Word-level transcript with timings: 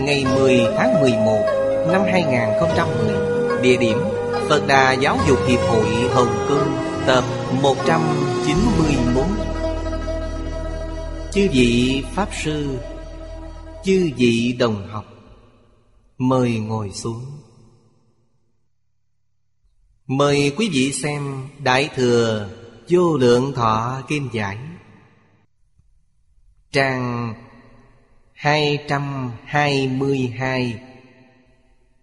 Ngày 0.00 0.24
10 0.24 0.60
tháng 0.76 1.00
11 1.00 1.44
Năm 1.92 2.02
2010 2.12 3.62
Địa 3.62 3.76
điểm 3.76 3.98
Phật 4.48 4.66
Đà 4.66 4.92
Giáo 4.92 5.18
dục 5.28 5.38
Hiệp 5.46 5.60
hội 5.60 5.86
Hồng 6.12 6.46
Kông, 6.48 6.76
Tập 7.06 7.24
194 7.62 9.28
Chư 11.32 11.48
vị 11.52 12.02
Pháp 12.14 12.28
Sư, 12.42 12.78
Chư 13.84 14.10
vị 14.16 14.56
đồng 14.58 14.88
học, 14.88 15.04
Mời 16.18 16.58
ngồi 16.58 16.90
xuống. 16.90 17.24
Mời 20.06 20.52
quý 20.56 20.68
vị 20.72 20.92
xem 20.92 21.48
Đại 21.62 21.90
Thừa 21.94 22.48
Vô 22.88 23.16
Lượng 23.16 23.52
Thọ 23.54 24.02
Kim 24.08 24.28
Giải. 24.32 24.58
Trang 26.72 27.34
222 28.36 30.80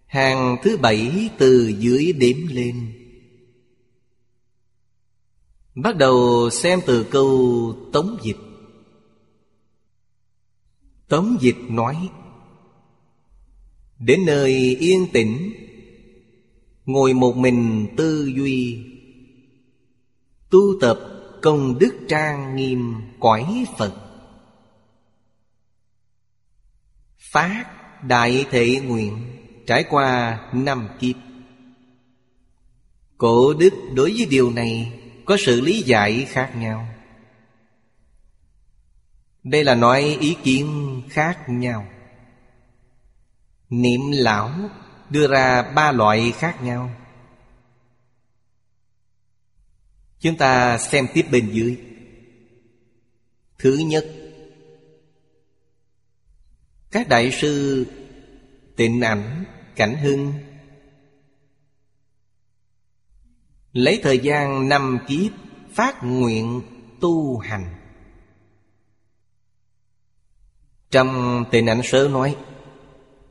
Hàng 0.05 0.57
thứ 0.63 0.77
bảy 0.77 1.29
từ 1.37 1.73
dưới 1.79 2.13
đếm 2.13 2.37
lên. 2.47 2.93
Bắt 5.75 5.97
đầu 5.97 6.49
xem 6.49 6.79
từ 6.85 7.03
câu 7.03 7.75
tống 7.93 8.17
dịch. 8.21 8.37
Tống 11.07 11.37
dịch 11.41 11.57
nói, 11.69 12.09
Đến 13.99 14.25
nơi 14.25 14.77
yên 14.79 15.07
tĩnh, 15.13 15.53
Ngồi 16.85 17.13
một 17.13 17.37
mình 17.37 17.87
tư 17.97 18.31
duy. 18.35 18.83
Tu 20.49 20.59
tập 20.81 20.99
công 21.41 21.79
đức 21.79 21.95
trang 22.07 22.55
nghiêm 22.55 22.93
cõi 23.19 23.65
Phật. 23.77 24.12
Phát 27.33 27.65
đại 28.03 28.45
thể 28.51 28.79
nguyện 28.83 29.37
Trải 29.67 29.83
qua 29.89 30.39
năm 30.53 30.89
kiếp. 30.99 31.15
Cổ 33.17 33.53
đức 33.53 33.73
đối 33.95 34.13
với 34.17 34.25
điều 34.29 34.51
này 34.51 34.99
Có 35.25 35.37
sự 35.39 35.61
lý 35.61 35.81
giải 35.81 36.25
khác 36.29 36.51
nhau. 36.55 36.87
Đây 39.43 39.63
là 39.63 39.75
nói 39.75 40.17
ý 40.19 40.35
kiến 40.43 41.01
khác 41.09 41.39
nhau. 41.47 41.87
Niệm 43.69 44.01
lão 44.11 44.51
đưa 45.09 45.27
ra 45.27 45.71
ba 45.75 45.91
loại 45.91 46.31
khác 46.31 46.63
nhau. 46.63 46.91
Chúng 50.19 50.37
ta 50.37 50.77
xem 50.77 51.07
tiếp 51.13 51.25
bên 51.31 51.49
dưới. 51.51 51.77
Thứ 53.57 53.77
nhất 53.77 54.22
các 56.93 57.09
đại 57.09 57.31
sư 57.31 57.85
Tịnh 58.75 59.01
ảnh 59.01 59.43
Cảnh 59.75 59.97
hưng. 59.97 60.33
Lấy 63.73 63.99
thời 64.03 64.19
gian 64.19 64.69
năm 64.69 64.99
kiếp 65.07 65.31
Phát 65.71 66.03
nguyện 66.03 66.61
tu 67.01 67.37
hành. 67.37 67.75
Trong 70.91 71.43
tịnh 71.51 71.67
ảnh 71.67 71.81
sớ 71.83 72.07
nói, 72.11 72.35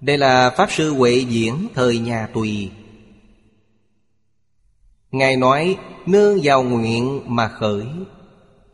Đây 0.01 0.19
là 0.19 0.51
Pháp 0.57 0.73
Sư 0.73 0.95
Huệ 0.95 1.17
Diễn 1.29 1.69
Thời 1.75 1.99
nhà 1.99 2.29
Tùy. 2.35 2.71
Ngài 5.11 5.37
nói, 5.37 5.77
nương 6.07 6.39
vào 6.43 6.63
nguyện 6.63 7.23
mà 7.27 7.49
khởi, 7.49 7.87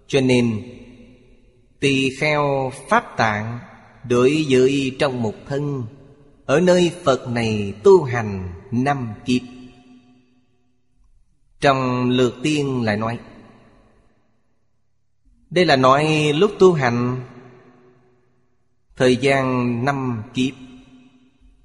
Cho 0.07 0.21
nên 0.21 0.63
Tỳ 1.81 2.11
kheo 2.21 2.73
Pháp 2.89 3.17
tạng 3.17 3.59
Đối 4.09 4.47
với 4.49 4.97
trong 4.99 5.23
một 5.23 5.35
thân, 5.47 5.85
Ở 6.47 6.61
nơi 6.61 6.93
Phật 7.05 7.29
này 7.29 7.75
tu 7.85 8.03
hành 8.03 8.49
năm 8.71 9.13
kiếp. 9.25 9.43
Trong 11.61 12.11
lược 12.11 12.35
tiên 12.43 12.83
lại 12.83 12.97
nói, 12.97 13.19
Đây 15.51 15.65
là 15.65 15.77
nói 15.77 16.33
lúc 16.35 16.51
tu 16.59 16.73
hành, 16.73 17.21
Thời 18.97 19.17
gian 19.17 19.85
năm 19.85 20.23
kiếp, 20.35 20.55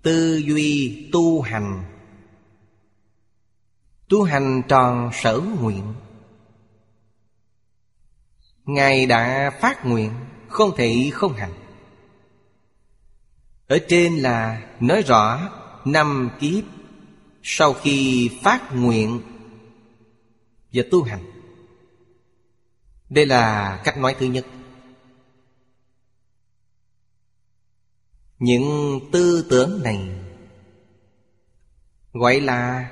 Tư 0.02 0.38
duy 0.38 1.10
tu 1.12 1.42
hành. 1.42 1.84
Tu 4.10 4.24
hành 4.24 4.62
tròn 4.68 5.10
sở 5.14 5.42
nguyện. 5.62 5.94
Ngài 8.66 9.06
đã 9.06 9.52
phát 9.62 9.86
nguyện, 9.86 10.12
Không 10.48 10.72
thể 10.78 11.10
không 11.14 11.34
hành. 11.34 11.63
Ở 13.68 13.80
trên 13.90 14.16
là 14.16 14.68
nói 14.80 15.02
rõ 15.02 15.50
Năm 15.86 16.30
kiếp 16.40 16.64
Sau 17.44 17.74
khi 17.74 18.30
phát 18.44 18.76
nguyện 18.76 19.22
Và 20.74 20.84
tu 20.92 21.04
hành. 21.04 21.24
Đây 23.10 23.26
là 23.26 23.82
cách 23.84 23.98
nói 23.98 24.16
thứ 24.20 24.26
nhất. 24.26 24.46
Những 28.40 29.00
tư 29.12 29.46
tưởng 29.50 29.82
này 29.84 30.10
Gọi 32.14 32.40
là 32.40 32.92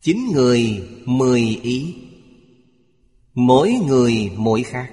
Chín 0.00 0.18
người 0.32 0.88
mười 1.04 1.40
ý, 1.62 1.96
Mỗi 3.34 3.72
người 3.86 4.32
mỗi 4.36 4.62
khác. 4.62 4.92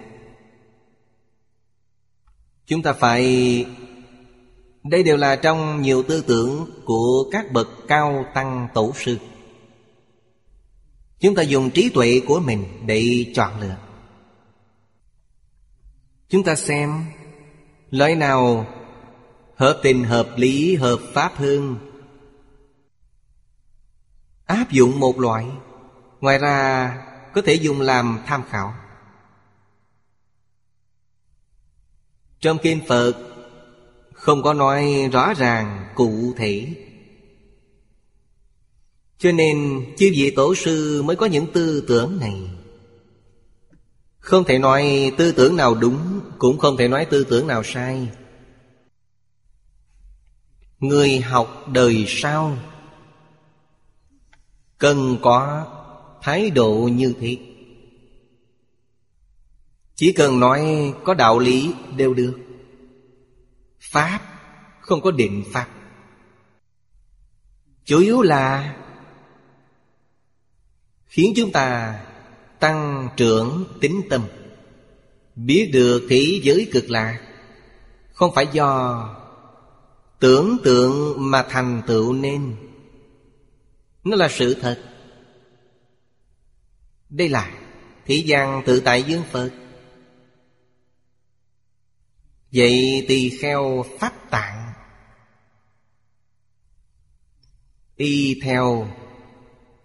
Chúng 2.70 2.82
ta 2.82 2.94
phải 2.94 3.66
Đây 4.84 5.04
đều 5.04 5.18
là 5.18 5.36
trong 5.36 5.82
nhiều 5.82 6.04
tư 6.04 6.24
tưởng 6.28 6.66
Của 6.86 7.30
các 7.32 7.52
bậc 7.52 7.68
cao 7.88 8.26
tăng 8.34 8.68
tổ 8.74 8.94
sư. 8.96 9.18
Chúng 11.20 11.36
ta 11.36 11.42
dùng 11.42 11.70
trí 11.70 11.90
tuệ 11.90 12.22
của 12.28 12.40
mình 12.40 12.66
Để 12.86 13.26
chọn 13.36 13.60
lựa. 13.62 13.76
Chúng 16.30 16.44
ta 16.44 16.56
xem 16.56 17.06
Loại 17.90 18.16
nào 18.16 18.68
hợp 19.56 19.80
tình, 19.84 20.04
hợp 20.04 20.30
lý, 20.36 20.76
hợp 20.76 21.00
pháp 21.14 21.36
hơn. 21.36 21.76
Áp 24.46 24.72
dụng 24.72 25.00
một 25.00 25.20
loại, 25.20 25.46
Ngoài 26.22 26.38
ra 26.38 26.98
có 27.34 27.42
thể 27.46 27.54
dùng 27.54 27.82
làm 27.82 28.20
tham 28.26 28.44
khảo. 28.50 28.74
Trong 32.40 32.58
kinh 32.62 32.82
Phật, 32.88 33.14
Không 34.14 34.44
có 34.44 34.54
nói 34.54 35.10
rõ 35.14 35.34
ràng, 35.34 35.88
cụ 35.96 36.34
thể. 36.38 36.68
Cho 39.18 39.32
nên 39.32 39.86
chư 39.98 40.10
vị 40.14 40.34
tổ 40.36 40.56
sư 40.56 41.02
mới 41.02 41.16
có 41.16 41.26
những 41.26 41.48
tư 41.54 41.84
tưởng 41.88 42.20
này. 42.20 42.42
Không 44.20 44.44
thể 44.44 44.60
nói 44.60 45.12
tư 45.18 45.32
tưởng 45.32 45.56
nào 45.56 45.76
đúng, 45.76 46.20
Cũng 46.38 46.58
không 46.58 46.78
thể 46.78 46.88
nói 46.88 47.06
tư 47.06 47.24
tưởng 47.24 47.48
nào 47.48 47.64
sai. 47.64 48.08
Người 50.80 51.20
học 51.20 51.66
đời 51.74 52.06
sau, 52.08 52.58
Cần 54.78 55.18
có 55.22 55.66
thái 56.22 56.50
độ 56.50 56.90
như 56.92 57.14
thế. 57.20 57.38
Chỉ 60.00 60.12
cần 60.12 60.40
nói 60.40 60.94
có 61.04 61.14
đạo 61.14 61.40
lý 61.40 61.74
đều 61.98 62.14
được. 62.14 62.38
Pháp 63.80 64.22
Không 64.82 65.02
có 65.02 65.12
định 65.12 65.44
Pháp. 65.52 65.68
Chủ 67.86 68.00
yếu 68.00 68.22
là 68.22 68.76
Khiến 71.06 71.34
chúng 71.36 71.52
ta 71.52 72.00
tăng 72.60 73.10
trưởng 73.18 73.66
tính 73.82 74.02
tâm. 74.10 74.22
Biết 75.36 75.70
được 75.74 76.08
thế 76.10 76.40
giới 76.44 76.70
cực 76.72 76.90
lạc. 76.90 77.20
Không 78.14 78.32
phải 78.36 78.48
do 78.52 79.04
tưởng 80.20 80.58
tượng 80.64 81.16
mà 81.18 81.46
thành 81.50 81.82
tựu 81.88 82.14
nên. 82.14 82.56
Nó 84.04 84.16
là 84.16 84.28
sự 84.32 84.54
thật. 84.54 84.82
Đây 87.10 87.30
là 87.30 87.52
thế 88.06 88.16
gian 88.16 88.64
tự 88.66 88.80
tại 88.80 89.04
dương 89.04 89.24
Phật. 89.32 89.50
Vậy 92.54 93.06
tỳ 93.08 93.30
kheo 93.30 93.86
pháp 94.00 94.30
tạng 94.32 94.74
Y 97.96 98.40
theo 98.44 98.88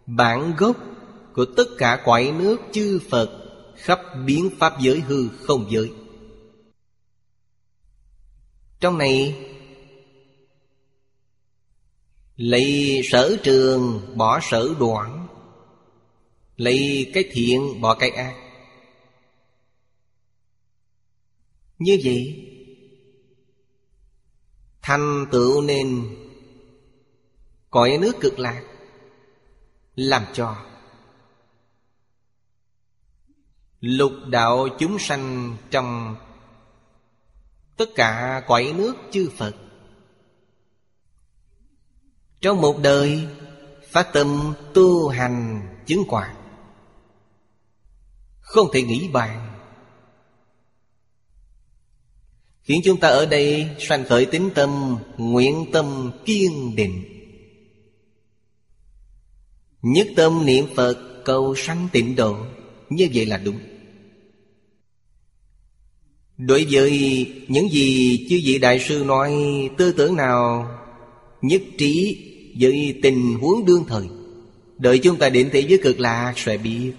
bản 0.06 0.54
gốc 0.58 0.76
của 1.32 1.44
tất 1.56 1.64
cả 1.78 2.02
quải 2.04 2.32
nước 2.32 2.60
chư 2.72 3.00
Phật 3.10 3.40
khắp 3.76 4.00
biến 4.26 4.50
pháp 4.58 4.80
giới 4.80 5.00
hư 5.00 5.28
không 5.28 5.66
giới. 5.70 5.92
Trong 8.80 8.98
này, 8.98 9.46
lấy 12.36 13.00
sở 13.04 13.36
trường 13.42 14.12
bỏ 14.16 14.40
sở 14.42 14.74
đoạn, 14.80 15.28
lấy 16.56 17.10
cái 17.14 17.24
thiện 17.32 17.80
bỏ 17.80 17.94
cái 17.94 18.10
ác 18.10 18.34
như 21.78 21.98
vậy 22.04 22.50
thành 24.86 25.26
tựu 25.32 25.62
nên 25.62 26.16
cõi 27.70 27.98
nước 28.00 28.12
cực 28.20 28.38
lạc 28.38 28.62
làm 29.94 30.24
cho 30.32 30.56
lục 33.80 34.12
đạo 34.26 34.68
chúng 34.78 34.98
sanh 34.98 35.56
trong 35.70 36.16
tất 37.76 37.88
cả 37.94 38.42
cõi 38.46 38.74
nước 38.76 38.94
chư 39.10 39.30
phật. 39.36 39.54
Trong 42.40 42.60
một 42.60 42.78
đời 42.82 43.28
phát 43.90 44.10
tâm 44.12 44.54
tu 44.74 45.08
hành 45.08 45.66
chứng 45.86 46.04
quả. 46.08 46.34
Không 48.40 48.68
thể 48.72 48.82
nghĩ 48.82 49.10
bàn 49.12 49.53
Khiến 52.64 52.80
chúng 52.84 53.00
ta 53.00 53.08
ở 53.08 53.26
đây 53.26 53.66
sanh 53.78 54.04
khởi 54.04 54.26
tính 54.26 54.50
tâm, 54.54 54.98
Nguyện 55.16 55.66
tâm 55.72 56.10
kiên 56.24 56.76
định. 56.76 57.04
Nhất 59.82 60.08
tâm 60.16 60.46
niệm 60.46 60.64
Phật, 60.74 61.22
cầu 61.24 61.54
sanh 61.54 61.88
tịnh 61.92 62.16
độ. 62.16 62.36
Như 62.90 63.08
vậy 63.14 63.26
là 63.26 63.38
đúng. 63.38 63.58
Đối 66.38 66.66
với 66.70 67.26
những 67.48 67.68
gì 67.68 68.18
chư 68.30 68.40
vị 68.44 68.58
đại 68.58 68.78
sư 68.78 69.04
nói, 69.06 69.32
Tư 69.78 69.92
tưởng 69.92 70.16
nào 70.16 70.70
nhất 71.42 71.62
trí 71.78 72.18
với 72.60 72.98
tình 73.02 73.34
huống 73.34 73.64
đương 73.64 73.84
thời, 73.88 74.04
Đợi 74.78 74.98
chúng 74.98 75.16
ta 75.16 75.28
đến 75.28 75.48
thế 75.52 75.60
giới 75.60 75.78
cực 75.82 76.00
lạc 76.00 76.34
sẽ 76.36 76.56
biết. 76.56 76.92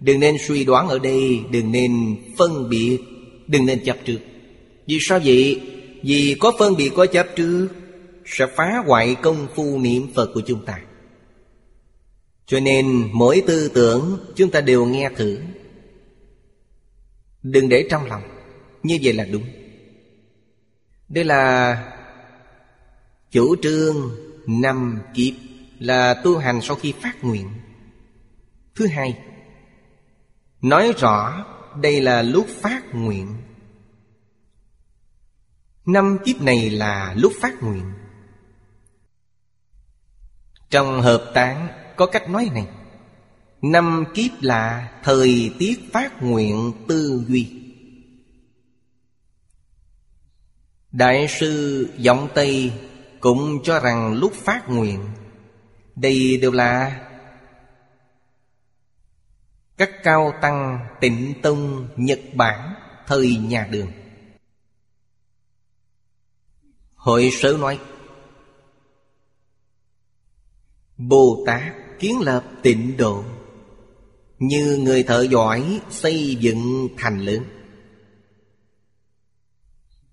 Đừng 0.00 0.20
nên 0.20 0.36
suy 0.46 0.64
đoán 0.64 0.88
ở 0.88 0.98
đây, 0.98 1.40
Đừng 1.50 1.72
nên 1.72 2.16
phân 2.38 2.68
biệt, 2.70 2.98
Đừng 3.46 3.66
nên 3.66 3.84
chấp 3.84 3.96
trước. 4.04 4.18
Vì 4.92 4.98
sao 5.00 5.20
vậy? 5.24 5.60
Vì 6.02 6.36
có 6.40 6.52
phân 6.58 6.76
biệt 6.76 6.90
có 6.96 7.06
chấp 7.06 7.26
trước, 7.36 7.68
Sẽ 8.26 8.46
phá 8.56 8.82
hoại 8.86 9.16
công 9.22 9.48
phu 9.54 9.78
niệm 9.78 10.12
Phật 10.14 10.30
của 10.34 10.40
chúng 10.46 10.64
ta. 10.64 10.78
Cho 12.46 12.60
nên 12.60 13.08
mỗi 13.12 13.42
tư 13.46 13.68
tưởng 13.74 14.18
Chúng 14.36 14.50
ta 14.50 14.60
đều 14.60 14.86
nghe 14.86 15.10
thử. 15.16 15.38
Đừng 17.42 17.68
để 17.68 17.86
trong 17.90 18.06
lòng. 18.06 18.22
Như 18.82 18.98
vậy 19.02 19.12
là 19.12 19.24
đúng. 19.24 19.44
Đây 21.08 21.24
là 21.24 21.76
Chủ 23.30 23.56
trương 23.62 24.10
năm 24.46 24.98
kiếp, 25.14 25.34
Là 25.78 26.14
tu 26.14 26.38
hành 26.38 26.60
sau 26.62 26.76
khi 26.76 26.92
phát 27.02 27.24
nguyện. 27.24 27.48
Thứ 28.74 28.86
hai, 28.86 29.18
Nói 30.62 30.92
rõ 30.98 31.46
đây 31.80 32.00
là 32.00 32.22
lúc 32.22 32.46
phát 32.60 32.82
nguyện. 32.94 33.28
Năm 35.86 36.18
kiếp 36.24 36.40
này 36.40 36.70
là 36.70 37.14
lúc 37.16 37.32
phát 37.40 37.62
nguyện. 37.62 37.92
Trong 40.70 41.02
hợp 41.02 41.30
tán 41.34 41.68
có 41.96 42.06
cách 42.06 42.30
nói 42.30 42.50
này. 42.54 42.66
Năm 43.62 44.04
kiếp 44.14 44.30
là 44.40 44.92
thời 45.02 45.54
tiết 45.58 45.92
phát 45.92 46.22
nguyện 46.22 46.72
tư 46.88 47.24
duy. 47.28 47.62
Đại 50.92 51.28
sư 51.28 51.88
Giọng 51.98 52.28
Tây 52.34 52.72
cũng 53.20 53.62
cho 53.64 53.80
rằng 53.80 54.14
lúc 54.14 54.32
phát 54.32 54.68
nguyện, 54.68 55.08
Đây 55.96 56.38
đều 56.42 56.52
là 56.52 57.00
Các 59.76 59.90
cao 60.02 60.34
tăng 60.40 60.86
tịnh 61.00 61.34
tông 61.42 61.88
Nhật 61.96 62.20
Bản 62.34 62.74
Thời 63.06 63.36
nhà 63.36 63.68
đường. 63.70 64.01
Hội 67.02 67.30
sớ 67.32 67.56
nói 67.60 67.78
Bồ 70.96 71.44
Tát 71.46 71.72
kiến 71.98 72.20
lập 72.20 72.44
tịnh 72.62 72.96
độ, 72.96 73.24
Như 74.38 74.78
người 74.82 75.02
thợ 75.02 75.26
giỏi 75.30 75.80
xây 75.90 76.34
dựng 76.34 76.88
thành 76.96 77.18
lớn. 77.18 77.44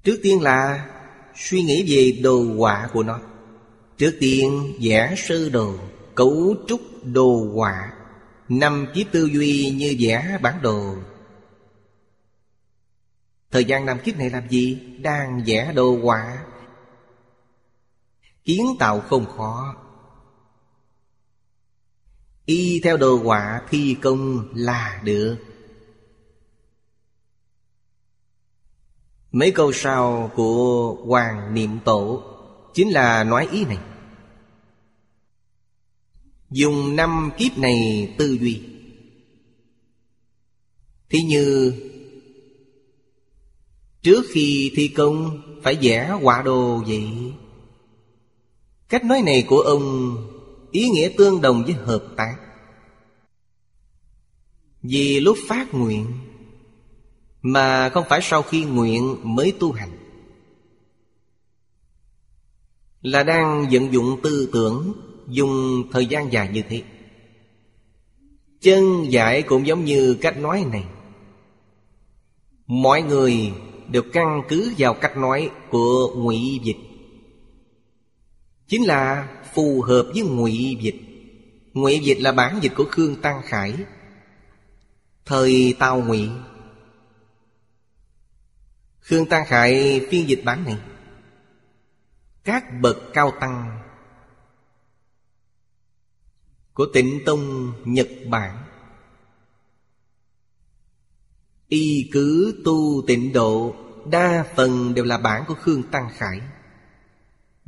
Trước 0.04 0.20
tiên 0.24 0.42
là 0.42 0.90
suy 1.36 1.62
nghĩ 1.62 1.86
về 1.96 2.22
đồ 2.22 2.44
họa 2.58 2.90
của 2.94 3.04
nó. 3.04 3.20
Trước 3.98 4.18
tiên 4.20 4.74
vẽ 4.82 5.14
sơ 5.18 5.50
đồ, 5.50 5.74
Cấu 6.16 6.56
trúc 6.68 6.82
đồ 7.04 7.52
họa, 7.54 7.94
Năm 8.50 8.88
kiếp 8.94 9.08
tư 9.12 9.26
duy 9.26 9.70
như 9.70 9.96
vẽ 10.00 10.38
bản 10.42 10.62
đồ. 10.62 10.96
Thời 13.52 13.66
gian 13.66 13.86
năm 13.86 14.00
kiếp 14.04 14.18
này 14.18 14.30
làm 14.30 14.50
gì? 14.50 14.80
Đang 15.02 15.44
vẽ 15.46 15.74
đồ 15.76 15.98
họa. 16.04 16.46
Kiến 18.44 18.66
tạo 18.80 19.02
không 19.02 19.26
khó. 19.26 19.76
Y 22.46 22.80
theo 22.84 22.98
đồ 22.98 23.18
họa 23.18 23.62
thi 23.70 23.96
công 24.02 24.50
là 24.54 25.02
được. 25.04 25.38
Mấy 29.32 29.52
câu 29.52 29.72
sau 29.74 30.32
của 30.36 30.96
Hoàng 31.06 31.54
Niệm 31.54 31.80
Tổ 31.86 32.24
Chính 32.74 32.90
là 32.90 33.24
nói 33.24 33.48
ý 33.52 33.66
này. 33.66 33.78
Dùng 36.50 36.96
năm 36.96 37.32
kiếp 37.38 37.58
này 37.58 38.16
tư 38.18 38.38
duy. 38.42 38.62
Thì 41.10 41.22
như, 41.22 41.74
Trước 44.02 44.26
khi 44.34 44.72
thi 44.76 44.88
công 44.88 45.42
Phải 45.64 45.78
vẽ 45.82 46.18
quả 46.22 46.42
đồ 46.42 46.84
vậy. 46.88 47.34
Cách 48.90 49.06
nói 49.06 49.22
này 49.22 49.46
của 49.48 49.60
ông 49.60 50.16
Ý 50.72 50.90
nghĩa 50.90 51.10
tương 51.18 51.42
đồng 51.42 51.64
với 51.64 51.74
hợp 51.74 52.04
tác. 52.18 52.36
Vì 54.82 55.20
lúc 55.20 55.38
phát 55.48 55.74
nguyện, 55.74 56.06
mà 57.42 57.90
không 57.90 58.04
phải 58.10 58.20
sau 58.24 58.42
khi 58.42 58.64
nguyện 58.64 59.18
mới 59.24 59.54
tu 59.60 59.72
hành. 59.72 59.92
Là 63.02 63.24
đang 63.24 63.68
vận 63.72 63.94
dụng 63.94 64.20
tư 64.24 64.50
tưởng 64.54 64.94
Dùng 65.28 65.84
thời 65.92 66.06
gian 66.06 66.34
dài 66.34 66.50
như 66.54 66.64
thế. 66.70 66.84
Chân 68.62 69.12
giải 69.12 69.42
cũng 69.42 69.68
giống 69.68 69.86
như 69.86 70.18
cách 70.22 70.38
nói 70.38 70.66
này. 70.72 70.84
Mọi 72.68 73.02
người 73.02 73.52
đều 73.88 74.04
căn 74.14 74.42
cứ 74.48 74.74
vào 74.78 74.94
cách 74.94 75.18
nói 75.18 75.50
của 75.70 76.16
ngụy 76.16 76.60
dịch. 76.64 76.89
Chính 78.70 78.88
là 78.88 79.28
phù 79.54 79.82
hợp 79.82 80.12
với 80.14 80.22
ngụy 80.24 80.78
dịch 80.82 81.02
Ngụy 81.74 82.00
dịch 82.00 82.18
là 82.22 82.32
bản 82.32 82.60
dịch 82.62 82.72
của 82.76 82.86
Khương 82.92 83.22
Tăng 83.22 83.42
Khải. 83.46 83.76
Thời 85.26 85.76
Tào 85.80 86.02
Ngụy. 86.02 86.30
Khương 89.00 89.26
Tăng 89.26 89.46
Khải 89.48 90.02
phiên 90.10 90.30
dịch 90.30 90.42
bản 90.46 90.64
này. 90.64 90.78
Các 92.44 92.64
bậc 92.82 92.98
cao 93.14 93.34
tăng 93.40 93.82
Của 96.74 96.86
tịnh 96.94 97.20
Tông 97.26 97.74
Nhật 97.86 98.08
Bản. 98.30 98.64
Y 101.68 102.10
cứ 102.12 102.62
tu 102.66 103.04
tịnh 103.08 103.34
độ, 103.34 103.76
Đa 104.06 104.46
phần 104.56 104.94
đều 104.94 105.06
là 105.06 105.18
bản 105.18 105.44
của 105.48 105.54
Khương 105.54 105.84
Tăng 105.84 106.10
Khải. 106.18 106.42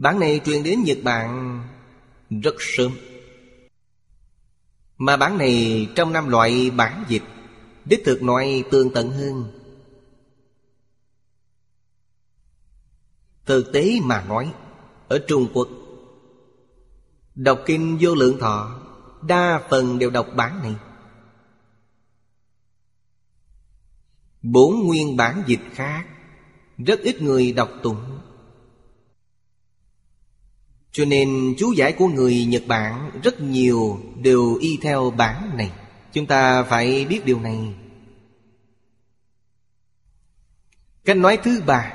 Bản 0.02 0.20
này 0.20 0.42
truyền 0.46 0.64
đến 0.64 0.84
Nhật 0.84 0.98
Bản 1.04 1.62
Rất 2.30 2.56
sớm. 2.60 2.92
Mà 4.98 5.18
bản 5.18 5.38
này 5.38 5.88
trong 5.96 6.14
năm 6.14 6.30
loại 6.30 6.70
bản 6.70 7.06
dịch, 7.08 7.24
Đích 7.86 8.02
thực 8.06 8.24
nói 8.24 8.64
tương 8.72 8.94
tận 8.94 9.12
hơn. 9.12 9.52
Thực 13.46 13.74
tế 13.74 14.00
mà 14.04 14.24
nói, 14.24 14.54
Ở 15.08 15.20
Trung 15.28 15.48
Quốc, 15.54 15.68
Đọc 17.36 17.60
kinh 17.66 17.98
vô 18.02 18.16
lượng 18.16 18.40
thọ, 18.40 18.82
Đa 19.28 19.62
phần 19.70 20.00
đều 20.00 20.10
đọc 20.10 20.28
bản 20.36 20.60
này. 20.64 20.76
Bốn 24.42 24.88
nguyên 24.88 25.18
bản 25.18 25.44
dịch 25.48 25.64
khác, 25.72 26.06
Rất 26.78 27.00
ít 27.00 27.22
người 27.22 27.52
đọc 27.52 27.70
tụng. 27.84 28.21
Cho 30.92 31.06
nên 31.06 31.56
chú 31.58 31.72
giải 31.72 31.94
của 31.94 32.08
người 32.08 32.46
Nhật 32.46 32.64
Bản 32.68 33.12
Rất 33.24 33.42
nhiều 33.42 34.00
đều 34.16 34.56
y 34.56 34.78
theo 34.82 35.12
bản 35.12 35.58
này. 35.58 35.72
Chúng 36.14 36.26
ta 36.26 36.64
phải 36.64 37.06
biết 37.06 37.26
điều 37.26 37.40
này. 37.40 37.74
Cách 41.06 41.18
nói 41.18 41.38
thứ 41.44 41.62
ba, 41.66 41.94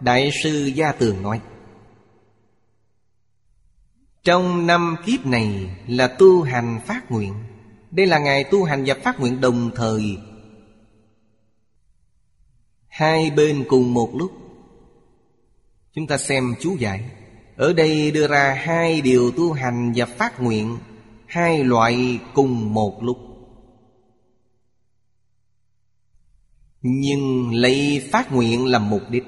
Đại 0.00 0.30
sư 0.42 0.70
Gia 0.74 0.92
Tường 0.92 1.22
nói, 1.22 1.40
Trong 4.22 4.66
năm 4.66 4.96
kiếp 5.06 5.26
này 5.26 5.76
là 5.88 6.06
tu 6.06 6.42
hành 6.42 6.80
phát 6.86 7.10
nguyện. 7.10 7.34
Đây 7.90 8.06
là 8.06 8.18
ngày 8.18 8.44
tu 8.44 8.64
hành 8.64 8.84
và 8.86 8.94
phát 9.04 9.20
nguyện 9.20 9.40
đồng 9.40 9.70
thời. 9.74 10.18
Hai 12.88 13.30
bên 13.30 13.64
cùng 13.68 13.94
một 13.94 14.10
lúc. 14.14 14.32
Chúng 15.92 16.06
ta 16.06 16.18
xem 16.18 16.54
chú 16.60 16.76
giải. 16.78 17.10
Ở 17.56 17.72
đây 17.72 18.10
đưa 18.10 18.26
ra 18.26 18.62
hai 18.64 19.00
điều 19.00 19.30
tu 19.30 19.52
hành 19.52 19.92
và 19.96 20.06
phát 20.06 20.40
nguyện, 20.40 20.78
Hai 21.26 21.64
loại 21.64 22.20
cùng 22.34 22.74
một 22.74 23.02
lúc. 23.02 23.18
Nhưng 26.82 27.54
lấy 27.54 28.08
phát 28.12 28.32
nguyện 28.32 28.66
làm 28.66 28.90
mục 28.90 29.02
đích. 29.10 29.24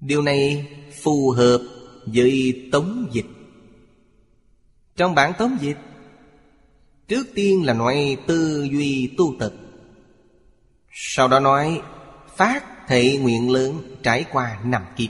Điều 0.00 0.22
này 0.22 0.66
phù 1.02 1.30
hợp 1.30 1.60
với 2.06 2.68
tống 2.72 3.08
dịch. 3.12 3.26
Trong 4.96 5.14
bản 5.14 5.32
tống 5.38 5.56
dịch, 5.60 5.78
Trước 7.08 7.26
tiên 7.34 7.64
là 7.64 7.72
nói 7.72 8.16
tư 8.26 8.68
duy 8.72 9.14
tu 9.18 9.34
tập 9.38 9.52
Sau 10.92 11.28
đó 11.28 11.40
nói 11.40 11.82
Phát 12.36 12.75
thể 12.88 13.18
nguyện 13.18 13.50
lớn 13.50 13.82
trải 14.02 14.24
qua 14.32 14.60
năm 14.64 14.82
kiếp. 14.96 15.08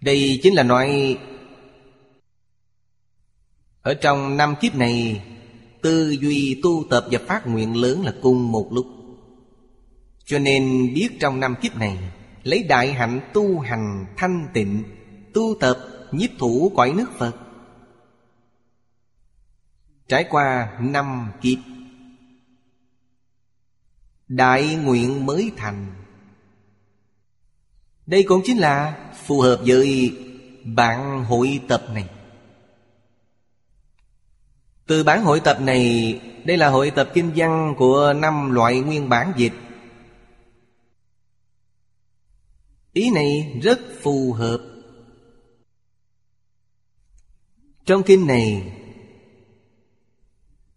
Đây 0.00 0.40
chính 0.42 0.54
là 0.54 0.62
nói, 0.62 1.18
Ở 3.82 3.94
trong 3.94 4.36
năm 4.36 4.54
kiếp 4.60 4.74
này, 4.74 5.24
Tư 5.82 6.10
duy 6.10 6.60
tu 6.62 6.84
tập 6.90 7.06
và 7.10 7.18
phát 7.26 7.46
nguyện 7.46 7.76
lớn 7.76 8.04
là 8.04 8.14
cùng 8.22 8.52
một 8.52 8.68
lúc. 8.72 8.86
Cho 10.24 10.38
nên 10.38 10.94
biết 10.94 11.08
trong 11.20 11.40
năm 11.40 11.54
kiếp 11.62 11.76
này, 11.76 11.98
Lấy 12.42 12.62
đại 12.62 12.92
hạnh 12.92 13.20
tu 13.32 13.58
hành 13.58 14.06
thanh 14.16 14.48
tịnh, 14.54 14.82
Tu 15.34 15.54
tập 15.60 15.76
nhiếp 16.12 16.30
thủ 16.38 16.72
cõi 16.76 16.92
nước 16.96 17.10
Phật. 17.18 17.36
Trải 20.08 20.24
qua 20.30 20.78
năm 20.80 21.32
kiếp, 21.40 21.58
Đại 24.28 24.74
nguyện 24.74 25.26
mới 25.26 25.52
thành 25.56 26.01
đây 28.12 28.22
cũng 28.22 28.42
chính 28.44 28.58
là 28.58 29.08
phù 29.26 29.40
hợp 29.40 29.60
với 29.66 30.12
bạn 30.64 31.24
hội 31.24 31.60
tập 31.68 31.84
này. 31.94 32.08
Từ 34.86 35.04
bản 35.04 35.24
hội 35.24 35.40
tập 35.40 35.58
này 35.60 36.20
Đây 36.44 36.56
là 36.56 36.68
hội 36.68 36.90
tập 36.90 37.10
kinh 37.14 37.32
văn 37.36 37.74
của 37.78 38.12
năm 38.16 38.50
loại 38.50 38.80
nguyên 38.80 39.08
bản 39.08 39.32
dịch 39.36 39.52
Ý 42.92 43.10
này 43.10 43.60
rất 43.62 43.80
phù 44.02 44.32
hợp. 44.32 44.60
Trong 47.84 48.02
kinh 48.02 48.26
này 48.26 48.72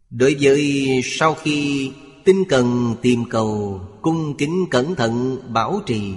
Đối 0.09 0.37
với 0.39 0.85
sau 1.03 1.33
khi 1.33 1.91
tinh 2.25 2.43
cần 2.49 2.95
tìm 3.01 3.23
cầu 3.29 3.81
Cung 4.01 4.35
kính 4.37 4.65
cẩn 4.71 4.95
thận 4.95 5.41
bảo 5.53 5.81
trì 5.85 6.13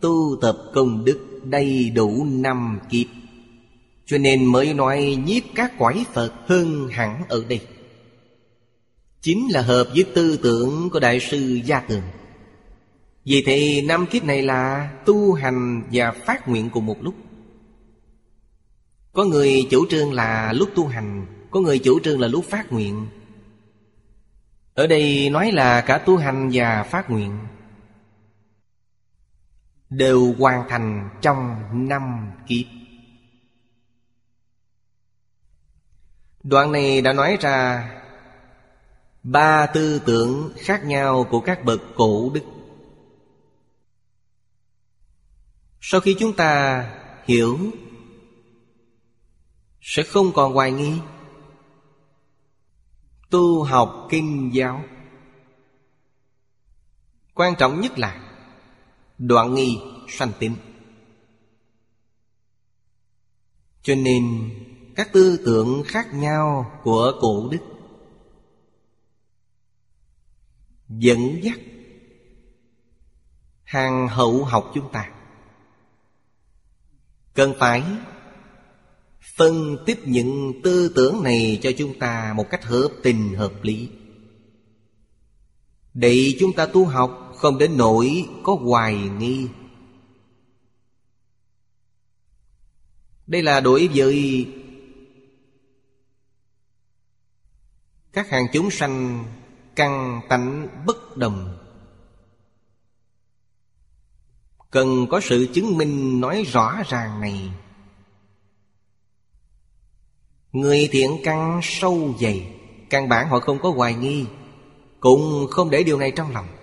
Tu 0.00 0.38
tập 0.40 0.56
công 0.74 1.04
đức 1.04 1.40
đầy 1.44 1.90
đủ 1.90 2.26
năm 2.30 2.78
kiếp. 2.90 3.06
Cho 4.06 4.18
nên 4.18 4.44
mới 4.44 4.74
nói 4.74 5.18
nhiếp 5.26 5.42
các 5.54 5.78
quái 5.78 6.04
Phật 6.12 6.32
hơn 6.46 6.88
hẳn 6.88 7.22
ở 7.28 7.44
đây. 7.48 7.60
Chính 9.20 9.48
là 9.50 9.62
hợp 9.62 9.88
với 9.94 10.04
tư 10.14 10.38
tưởng 10.42 10.90
của 10.92 11.00
Đại 11.00 11.20
sư 11.20 11.60
Gia 11.64 11.80
Tường. 11.80 12.02
Vì 13.24 13.42
thế 13.46 13.82
năm 13.86 14.06
kiếp 14.06 14.24
này 14.24 14.42
là 14.42 14.90
tu 15.06 15.32
hành 15.32 15.82
và 15.92 16.12
phát 16.12 16.48
nguyện 16.48 16.70
cùng 16.70 16.86
một 16.86 16.96
lúc. 17.02 17.14
Có 19.12 19.24
người 19.24 19.66
chủ 19.70 19.86
trương 19.90 20.12
là 20.12 20.52
lúc 20.52 20.68
tu 20.74 20.86
hành, 20.86 21.26
Có 21.50 21.60
người 21.60 21.78
chủ 21.78 22.00
trương 22.00 22.20
là 22.20 22.28
lúc 22.28 22.44
phát 22.44 22.72
nguyện. 22.72 23.06
Ở 24.74 24.86
đây 24.86 25.30
nói 25.30 25.52
là 25.52 25.80
cả 25.80 25.98
tu 25.98 26.16
hành 26.16 26.50
và 26.52 26.82
phát 26.82 27.10
nguyện. 27.10 27.38
Đều 29.90 30.34
hoàn 30.38 30.68
thành 30.68 31.10
trong 31.20 31.64
năm 31.88 32.32
kiếp. 32.46 32.66
Đoạn 36.42 36.72
này 36.72 37.00
đã 37.00 37.12
nói 37.12 37.36
ra 37.40 37.90
Ba 39.22 39.66
tư 39.66 40.02
tưởng 40.06 40.52
khác 40.56 40.84
nhau 40.84 41.26
của 41.30 41.40
các 41.40 41.64
bậc 41.64 41.80
cổ 41.96 42.30
đức. 42.34 42.44
Sau 45.80 46.00
khi 46.00 46.16
chúng 46.18 46.36
ta 46.36 46.84
hiểu, 47.24 47.58
Sẽ 49.80 50.02
không 50.02 50.32
còn 50.34 50.52
hoài 50.52 50.72
nghi. 50.72 51.00
Tu 53.30 53.62
học 53.62 54.06
kinh 54.10 54.50
giáo, 54.54 54.84
Quan 57.34 57.54
trọng 57.58 57.80
nhất 57.80 57.98
là 57.98 58.27
Đoạn 59.18 59.54
nghi, 59.54 59.78
sanh 60.08 60.32
tín. 60.38 60.52
Cho 63.82 63.94
nên, 63.94 64.50
các 64.96 65.12
tư 65.12 65.42
tưởng 65.46 65.82
khác 65.86 66.14
nhau 66.14 66.72
của 66.82 67.12
cổ 67.20 67.48
đức 67.50 67.58
Dẫn 70.88 71.38
dắt 71.42 71.58
hàng 73.62 74.08
hậu 74.08 74.44
học 74.44 74.70
chúng 74.74 74.92
ta. 74.92 75.10
Cần 77.34 77.54
phải 77.58 77.82
phân 79.36 79.76
tích 79.86 79.98
những 80.04 80.52
tư 80.64 80.92
tưởng 80.96 81.22
này 81.22 81.58
cho 81.62 81.70
chúng 81.78 81.98
ta 81.98 82.34
một 82.36 82.46
cách 82.50 82.64
hợp 82.64 82.88
tình, 83.02 83.34
hợp 83.34 83.52
lý. 83.62 83.88
Để 85.94 86.36
chúng 86.40 86.52
ta 86.52 86.66
tu 86.66 86.84
học 86.84 87.27
không 87.38 87.58
đến 87.58 87.76
nỗi 87.76 88.28
có 88.42 88.54
hoài 88.54 88.94
nghi. 88.94 89.48
Đây 93.26 93.42
là 93.42 93.60
đối 93.60 93.88
với 93.94 94.46
Các 98.12 98.30
hàng 98.30 98.46
chúng 98.52 98.70
sanh 98.70 99.24
căn 99.76 100.20
tánh 100.28 100.68
bất 100.86 101.16
đồng. 101.16 101.58
Cần 104.70 105.06
có 105.10 105.20
sự 105.20 105.48
chứng 105.54 105.76
minh 105.76 106.20
nói 106.20 106.44
rõ 106.52 106.82
ràng 106.88 107.20
này. 107.20 107.50
Người 110.52 110.88
thiện 110.92 111.10
căn 111.24 111.60
sâu 111.62 112.14
dày, 112.20 112.54
Căn 112.90 113.08
bản 113.08 113.28
họ 113.28 113.40
không 113.40 113.58
có 113.58 113.70
hoài 113.70 113.94
nghi, 113.94 114.26
Cũng 115.00 115.46
không 115.50 115.70
để 115.70 115.82
điều 115.82 115.98
này 115.98 116.10
trong 116.16 116.30
lòng. 116.30 116.57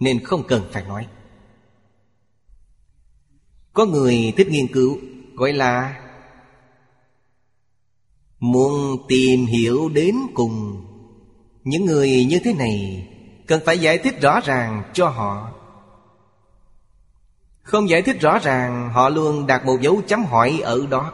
Nên 0.00 0.24
không 0.24 0.42
cần 0.48 0.62
phải 0.72 0.84
nói. 0.84 1.06
Có 3.72 3.86
người 3.86 4.32
thích 4.36 4.48
nghiên 4.50 4.72
cứu, 4.72 4.98
Gọi 5.34 5.52
là 5.52 6.00
Muốn 8.38 8.96
tìm 9.08 9.46
hiểu 9.46 9.88
đến 9.88 10.16
cùng. 10.34 10.84
Những 11.64 11.84
người 11.84 12.26
như 12.28 12.38
thế 12.44 12.54
này 12.54 13.08
Cần 13.46 13.60
phải 13.66 13.78
giải 13.78 13.98
thích 13.98 14.20
rõ 14.20 14.40
ràng 14.40 14.82
cho 14.92 15.08
họ. 15.08 15.52
Không 17.62 17.88
giải 17.88 18.02
thích 18.02 18.20
rõ 18.20 18.38
ràng, 18.38 18.90
Họ 18.90 19.08
luôn 19.08 19.46
đặt 19.46 19.66
một 19.66 19.76
dấu 19.80 20.02
chấm 20.06 20.24
hỏi 20.24 20.60
ở 20.62 20.86
đó. 20.90 21.12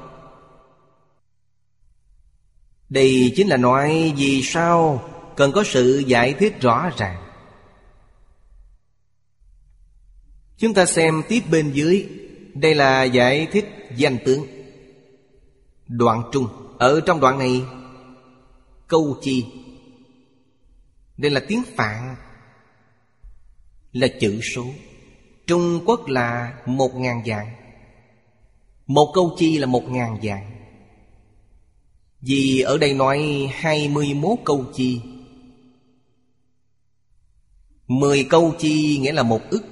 Đây 2.89 3.33
chính 3.37 3.49
là 3.49 3.57
nói 3.57 4.15
vì 4.17 4.43
sao 4.43 5.03
Cần 5.37 5.53
có 5.53 5.63
sự 5.67 5.99
giải 6.07 6.35
thích 6.35 6.61
rõ 6.61 6.91
ràng. 6.97 7.24
Chúng 10.59 10.75
ta 10.75 10.87
xem 10.87 11.23
tiếp 11.29 11.41
bên 11.51 11.73
dưới. 11.73 12.07
Đây 12.55 12.75
là 12.75 13.05
giải 13.05 13.47
thích 13.53 13.67
danh 13.97 14.19
tướng. 14.25 14.47
Đoạn 15.89 16.23
trung. 16.33 16.47
Ở 16.79 17.01
trong 17.07 17.21
đoạn 17.21 17.39
này, 17.39 17.63
Câu 18.89 19.17
chi. 19.23 19.47
Đây 21.17 21.31
là 21.31 21.41
tiếng 21.49 21.63
Phạn. 21.77 22.17
Là 23.93 24.09
chữ 24.21 24.41
số. 24.55 24.65
Trung 25.47 25.81
Quốc 25.87 26.09
là 26.09 26.59
một 26.67 26.95
ngàn 26.95 27.23
dạng. 27.27 27.55
Một 28.87 29.13
câu 29.15 29.37
chi 29.39 29.59
là 29.59 29.67
một 29.67 29.91
ngàn 29.91 30.19
dạng. 30.23 30.51
Vì 32.21 32.61
ở 32.61 32.79
đây 32.79 32.95
nói 32.95 33.49
hai 33.55 33.89
mươi 33.89 34.15
mốt 34.15 34.39
câu 34.45 34.65
chi. 34.75 35.01
Mười 37.87 38.25
câu 38.25 38.55
chi 38.59 38.99
nghĩa 38.99 39.13
là 39.13 39.23
một 39.23 39.41
ức. 39.51 39.65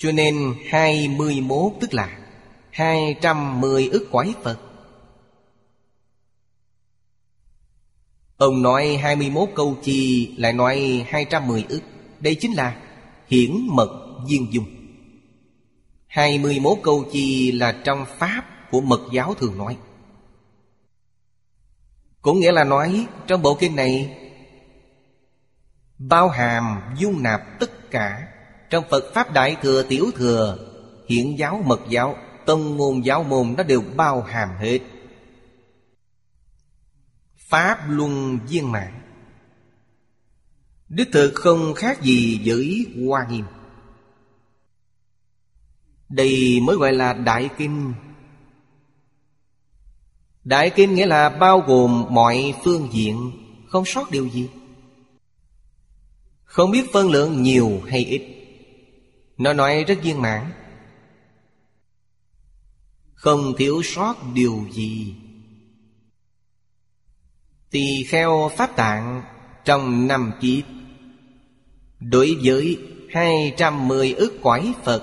Cho 0.00 0.12
nên 0.12 0.54
hai 0.68 1.08
mươi 1.08 1.40
mốt 1.40 1.72
tức 1.80 1.94
là 1.94 2.18
hai 2.70 3.16
trăm 3.20 3.60
mười 3.60 3.88
ức 3.88 4.08
quái 4.10 4.34
Phật 4.42 4.60
Ông 8.36 8.62
nói 8.62 8.96
hai 8.96 9.16
mươi 9.16 9.30
mốt 9.30 9.48
câu 9.54 9.76
chi 9.82 10.34
lại 10.36 10.52
nói 10.52 11.06
hai 11.08 11.24
trăm 11.24 11.48
mười 11.48 11.64
ức. 11.68 11.82
Đây 12.20 12.34
chính 12.34 12.52
là 12.52 12.82
hiển 13.26 13.50
mật 13.70 14.18
viên 14.28 14.52
dung. 14.52 14.64
Hai 16.06 16.38
mươi 16.38 16.58
mốt 16.60 16.78
câu 16.82 17.04
chi 17.12 17.52
là 17.52 17.72
trong 17.84 18.04
Pháp 18.18 18.44
của 18.70 18.80
mật 18.80 19.00
giáo 19.12 19.34
thường 19.34 19.58
nói. 19.58 19.76
Cũng 22.22 22.40
nghĩa 22.40 22.52
là 22.52 22.64
nói 22.64 23.06
trong 23.26 23.42
bộ 23.42 23.54
kinh 23.54 23.76
này, 23.76 24.16
Bao 25.98 26.28
hàm 26.28 26.80
dung 26.98 27.22
nạp 27.22 27.60
tất 27.60 27.90
cả 27.90 28.28
trong 28.70 28.84
Phật 28.90 29.14
Pháp 29.14 29.32
Đại 29.32 29.56
Thừa 29.62 29.82
Tiểu 29.82 30.10
Thừa 30.14 30.58
Hiện 31.08 31.38
giáo, 31.38 31.62
mật 31.66 31.80
giáo 31.88 32.16
Tông 32.46 32.76
môn 32.76 33.00
giáo 33.00 33.22
môn 33.22 33.54
nó 33.56 33.62
đều 33.62 33.82
bao 33.96 34.22
hàm 34.22 34.48
hết. 34.60 34.78
Pháp 37.36 37.78
luân 37.88 38.38
viên 38.48 38.72
mạng 38.72 39.00
Đích 40.88 41.08
thực 41.12 41.32
không 41.34 41.74
khác 41.74 42.02
gì 42.02 42.40
với 42.44 42.86
Hoa 43.06 43.26
Nghiêm. 43.30 43.44
Đây 46.08 46.60
mới 46.62 46.76
gọi 46.76 46.92
là 46.92 47.12
Đại 47.12 47.48
Kinh. 47.58 47.94
Đại 50.44 50.70
Kinh 50.70 50.94
nghĩa 50.94 51.06
là 51.06 51.28
bao 51.28 51.60
gồm 51.60 52.04
mọi 52.10 52.54
phương 52.64 52.88
diện, 52.92 53.32
Không 53.68 53.84
sót 53.84 54.10
điều 54.10 54.28
gì. 54.28 54.48
Không 56.44 56.70
biết 56.70 56.92
phân 56.92 57.10
lượng 57.10 57.42
nhiều 57.42 57.80
hay 57.86 58.04
ít. 58.04 58.39
Nó 59.40 59.52
nói 59.52 59.84
rất 59.84 59.98
viên 60.02 60.22
mãn 60.22 60.52
Không 63.14 63.54
thiếu 63.58 63.82
sót 63.84 64.14
điều 64.34 64.64
gì 64.72 65.14
Tỳ 67.70 68.04
kheo 68.08 68.50
Pháp 68.56 68.76
Tạng 68.76 69.22
trong 69.64 70.06
năm 70.06 70.32
kiếp, 70.40 70.64
Đối 72.00 72.36
với 72.44 72.78
hai 73.10 73.54
trăm 73.56 73.88
mười 73.88 74.12
ức 74.12 74.38
quái 74.42 74.72
Phật, 74.84 75.02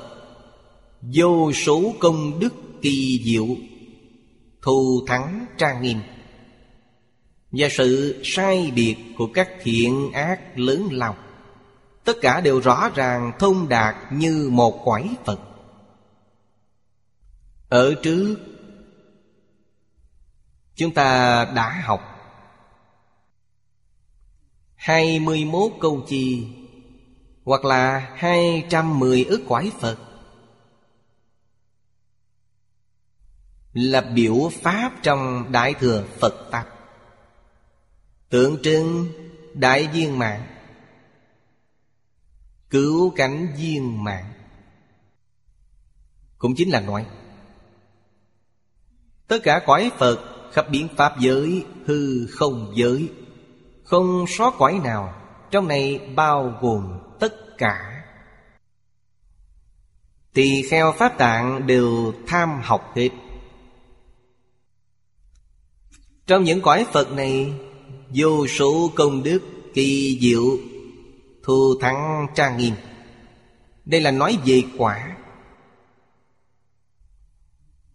Vô 1.01 1.51
số 1.53 1.93
công 1.99 2.39
đức 2.39 2.53
kỳ 2.81 3.21
diệu, 3.25 3.47
Thù 4.61 5.05
thắng 5.07 5.45
trang 5.57 5.81
nghiêm 5.81 5.97
Và 7.51 7.67
sự 7.71 8.21
sai 8.23 8.71
biệt 8.75 8.95
của 9.17 9.27
các 9.33 9.49
thiện 9.63 10.11
ác 10.11 10.59
lớn 10.59 10.87
lòng. 10.91 11.15
Tất 12.07 12.17
cả 12.21 12.41
đều 12.41 12.59
rõ 12.59 12.89
ràng, 12.95 13.31
thông 13.39 13.69
đạt 13.69 13.95
như 14.11 14.49
một 14.51 14.81
quải 14.83 15.15
Phật 15.25 15.39
Ở 17.69 17.95
trước, 18.03 18.35
Chúng 20.75 20.93
ta 20.93 21.45
đã 21.55 21.81
học 21.83 22.01
hai 24.75 25.19
mươi 25.19 25.37
21 25.37 25.71
câu 25.81 26.03
chi 26.07 26.47
Hoặc 27.43 27.65
là 27.65 28.11
hai 28.15 28.65
trăm 28.69 28.99
mười 28.99 29.23
ức 29.23 29.41
quải 29.47 29.71
Phật 29.79 29.97
Là 33.73 34.01
biểu 34.01 34.51
pháp 34.61 34.91
trong 35.03 35.51
Đại 35.51 35.73
Thừa 35.73 36.03
Phật 36.19 36.47
Tập 36.51 36.65
Tượng 38.29 38.57
trưng 38.63 39.07
Đại 39.53 39.87
viên 39.87 40.19
mạng 40.19 40.56
Cứu 42.69 43.13
cánh 43.15 43.47
viên 43.57 44.03
mạng. 44.03 44.33
Cũng 46.37 46.55
chính 46.55 46.69
là 46.69 46.79
nói, 46.79 47.05
Tất 49.27 49.39
cả 49.43 49.61
quái 49.65 49.89
Phật 49.97 50.19
khắp 50.53 50.65
biến 50.71 50.87
Pháp 50.97 51.19
giới, 51.19 51.65
Hư 51.85 52.27
không 52.27 52.73
giới, 52.75 53.09
không 53.83 54.25
sót 54.27 54.53
quái 54.57 54.79
nào 54.79 55.13
Trong 55.51 55.67
này 55.67 55.99
bao 56.15 56.57
gồm 56.61 56.99
tất 57.19 57.57
cả. 57.57 58.03
Tỳ 60.33 60.61
kheo 60.69 60.91
Pháp 60.91 61.17
Tạng 61.17 61.67
đều 61.67 62.13
tham 62.27 62.61
học 62.63 62.91
hết. 62.95 63.09
Trong 66.27 66.43
những 66.43 66.61
cõi 66.61 66.85
Phật 66.91 67.11
này, 67.11 67.53
Vô 68.09 68.47
số 68.47 68.91
công 68.95 69.23
đức 69.23 69.39
kỳ 69.73 70.17
diệu 70.21 70.57
Thù 71.47 71.79
thắng 71.81 72.27
trang 72.35 72.57
nghiêm. 72.57 72.73
Đây 73.85 74.01
là 74.01 74.11
nói 74.11 74.37
về 74.45 74.63
quả. 74.77 75.17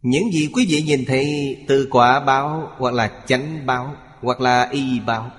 Những 0.02 0.32
gì 0.32 0.50
quý 0.54 0.66
vị 0.68 0.82
nhìn 0.82 1.04
thấy 1.04 1.56
Từ 1.68 1.88
quả 1.90 2.20
báo 2.20 2.72
Hoặc 2.78 2.94
là 2.94 3.22
chánh 3.26 3.66
báo 3.66 3.94
Hoặc 4.20 4.40
là 4.40 4.68
y 4.70 5.00
báo. 5.00 5.30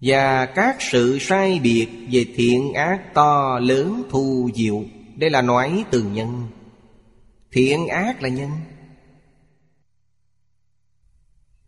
Và 0.00 0.46
các 0.46 0.76
sự 0.80 1.18
sai 1.20 1.60
biệt 1.62 1.88
về 2.10 2.26
thiện 2.34 2.72
ác 2.72 3.14
to 3.14 3.58
lớn 3.58 4.02
thu 4.10 4.50
diệu. 4.54 4.84
Đây 5.16 5.30
là 5.30 5.42
nói 5.42 5.84
từ 5.90 6.02
nhân. 6.02 6.48
Thiện 7.52 7.88
ác 7.88 8.22
là 8.22 8.28
nhân. 8.28 8.50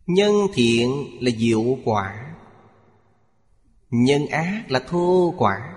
Nhân 0.05 0.33
thiện 0.53 1.05
là 1.21 1.31
diệu 1.37 1.77
quả. 1.85 2.26
Nhân 3.89 4.27
ác 4.27 4.63
là 4.67 4.79
thô 4.79 5.33
quả. 5.37 5.73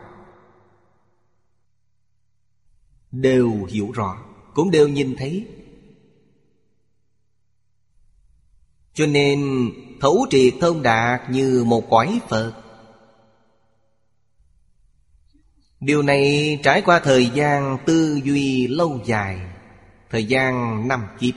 Đều 3.11 3.65
hiểu 3.65 3.93
rõ 3.93 4.25
Cũng 4.55 4.71
đều 4.71 4.89
nhìn 4.89 5.17
thấy. 5.19 5.47
Cho 8.95 9.07
nên 9.07 9.71
thấu 10.01 10.27
triệt 10.31 10.55
thông 10.61 10.83
đạt 10.83 11.31
như 11.31 11.65
một 11.67 11.85
quái 11.89 12.21
Phật. 12.29 12.63
Điều 15.81 16.03
này 16.03 16.59
trải 16.63 16.83
qua 16.83 17.01
thời 17.01 17.27
gian 17.27 17.79
tư 17.87 18.21
duy 18.25 18.67
lâu 18.67 19.01
dài 19.05 19.51
Thời 20.11 20.25
gian 20.25 20.83
năm 20.89 21.07
kiếp. 21.21 21.35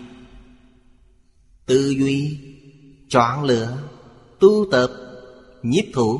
Tư 1.65 1.89
duy, 1.89 2.37
chọn 3.09 3.43
lựa, 3.43 3.89
tu 4.39 4.65
tập, 4.71 4.89
nhiếp 5.63 5.85
thủ. 5.93 6.19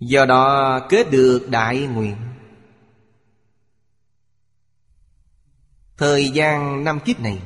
Do 0.00 0.26
đó 0.26 0.80
kết 0.88 1.10
được 1.10 1.46
đại 1.50 1.80
nguyện. 1.80 2.16
Thời 5.96 6.30
gian 6.30 6.84
năm 6.84 7.00
kiếp 7.00 7.20
này 7.20 7.42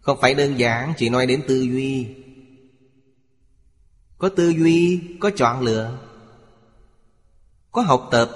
không 0.00 0.18
phải 0.20 0.34
đơn 0.34 0.58
giản 0.58 0.94
chỉ 0.96 1.08
nói 1.08 1.26
đến 1.26 1.44
tư 1.48 1.60
duy. 1.60 2.14
Có 4.18 4.28
tư 4.28 4.48
duy, 4.48 5.02
có 5.20 5.30
chọn 5.36 5.60
lựa. 5.60 5.98
Có 7.72 7.82
học 7.82 8.08
tập. 8.10 8.30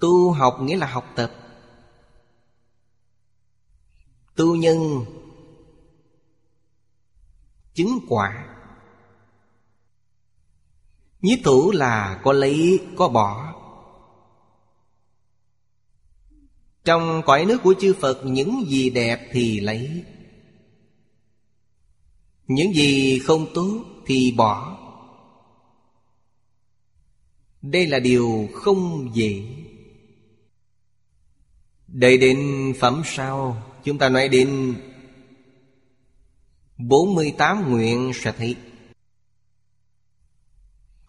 Tu 0.00 0.30
học 0.30 0.58
nghĩa 0.60 0.76
là 0.76 0.86
học 0.86 1.12
tập. 1.16 1.30
Tu 4.36 4.56
nhân 4.56 5.04
Chứng 7.74 7.98
quả. 8.08 8.53
Nhiếp 11.24 11.38
thủ 11.44 11.70
là 11.70 12.20
có 12.22 12.32
lấy, 12.32 12.80
có 12.96 13.08
bỏ. 13.08 13.54
Trong 16.84 17.22
cõi 17.26 17.44
nước 17.44 17.58
của 17.62 17.74
chư 17.80 17.94
Phật 18.00 18.20
Những 18.24 18.64
gì 18.68 18.90
đẹp 18.90 19.28
thì 19.32 19.60
lấy. 19.60 20.04
Những 22.46 22.74
gì 22.74 23.18
không 23.18 23.46
tốt 23.54 23.84
thì 24.06 24.34
bỏ. 24.36 24.78
Đây 27.62 27.86
là 27.86 27.98
điều 27.98 28.48
không 28.54 29.10
dễ. 29.14 29.42
Đợi 31.86 32.18
đến 32.18 32.72
phẩm 32.80 33.02
sau 33.04 33.62
Chúng 33.84 33.98
ta 33.98 34.08
nói 34.08 34.28
đến 34.28 34.74
48 36.78 37.70
nguyện 37.70 38.12
sẽ 38.14 38.32
thấy. 38.32 38.56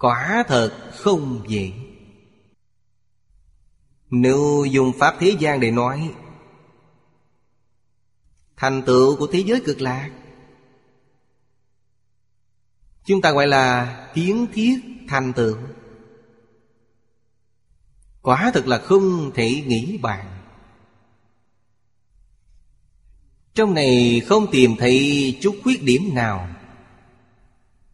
Quả 0.05 0.43
thật 0.47 0.91
không 0.93 1.43
dễ 1.47 1.71
Nếu 4.09 4.65
dùng 4.71 4.91
pháp 4.99 5.15
thế 5.19 5.35
gian 5.39 5.59
để 5.59 5.71
nói, 5.71 6.13
Thành 8.55 8.81
tựu 8.85 9.15
của 9.15 9.27
thế 9.27 9.39
giới 9.39 9.61
cực 9.65 9.81
lạc. 9.81 10.11
Chúng 13.05 13.21
ta 13.21 13.31
gọi 13.31 13.47
là 13.47 14.11
kiến 14.13 14.47
thiết 14.53 14.79
thành 15.07 15.33
tựu. 15.33 15.57
Quả 18.21 18.51
thực 18.53 18.67
là 18.67 18.77
không 18.77 19.31
thể 19.33 19.63
nghĩ 19.67 19.97
bàn. 19.97 20.41
Trong 23.53 23.73
này 23.73 24.21
không 24.25 24.45
tìm 24.51 24.75
thấy 24.79 25.37
chút 25.41 25.55
khuyết 25.63 25.83
điểm 25.83 26.01
nào. 26.13 26.54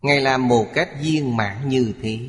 Ngài 0.01 0.21
làm 0.21 0.47
một 0.47 0.67
cách 0.73 0.89
viên 1.01 1.37
mãn 1.37 1.69
như 1.69 1.93
thế. 2.01 2.19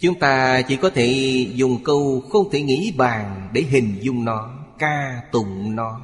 Chúng 0.00 0.18
ta 0.18 0.62
chỉ 0.62 0.76
có 0.76 0.90
thể 0.90 1.06
dùng 1.54 1.84
câu 1.84 2.22
không 2.30 2.50
thể 2.50 2.62
nghĩ 2.62 2.92
bàn 2.96 3.50
Để 3.52 3.62
hình 3.62 3.98
dung 4.00 4.24
nó, 4.24 4.64
ca 4.78 5.22
tụng 5.32 5.76
nó. 5.76 6.00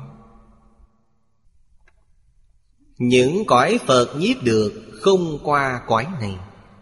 Những 2.99 3.45
cõi 3.47 3.79
Phật 3.87 4.17
nhiếp 4.19 4.43
được 4.43 4.93
không 5.01 5.39
qua 5.43 5.81
cõi 5.87 6.07
này. 6.21 6.35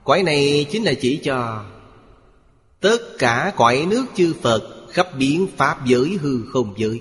Cõi 0.05 0.23
này 0.23 0.67
chính 0.71 0.85
là 0.85 0.93
chỉ 1.01 1.21
cho 1.25 1.65
Tất 2.81 2.99
cả 3.19 3.53
cõi 3.57 3.87
nước 3.91 4.07
chư 4.15 4.35
Phật 4.43 4.63
Khắp 4.91 5.09
biến 5.19 5.47
Pháp 5.57 5.87
giới 5.87 6.19
hư 6.21 6.43
không 6.53 6.75
giới. 6.77 7.01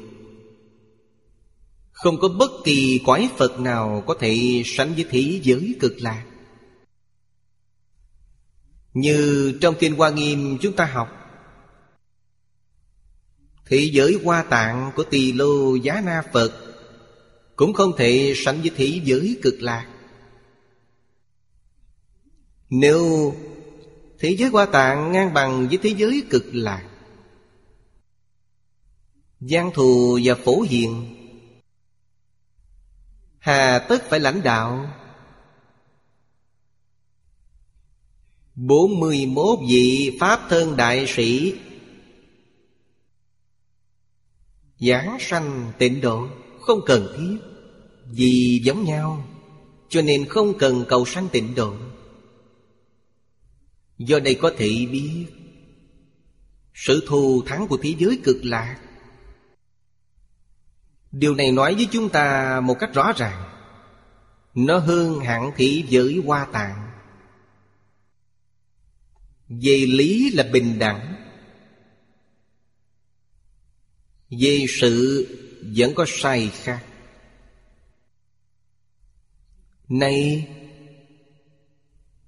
Không 2.04 2.20
có 2.20 2.28
bất 2.28 2.52
kỳ 2.64 3.02
cõi 3.06 3.30
Phật 3.38 3.60
nào 3.60 4.04
Có 4.08 4.16
thể 4.20 4.64
sánh 4.66 4.94
với 4.94 5.06
thế 5.10 5.40
giới 5.44 5.76
cực 5.80 5.94
lạc. 5.98 6.26
Như 8.94 9.54
trong 9.62 9.76
Kinh 9.80 9.96
Hoa 9.96 10.10
Nghiêm 10.10 10.58
chúng 10.62 10.76
ta 10.76 10.86
học, 10.86 11.10
Thế 13.66 13.90
giới 13.94 14.20
hoa 14.24 14.44
tạng 14.44 14.92
của 14.96 15.04
tỳ 15.04 15.32
lô 15.32 15.76
giá 15.76 16.02
na 16.06 16.24
Phật 16.34 16.76
Cũng 17.56 17.74
không 17.74 17.92
thể 17.98 18.34
sánh 18.36 18.62
với 18.62 18.72
thế 18.76 19.02
giới 19.04 19.38
cực 19.42 19.62
lạc. 19.62 19.88
Nếu 22.70 23.34
Thế 24.20 24.36
giới 24.36 24.50
hoa 24.50 24.66
tạng 24.66 25.12
ngang 25.12 25.34
bằng 25.34 25.68
với 25.68 25.78
thế 25.78 25.90
giới 25.98 26.24
cực 26.30 26.46
lạc, 26.52 26.90
Giang 29.40 29.72
thù 29.74 30.20
và 30.24 30.36
phổ 30.36 30.62
hiền 30.62 31.23
Hà 33.44 33.80
tất 33.80 34.04
phải 34.10 34.20
lãnh 34.20 34.44
đạo. 34.44 34.94
Bốn 38.56 39.00
mươi 39.00 39.26
41 39.26 39.60
vị 39.70 40.18
Pháp 40.20 40.40
thân 40.50 40.78
đại 40.78 41.06
sĩ. 41.08 41.54
Giảng 44.80 45.18
sanh 45.20 45.72
tịnh 45.78 46.02
độ, 46.02 46.28
Không 46.62 46.80
cần 46.86 47.14
thiết, 47.18 47.38
Vì 48.12 48.62
giống 48.64 48.84
nhau, 48.84 49.26
Cho 49.90 50.02
nên 50.02 50.26
không 50.26 50.58
cần 50.58 50.86
cầu 50.88 51.06
sanh 51.06 51.28
tịnh 51.32 51.56
độ. 51.56 51.74
Do 53.98 54.20
đây 54.20 54.36
có 54.36 54.52
thể 54.58 54.70
biết, 54.92 55.26
Sự 56.74 57.06
thù 57.08 57.44
thắng 57.46 57.68
của 57.68 57.78
thế 57.78 57.96
giới 58.00 58.20
cực 58.24 58.38
lạc 58.44 58.80
Điều 61.14 61.36
này 61.36 61.52
nói 61.52 61.76
với 61.76 61.88
chúng 61.92 62.10
ta 62.10 62.60
một 62.64 62.76
cách 62.80 62.94
rõ 62.94 63.14
ràng. 63.18 63.50
Nó 64.54 64.78
hơn 64.78 65.20
hẳn 65.20 65.52
thị 65.56 65.86
giới 65.90 66.22
hoa 66.26 66.46
tạng. 66.46 66.92
Về 69.50 69.86
lý 69.88 70.32
là 70.32 70.44
bình 70.44 70.80
đẳng. 70.80 71.16
Về 74.30 74.66
sự 74.70 75.28
vẫn 75.76 75.96
có 75.96 76.06
sai 76.08 76.52
khác. 76.54 76.86
Nay, 79.90 80.48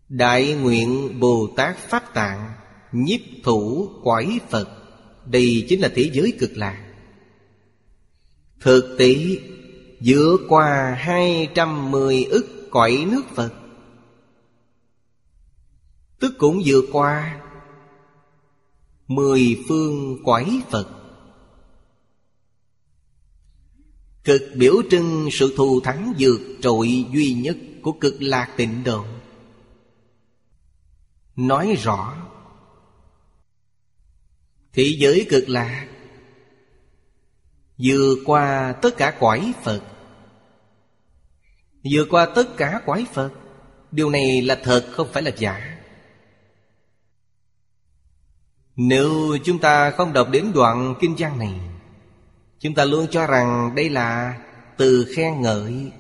Đại 0.09 0.53
nguyện 0.53 1.19
Bồ 1.19 1.53
Tát 1.57 1.77
Pháp 1.77 2.13
Tạng 2.13 2.53
Nhiếp 2.91 3.19
thủ 3.43 3.89
quải 4.03 4.39
Phật, 4.49 4.69
Đây 5.25 5.65
chính 5.69 5.81
là 5.81 5.89
thế 5.95 6.09
giới 6.13 6.33
cực 6.39 6.51
lạc. 6.57 6.84
Thực 8.65 8.95
tế 8.99 9.15
vượt 9.99 10.38
qua 10.49 10.95
hai 10.99 11.49
trăm 11.56 11.91
mười 11.91 12.23
ức 12.23 12.67
cõi 12.71 13.06
nước 13.12 13.23
Phật, 13.36 13.54
Tức 16.19 16.34
cũng 16.38 16.62
vượt 16.65 16.86
qua 16.91 17.41
Mười 19.08 19.63
phương 19.67 20.23
quải 20.23 20.62
Phật. 20.69 20.89
Cực 24.23 24.41
biểu 24.56 24.73
trưng 24.91 25.30
sự 25.32 25.54
thù 25.58 25.82
thắng 25.82 26.13
vượt 26.19 26.39
trội 26.62 27.06
duy 27.13 27.34
nhất 27.34 27.58
của 27.82 27.91
cực 27.91 28.15
lạc 28.19 28.54
tịnh 28.58 28.84
độ. 28.84 29.06
Nói 31.36 31.75
rõ 31.84 32.15
Thị 34.73 34.97
giới 34.99 35.28
cực 35.30 35.49
lạc 35.49 35.94
Vừa 37.83 38.15
qua 38.25 38.73
tất 38.81 38.97
cả 38.97 39.13
quái 39.19 39.53
Phật 39.63 39.81
Vừa 41.91 42.05
qua 42.09 42.25
tất 42.25 42.57
cả 42.57 42.81
quái 42.85 43.05
Phật 43.13 43.31
Điều 43.91 44.09
này 44.09 44.41
là 44.41 44.59
thật, 44.63 44.85
không 44.91 45.07
phải 45.13 45.23
là 45.23 45.31
giả. 45.38 45.77
Nếu 48.75 49.38
chúng 49.43 49.59
ta 49.59 49.91
không 49.91 50.13
đọc 50.13 50.29
đến 50.31 50.51
đoạn 50.53 50.95
kinh 51.01 51.15
văn 51.17 51.39
này, 51.39 51.59
Chúng 52.59 52.73
ta 52.73 52.85
luôn 52.85 53.07
cho 53.11 53.27
rằng 53.27 53.75
đây 53.75 53.89
là 53.89 54.39
từ 54.77 55.13
khen 55.15 55.41
ngợi. 55.41 55.91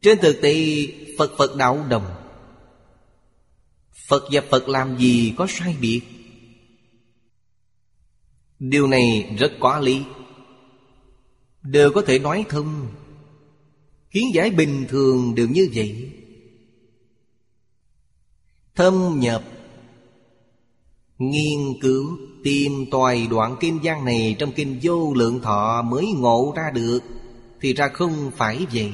Trên 0.00 0.18
thực 0.18 0.42
tế, 0.42 0.86
Phật 1.18 1.32
Phật 1.38 1.56
đạo 1.56 1.86
đồng, 1.88 2.14
Phật 4.08 4.22
và 4.32 4.40
Phật 4.50 4.68
làm 4.68 4.98
gì 4.98 5.34
có 5.36 5.46
sai 5.48 5.76
biệt? 5.80 6.00
Điều 8.58 8.86
này 8.86 9.36
rất 9.38 9.52
có 9.60 9.78
lý. 9.78 10.02
Đều 11.70 11.92
có 11.92 12.02
thể 12.02 12.18
nói 12.18 12.44
thông 12.48 12.88
Kiến 14.10 14.24
giải 14.34 14.50
bình 14.50 14.86
thường 14.88 15.34
đều 15.34 15.48
như 15.48 15.68
vậy. 15.74 16.12
Thâm 18.74 19.20
nhập. 19.20 19.44
Nghiên 21.18 21.80
cứu, 21.82 22.18
Tìm 22.44 22.72
tòi 22.90 23.26
đoạn 23.30 23.56
kinh 23.60 23.78
văn 23.82 24.04
này 24.04 24.36
Trong 24.38 24.52
kinh 24.52 24.78
vô 24.82 25.14
lượng 25.14 25.40
thọ 25.40 25.82
mới 25.82 26.06
ngộ 26.16 26.52
ra 26.56 26.70
được, 26.74 27.00
Thì 27.60 27.72
ra 27.72 27.88
không 27.88 28.30
phải 28.36 28.66
vậy. 28.72 28.92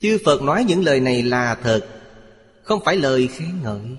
Chư 0.00 0.18
Phật 0.24 0.42
nói 0.42 0.64
những 0.64 0.84
lời 0.84 1.00
này 1.00 1.22
là 1.22 1.54
thật, 1.54 1.88
Không 2.62 2.80
phải 2.84 2.96
lời 2.96 3.28
khen 3.28 3.62
ngợi. 3.62 3.96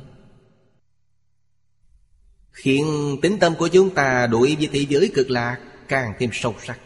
Khiến 2.51 3.17
tính 3.21 3.37
tâm 3.39 3.55
của 3.55 3.67
chúng 3.67 3.89
ta 3.89 4.27
đuổi 4.27 4.55
với 4.55 4.69
thế 4.71 4.85
giới 4.89 5.11
cực 5.13 5.29
lạc 5.29 5.59
càng 5.87 6.13
thêm 6.19 6.29
sâu 6.33 6.55
sắc. 6.65 6.79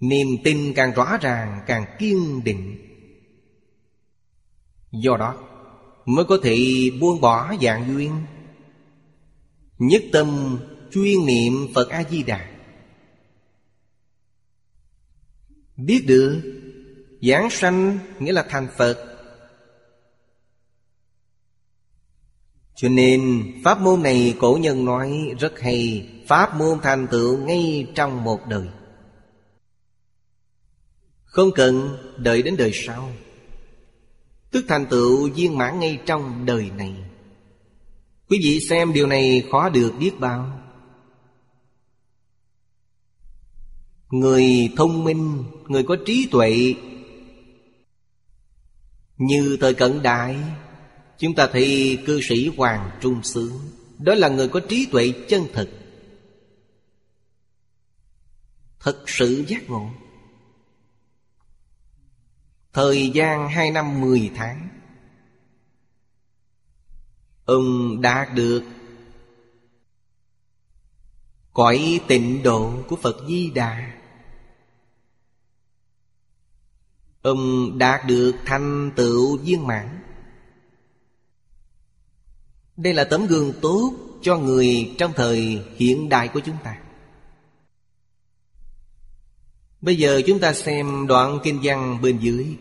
Niềm 0.00 0.28
tin 0.44 0.72
càng 0.76 0.92
rõ 0.92 1.16
ràng, 1.20 1.60
càng 1.66 1.96
kiên 1.98 2.44
định. 2.44 2.82
Do 4.92 5.16
đó, 5.16 5.36
mới 6.04 6.24
có 6.24 6.38
thể 6.42 6.56
buông 7.00 7.20
bỏ 7.20 7.54
dạng 7.62 7.94
duyên. 7.94 8.12
Nhất 9.78 10.02
tâm 10.12 10.58
chuyên 10.92 11.26
niệm 11.26 11.52
Phật 11.74 11.88
A-di-đà. 11.88 12.50
Biết 15.76 16.04
được, 16.06 16.42
Giảng 17.22 17.50
sanh 17.50 17.98
nghĩa 18.18 18.32
là 18.32 18.46
thành 18.48 18.68
Phật. 18.76 19.18
Cho 22.74 22.88
nên 22.88 23.52
pháp 23.64 23.80
môn 23.80 24.02
này 24.02 24.36
cổ 24.40 24.58
nhân 24.60 24.84
nói 24.84 25.34
rất 25.40 25.60
hay. 25.60 26.08
Pháp 26.26 26.54
môn 26.56 26.78
thành 26.82 27.06
tựu 27.10 27.38
ngay 27.38 27.86
trong 27.94 28.24
một 28.24 28.46
đời. 28.48 28.68
Không 31.24 31.50
cần 31.54 31.96
đợi 32.16 32.42
đến 32.42 32.56
đời 32.56 32.70
sau 32.74 33.12
Tức 34.50 34.64
thành 34.68 34.86
tựu 34.86 35.30
viên 35.30 35.58
mãn 35.58 35.80
ngay 35.80 35.98
trong 36.06 36.46
đời 36.46 36.70
này. 36.70 36.94
Quý 38.28 38.38
vị 38.42 38.60
xem 38.60 38.92
điều 38.92 39.06
này 39.06 39.44
khó 39.50 39.68
được 39.68 39.92
biết 39.98 40.12
bao. 40.18 40.60
Người 44.10 44.72
thông 44.76 45.04
minh, 45.04 45.44
người 45.68 45.82
có 45.82 45.96
trí 46.06 46.28
tuệ 46.30 46.74
Như 49.16 49.56
thời 49.60 49.74
cận 49.74 50.02
đại 50.02 50.36
Chúng 51.18 51.34
ta 51.34 51.48
thấy 51.52 51.98
cư 52.06 52.20
sĩ 52.20 52.50
Hoàng 52.56 52.90
Trung 53.00 53.22
Sướng 53.22 53.52
Đó 53.98 54.14
là 54.14 54.28
người 54.28 54.48
có 54.48 54.60
trí 54.60 54.86
tuệ 54.92 55.12
chân 55.28 55.42
thực. 55.52 55.68
Thật 58.80 59.02
sự 59.06 59.44
giác 59.48 59.70
ngộ. 59.70 59.90
Thời 62.72 63.10
gian 63.10 63.48
hai 63.48 63.70
năm 63.70 64.00
mười 64.00 64.30
tháng. 64.34 64.68
Ông 67.44 68.00
đạt 68.00 68.34
được 68.34 68.62
Cõi 71.56 72.00
tịnh 72.08 72.42
độ 72.42 72.82
của 72.88 72.96
Phật 72.96 73.16
Di 73.28 73.50
Đà. 73.50 73.92
Ông 77.22 77.78
đạt 77.78 78.06
được 78.06 78.36
thành 78.44 78.92
tựu 78.96 79.38
viên 79.38 79.66
mãn. 79.66 80.02
Đây 82.76 82.94
là 82.94 83.04
tấm 83.04 83.26
gương 83.26 83.52
tốt 83.62 83.92
cho 84.22 84.38
người 84.38 84.94
trong 84.98 85.12
thời 85.16 85.64
hiện 85.76 86.08
đại 86.08 86.28
của 86.28 86.40
chúng 86.40 86.56
ta. 86.64 86.78
Bây 89.86 89.96
giờ 89.96 90.22
chúng 90.26 90.40
ta 90.40 90.52
xem 90.52 91.06
đoạn 91.06 91.38
kinh 91.42 91.60
văn 91.62 91.98
bên 92.02 92.18
dưới. 92.18 92.56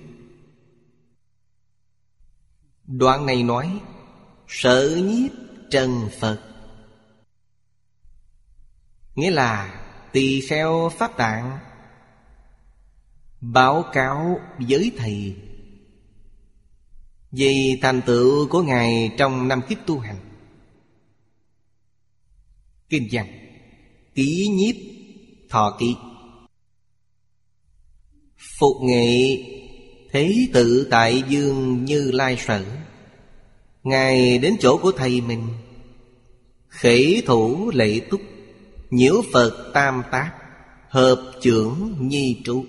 Đoạn 2.87 3.25
này 3.25 3.43
nói 3.43 3.79
Sợ 4.47 5.01
nhiếp 5.05 5.31
trần 5.71 6.09
Phật. 6.19 6.39
Nghĩa 9.15 9.31
là, 9.31 9.83
tỳ 10.11 10.41
kheo 10.41 10.91
pháp 10.97 11.17
tạng 11.17 11.59
Báo 13.41 13.83
cáo 13.93 14.39
với 14.69 14.91
thầy 14.97 15.35
Về 17.31 17.79
thành 17.81 18.01
tựu 18.05 18.47
của 18.49 18.61
Ngài 18.61 19.11
trong 19.17 19.47
năm 19.47 19.61
kiếp 19.69 19.77
tu 19.85 19.99
hành. 19.99 20.19
Kinh 22.89 23.07
văn, 23.11 23.27
Ký 24.15 24.47
nhiếp 24.57 24.75
thọ 25.49 25.77
ký 25.79 25.95
Phục 28.59 28.77
nghệ, 28.81 29.37
Thế 30.11 30.47
tự 30.53 30.87
tại 30.91 31.23
dương 31.29 31.85
như 31.85 32.11
lai 32.11 32.37
sở. 32.39 32.65
Ngài 33.83 34.37
đến 34.37 34.55
chỗ 34.59 34.77
của 34.81 34.91
thầy 34.91 35.21
mình, 35.21 35.47
Khể 36.67 37.21
thủ 37.25 37.71
lệ 37.73 38.01
túc, 38.09 38.21
Nhiễu 38.89 39.21
Phật 39.33 39.71
tam 39.73 40.03
tác, 40.11 40.33
Hợp 40.89 41.31
trưởng 41.41 41.95
nhi 41.99 42.41
trụ. 42.45 42.65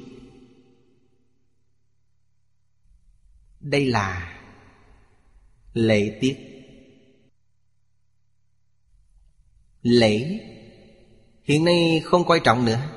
Đây 3.61 3.87
là 3.87 4.38
lễ 5.72 6.18
tiết. 6.20 6.37
Lễ? 9.83 10.40
Hiện 11.44 11.64
nay 11.64 12.01
không 12.05 12.25
quan 12.27 12.40
trọng 12.44 12.64
nữa 12.64 12.96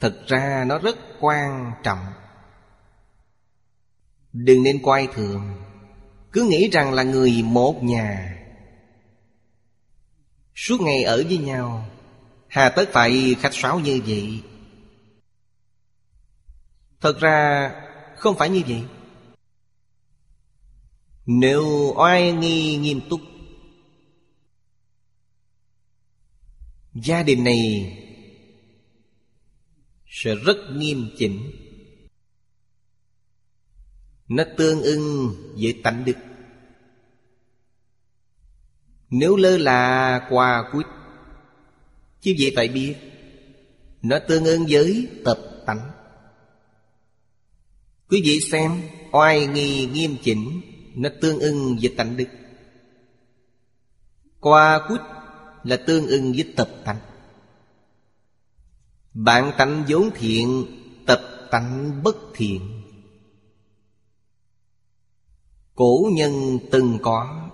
thực 0.00 0.26
ra 0.26 0.64
nó 0.66 0.78
rất 0.78 0.96
quan 1.20 1.72
trọng. 1.82 2.06
Đừng 4.32 4.62
nên 4.62 4.82
coi 4.84 5.08
thường. 5.14 5.62
Cứ 6.32 6.42
nghĩ 6.42 6.70
rằng 6.72 6.92
là 6.92 7.02
người 7.02 7.42
một 7.42 7.82
nhà. 7.82 8.38
Suốt 10.54 10.80
ngày 10.80 11.02
ở 11.02 11.24
với 11.26 11.38
nhau, 11.38 11.88
Hà 12.48 12.68
tất 12.68 12.88
phải 12.92 13.36
khách 13.40 13.54
sáo 13.54 13.80
như 13.80 14.00
vậy. 14.06 14.42
Thật 17.00 17.20
ra 17.20 17.70
không 18.16 18.36
phải 18.38 18.48
như 18.48 18.62
vậy. 18.68 18.82
Nếu 21.26 21.92
oai 21.96 22.32
nghi 22.32 22.76
nghiêm 22.76 23.00
túc, 23.10 23.20
Gia 26.94 27.22
đình 27.22 27.44
này 27.44 27.92
sẽ 30.08 30.34
rất 30.34 30.56
nghiêm 30.72 31.08
chỉnh. 31.18 31.50
Nó 34.28 34.44
tương 34.56 34.82
ưng 34.82 35.34
với 35.60 35.80
tánh 35.84 36.04
đức. 36.04 36.16
Nếu 39.10 39.36
lơ 39.36 39.58
là 39.58 40.20
qua 40.30 40.70
quýt, 40.72 40.86
Chứ 42.20 42.34
vậy 42.38 42.52
phải 42.56 42.68
biết 42.68 42.94
Nó 44.02 44.18
tương 44.28 44.44
ưng 44.44 44.66
với 44.68 45.08
tập 45.24 45.38
tánh. 45.66 45.90
Quý 48.10 48.22
vị 48.24 48.40
xem 48.40 48.82
Oai 49.12 49.46
nghi 49.46 49.86
nghiêm 49.86 50.16
chỉnh 50.22 50.60
Nó 50.94 51.08
tương 51.20 51.38
ưng 51.38 51.76
với 51.80 51.94
tánh 51.96 52.16
đức. 52.16 52.28
Qua 54.40 54.88
quýt 54.88 55.00
là 55.64 55.76
tương 55.76 56.06
ưng 56.06 56.32
với 56.32 56.52
tập 56.56 56.68
tánh 56.84 56.98
bản 59.18 59.52
tánh 59.58 59.84
vốn 59.88 60.10
thiện, 60.14 60.66
Tập 61.06 61.48
tánh 61.50 62.02
bất 62.02 62.16
thiện. 62.34 62.82
Cổ 65.74 66.10
nhân 66.12 66.58
từng 66.72 66.98
có. 67.02 67.50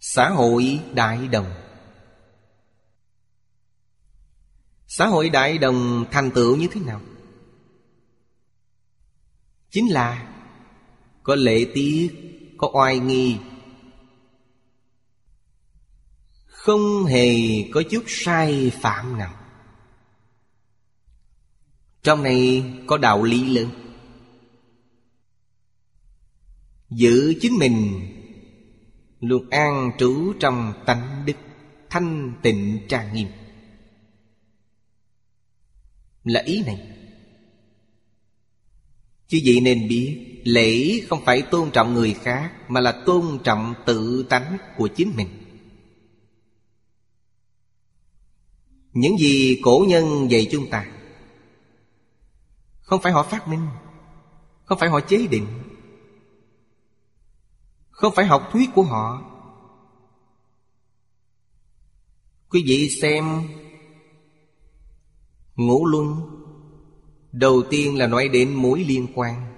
Xã 0.00 0.28
hội 0.28 0.80
đại 0.94 1.28
đồng. 1.28 1.52
Xã 4.86 5.06
hội 5.06 5.28
đại 5.30 5.58
đồng 5.58 6.04
thành 6.10 6.30
tựu 6.30 6.56
như 6.56 6.68
thế 6.70 6.80
nào? 6.80 7.00
Chính 9.70 9.92
là 9.92 10.34
Có 11.22 11.34
lệ 11.34 11.66
tiết, 11.74 12.10
Có 12.58 12.70
oai 12.72 12.98
nghi 12.98 13.38
Không 16.60 17.04
hề 17.04 17.36
có 17.72 17.82
chút 17.90 18.04
sai 18.06 18.72
phạm 18.80 19.18
nào. 19.18 19.34
Trong 22.02 22.22
này 22.22 22.64
có 22.86 22.98
đạo 22.98 23.22
lý 23.22 23.48
lớn. 23.48 23.70
Giữ 26.90 27.34
chính 27.40 27.58
mình, 27.58 28.00
Luôn 29.20 29.50
an 29.50 29.90
trú 29.98 30.32
trong 30.40 30.72
tánh 30.86 31.22
đức, 31.26 31.36
Thanh 31.90 32.32
tịnh 32.42 32.78
trang 32.88 33.14
nghiêm. 33.14 33.28
Là 36.24 36.42
ý 36.42 36.62
này. 36.66 36.88
Chứ 39.28 39.40
vậy 39.44 39.60
nên 39.60 39.88
biết, 39.88 40.42
Lễ 40.44 41.00
không 41.08 41.24
phải 41.24 41.42
tôn 41.42 41.70
trọng 41.70 41.94
người 41.94 42.14
khác, 42.22 42.52
Mà 42.68 42.80
là 42.80 43.02
tôn 43.06 43.38
trọng 43.44 43.74
tự 43.86 44.26
tánh 44.28 44.58
của 44.76 44.88
chính 44.88 45.12
mình. 45.16 45.28
Những 48.92 49.18
gì 49.18 49.60
cổ 49.64 49.84
nhân 49.88 50.30
dạy 50.30 50.48
chúng 50.50 50.70
ta, 50.70 50.86
Không 52.80 53.00
phải 53.02 53.12
họ 53.12 53.22
phát 53.22 53.48
minh, 53.48 53.66
Không 54.64 54.78
phải 54.78 54.88
họ 54.88 55.00
chế 55.00 55.26
định, 55.26 55.46
Không 57.90 58.14
phải 58.14 58.26
học 58.26 58.48
thuyết 58.52 58.70
của 58.74 58.82
họ. 58.82 59.22
Quý 62.50 62.62
vị 62.66 62.90
xem 63.02 63.48
Ngũ 65.56 65.86
luân, 65.86 66.36
Đầu 67.32 67.62
tiên 67.70 67.98
là 67.98 68.06
nói 68.06 68.28
đến 68.28 68.54
mối 68.54 68.84
liên 68.84 69.06
quan. 69.14 69.54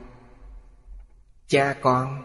Cha 1.47 1.75
con 1.83 2.23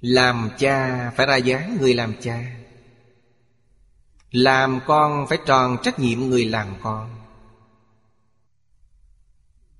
Làm 0.00 0.50
cha 0.58 1.10
phải 1.16 1.26
ra 1.26 1.36
dáng 1.36 1.76
người 1.80 1.94
làm 1.94 2.14
cha. 2.20 2.63
Làm 4.34 4.80
con 4.86 5.26
phải 5.28 5.38
tròn 5.46 5.76
trách 5.82 5.98
nhiệm 5.98 6.20
người 6.20 6.44
làm 6.44 6.74
con. 6.82 7.10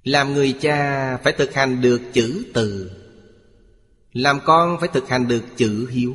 Làm 0.03 0.35
người 0.35 0.55
cha 0.61 1.17
phải 1.17 1.33
thực 1.33 1.55
hành 1.55 1.81
được 1.81 2.01
chữ 2.13 2.47
từ. 2.55 2.91
Làm 4.13 4.39
con 4.45 4.77
phải 4.81 4.89
thực 4.93 5.09
hành 5.09 5.29
được 5.29 5.45
chữ 5.57 5.89
hiếu. 5.91 6.15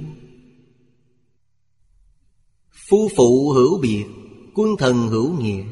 Phu 2.89 3.09
phụ 3.17 3.51
hữu 3.55 3.79
biệt, 3.81 4.05
Quân 4.55 4.69
thần 4.79 5.07
hữu 5.07 5.39
nghĩa. 5.39 5.63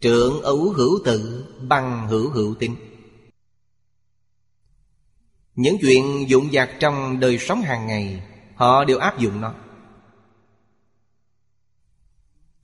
Trượng 0.00 0.42
ấu 0.42 0.70
hữu 0.70 0.98
tự, 1.04 1.44
Bằng 1.68 2.08
hữu 2.08 2.30
hữu 2.30 2.54
tính 2.54 2.76
Những 5.54 5.76
chuyện 5.80 6.28
dụng 6.28 6.52
dạc 6.52 6.70
trong 6.80 7.20
đời 7.20 7.38
sống 7.38 7.62
hàng 7.62 7.86
ngày, 7.86 8.22
Họ 8.54 8.84
đều 8.84 8.98
áp 8.98 9.18
dụng 9.18 9.40
nó. 9.40 9.54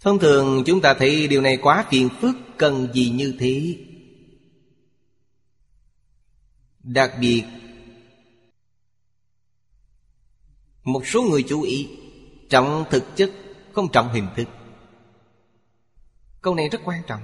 Thông 0.00 0.18
thường 0.18 0.62
chúng 0.66 0.80
ta 0.80 0.94
thấy 0.94 1.28
điều 1.28 1.40
này 1.40 1.56
quá 1.56 1.86
phiền 1.90 2.08
phức, 2.20 2.36
Cần 2.56 2.92
gì 2.92 3.10
như 3.10 3.34
thế? 3.38 3.78
Đặc 6.82 7.12
biệt, 7.20 7.44
Một 10.84 11.06
số 11.06 11.22
người 11.22 11.44
chú 11.48 11.62
ý, 11.62 11.88
Trọng 12.48 12.84
thực 12.90 13.16
chất, 13.16 13.30
Không 13.72 13.92
trọng 13.92 14.12
hình 14.12 14.28
thức. 14.36 14.48
Câu 16.42 16.54
này 16.54 16.68
rất 16.68 16.80
quan 16.84 17.02
trọng. 17.06 17.22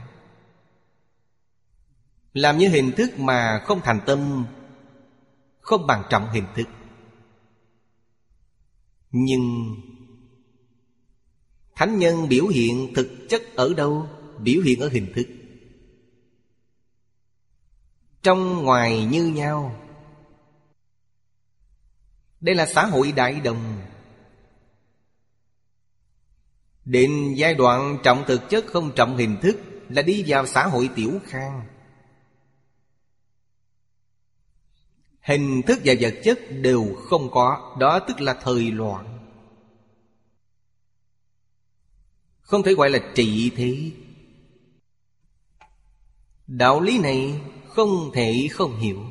Làm 2.32 2.58
như 2.58 2.68
hình 2.68 2.92
thức 2.96 3.18
mà 3.18 3.62
không 3.64 3.80
thành 3.80 4.00
tâm, 4.06 4.46
Không 5.60 5.86
bằng 5.86 6.02
trọng 6.10 6.30
hình 6.32 6.46
thức. 6.54 6.66
Nhưng 9.10 9.74
Thánh 11.76 11.98
nhân 11.98 12.28
biểu 12.28 12.46
hiện 12.46 12.92
thực 12.94 13.08
chất 13.28 13.42
ở 13.54 13.74
đâu? 13.74 14.08
Biểu 14.38 14.62
hiện 14.62 14.80
ở 14.80 14.88
hình 14.88 15.12
thức. 15.14 15.26
Trong 18.22 18.64
ngoài 18.64 19.04
như 19.04 19.26
nhau. 19.26 19.76
Đây 22.40 22.54
là 22.54 22.66
xã 22.66 22.86
hội 22.86 23.12
đại 23.12 23.40
đồng. 23.40 23.82
Đến 26.84 27.34
giai 27.36 27.54
đoạn 27.54 27.98
trọng 28.02 28.24
thực 28.26 28.50
chất 28.50 28.66
không 28.66 28.92
trọng 28.94 29.16
hình 29.16 29.36
thức 29.42 29.56
Là 29.88 30.02
đi 30.02 30.24
vào 30.26 30.46
xã 30.46 30.66
hội 30.66 30.90
tiểu 30.96 31.20
khang. 31.24 31.66
Hình 35.20 35.62
thức 35.62 35.78
và 35.84 35.94
vật 36.00 36.14
chất 36.24 36.38
đều 36.50 36.94
không 37.08 37.30
có, 37.30 37.76
Đó 37.80 37.98
tức 37.98 38.20
là 38.20 38.34
thời 38.34 38.70
loạn. 38.70 39.15
Không 42.46 42.62
thể 42.62 42.74
gọi 42.74 42.90
là 42.90 42.98
trị 43.14 43.50
thế. 43.56 43.90
Đạo 46.46 46.80
lý 46.80 46.98
này 46.98 47.40
không 47.68 48.10
thể 48.14 48.48
không 48.52 48.76
hiểu. 48.76 49.02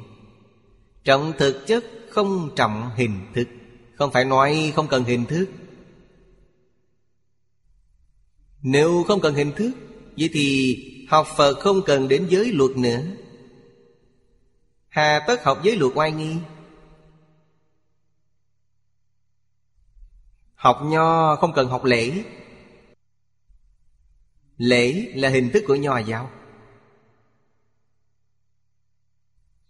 Trọng 1.03 1.33
thực 1.37 1.63
chất 1.67 1.85
không 2.09 2.49
trọng 2.55 2.89
hình 2.95 3.25
thức. 3.33 3.47
Không 3.95 4.11
phải 4.11 4.25
nói 4.25 4.73
không 4.75 4.87
cần 4.87 5.03
hình 5.03 5.25
thức. 5.25 5.45
Nếu 8.61 9.03
không 9.07 9.21
cần 9.21 9.35
hình 9.35 9.51
thức, 9.55 9.71
Vậy 10.17 10.29
thì 10.33 10.77
học 11.09 11.27
Phật 11.37 11.59
không 11.59 11.81
cần 11.85 12.07
đến 12.07 12.27
giới 12.29 12.51
luật 12.51 12.77
nữa. 12.77 13.01
Hà 14.87 15.19
tất 15.27 15.43
học 15.43 15.59
giới 15.63 15.75
luật 15.75 15.91
oai 15.95 16.11
nghi? 16.11 16.35
Học 20.55 20.79
nho 20.83 21.35
không 21.35 21.53
cần 21.53 21.67
học 21.67 21.83
lễ. 21.83 22.23
Lễ 24.57 25.11
là 25.15 25.29
hình 25.29 25.49
thức 25.53 25.63
của 25.67 25.75
nho 25.75 25.97
giáo. 25.97 26.31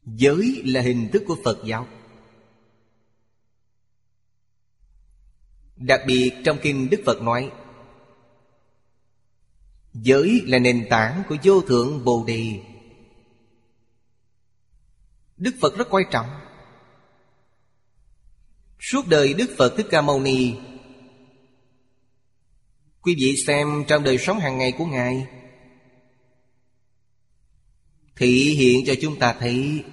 Giới 0.05 0.61
là 0.65 0.81
hình 0.81 1.09
thức 1.13 1.23
của 1.27 1.37
Phật 1.43 1.57
giáo. 1.65 1.87
Đặc 5.75 6.01
biệt 6.07 6.33
trong 6.45 6.57
kinh 6.61 6.89
Đức 6.89 7.01
Phật 7.05 7.21
nói, 7.21 7.51
Giới 9.93 10.41
là 10.45 10.59
nền 10.59 10.87
tảng 10.89 11.23
của 11.29 11.35
vô 11.43 11.61
thượng 11.61 12.05
Bồ 12.05 12.23
Đề. 12.27 12.59
Đức 15.37 15.51
Phật 15.61 15.77
rất 15.77 15.87
quan 15.89 16.05
trọng. 16.11 16.27
Suốt 18.79 19.07
đời 19.07 19.33
Đức 19.33 19.55
Phật 19.57 19.73
Thích 19.77 19.87
Ca 19.89 20.01
Mâu 20.01 20.19
Ni 20.19 20.55
Quý 23.05 23.15
vị 23.19 23.35
xem 23.47 23.83
trong 23.87 24.03
đời 24.03 24.17
sống 24.17 24.39
hàng 24.39 24.57
ngày 24.57 24.71
của 24.71 24.85
Ngài. 24.85 25.27
Thị 28.15 28.55
hiện 28.57 28.83
cho 28.85 28.93
chúng 29.01 29.19
ta 29.19 29.35
thấy, 29.39 29.83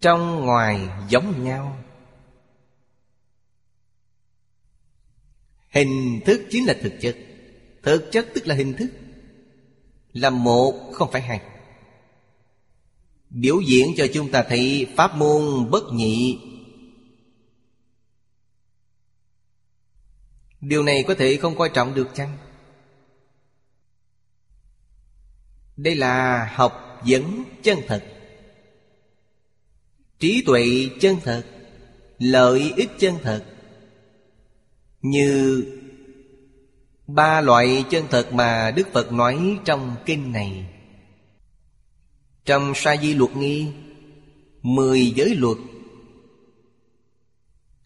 Trong 0.00 0.46
ngoài 0.46 0.88
giống 1.08 1.44
nhau. 1.44 1.84
Hình 5.70 6.20
thức 6.26 6.40
chính 6.50 6.66
là 6.66 6.76
thực 6.82 6.92
chất. 7.00 7.16
Thực 7.82 8.08
chất 8.12 8.28
tức 8.34 8.46
là 8.46 8.54
hình 8.54 8.74
thức, 8.74 8.88
Là 10.12 10.30
một, 10.30 10.90
không 10.92 11.12
phải 11.12 11.22
hai. 11.22 11.40
Biểu 13.30 13.60
diễn 13.60 13.94
cho 13.96 14.06
chúng 14.14 14.30
ta 14.30 14.42
thấy 14.42 14.86
Pháp 14.96 15.16
môn 15.16 15.70
bất 15.70 15.84
nhị 15.92 16.38
Điều 20.62 20.82
này 20.82 21.04
có 21.08 21.14
thể 21.14 21.36
không 21.36 21.56
coi 21.58 21.68
trọng 21.68 21.94
được 21.94 22.08
chăng? 22.14 22.36
Đây 25.76 25.94
là 25.94 26.44
học 26.54 27.00
vấn 27.06 27.44
chân 27.62 27.78
thật. 27.86 28.04
Trí 30.18 30.42
tuệ 30.46 30.88
chân 31.00 31.16
thật, 31.24 31.42
Lợi 32.18 32.72
ích 32.76 32.90
chân 32.98 33.14
thật. 33.22 33.44
Như 35.00 35.64
Ba 37.06 37.40
loại 37.40 37.84
chân 37.90 38.04
thật 38.10 38.32
mà 38.32 38.70
Đức 38.76 38.88
Phật 38.92 39.12
nói 39.12 39.58
trong 39.64 39.96
kinh 40.06 40.32
này. 40.32 40.66
Trong 42.44 42.72
sa 42.74 42.96
di 42.96 43.14
luật 43.14 43.36
nghi, 43.36 43.72
Mười 44.62 45.12
giới 45.16 45.34
luật, 45.34 45.56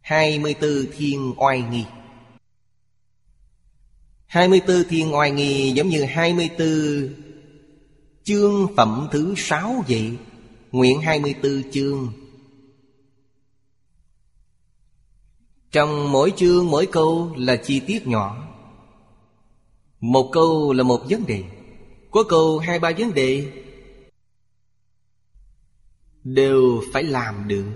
Hai 0.00 0.38
mươi 0.38 0.54
tư 0.54 0.88
thiên 0.96 1.34
oai 1.36 1.62
nghi. 1.62 1.84
24 4.36 4.84
thiên 4.88 5.14
oai 5.14 5.30
nghi 5.30 5.72
giống 5.72 5.88
như 5.88 6.04
24 6.04 7.14
chương 8.24 8.74
phẩm 8.76 9.08
thứ 9.12 9.34
sáu 9.36 9.84
vậy. 9.88 10.16
Nguyện 10.72 11.00
24 11.00 11.62
chương. 11.72 12.12
Trong 15.72 16.12
mỗi 16.12 16.32
chương, 16.36 16.70
mỗi 16.70 16.86
câu 16.86 17.34
là 17.36 17.56
chi 17.56 17.80
tiết 17.80 18.06
nhỏ. 18.06 18.48
Một 20.00 20.30
câu 20.32 20.72
là 20.72 20.82
một 20.82 21.02
vấn 21.08 21.26
đề. 21.26 21.44
Có 22.10 22.24
câu 22.28 22.58
hai, 22.58 22.78
ba 22.78 22.92
vấn 22.98 23.14
đề 23.14 23.52
Đều 26.24 26.82
phải 26.92 27.02
làm 27.02 27.48
được. 27.48 27.66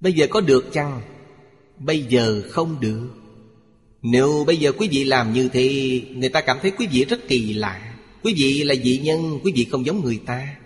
Bây 0.00 0.12
giờ 0.12 0.26
có 0.30 0.40
được 0.40 0.64
chăng? 0.72 1.15
Bây 1.78 2.02
giờ 2.02 2.42
không 2.50 2.80
được. 2.80 3.10
Nếu 4.02 4.44
bây 4.46 4.56
giờ 4.56 4.72
quý 4.78 4.88
vị 4.90 5.04
làm 5.04 5.32
như 5.32 5.48
thế, 5.48 6.00
Người 6.14 6.28
ta 6.28 6.40
cảm 6.40 6.58
thấy 6.62 6.70
quý 6.70 6.86
vị 6.86 7.04
rất 7.04 7.20
kỳ 7.28 7.54
lạ. 7.54 7.98
Quý 8.22 8.34
vị 8.36 8.64
là 8.64 8.74
dị 8.74 8.98
nhân, 8.98 9.40
Quý 9.44 9.52
vị 9.56 9.66
không 9.70 9.86
giống 9.86 10.04
người 10.04 10.20
ta. 10.26 10.56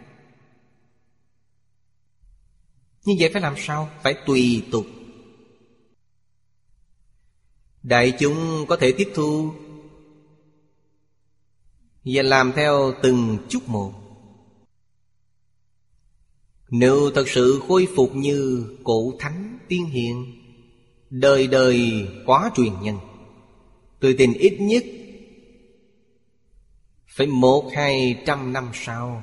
Như 3.04 3.14
vậy 3.18 3.30
phải 3.32 3.42
làm 3.42 3.54
sao? 3.58 3.90
Phải 4.02 4.14
tùy 4.26 4.62
tục. 4.70 4.86
Đại 7.82 8.12
chúng 8.18 8.66
có 8.68 8.76
thể 8.76 8.92
tiếp 8.92 9.08
thu 9.14 9.52
Và 12.04 12.22
làm 12.22 12.52
theo 12.56 12.92
từng 13.02 13.38
chút 13.48 13.68
một. 13.68 13.92
Nếu 16.70 17.10
thật 17.14 17.28
sự 17.28 17.60
khôi 17.68 17.88
phục 17.96 18.14
như 18.14 18.66
cổ 18.84 19.14
thánh 19.18 19.58
tiên 19.68 19.86
hiền 19.86 20.39
Đời 21.10 21.46
đời 21.46 22.08
quá 22.26 22.50
truyền 22.54 22.72
nhân. 22.82 22.98
Tôi 24.00 24.14
tin 24.18 24.32
ít 24.32 24.56
nhất 24.60 24.84
Phải 27.06 27.26
một, 27.26 27.70
hai 27.74 28.22
trăm 28.26 28.52
năm 28.52 28.70
sau 28.74 29.22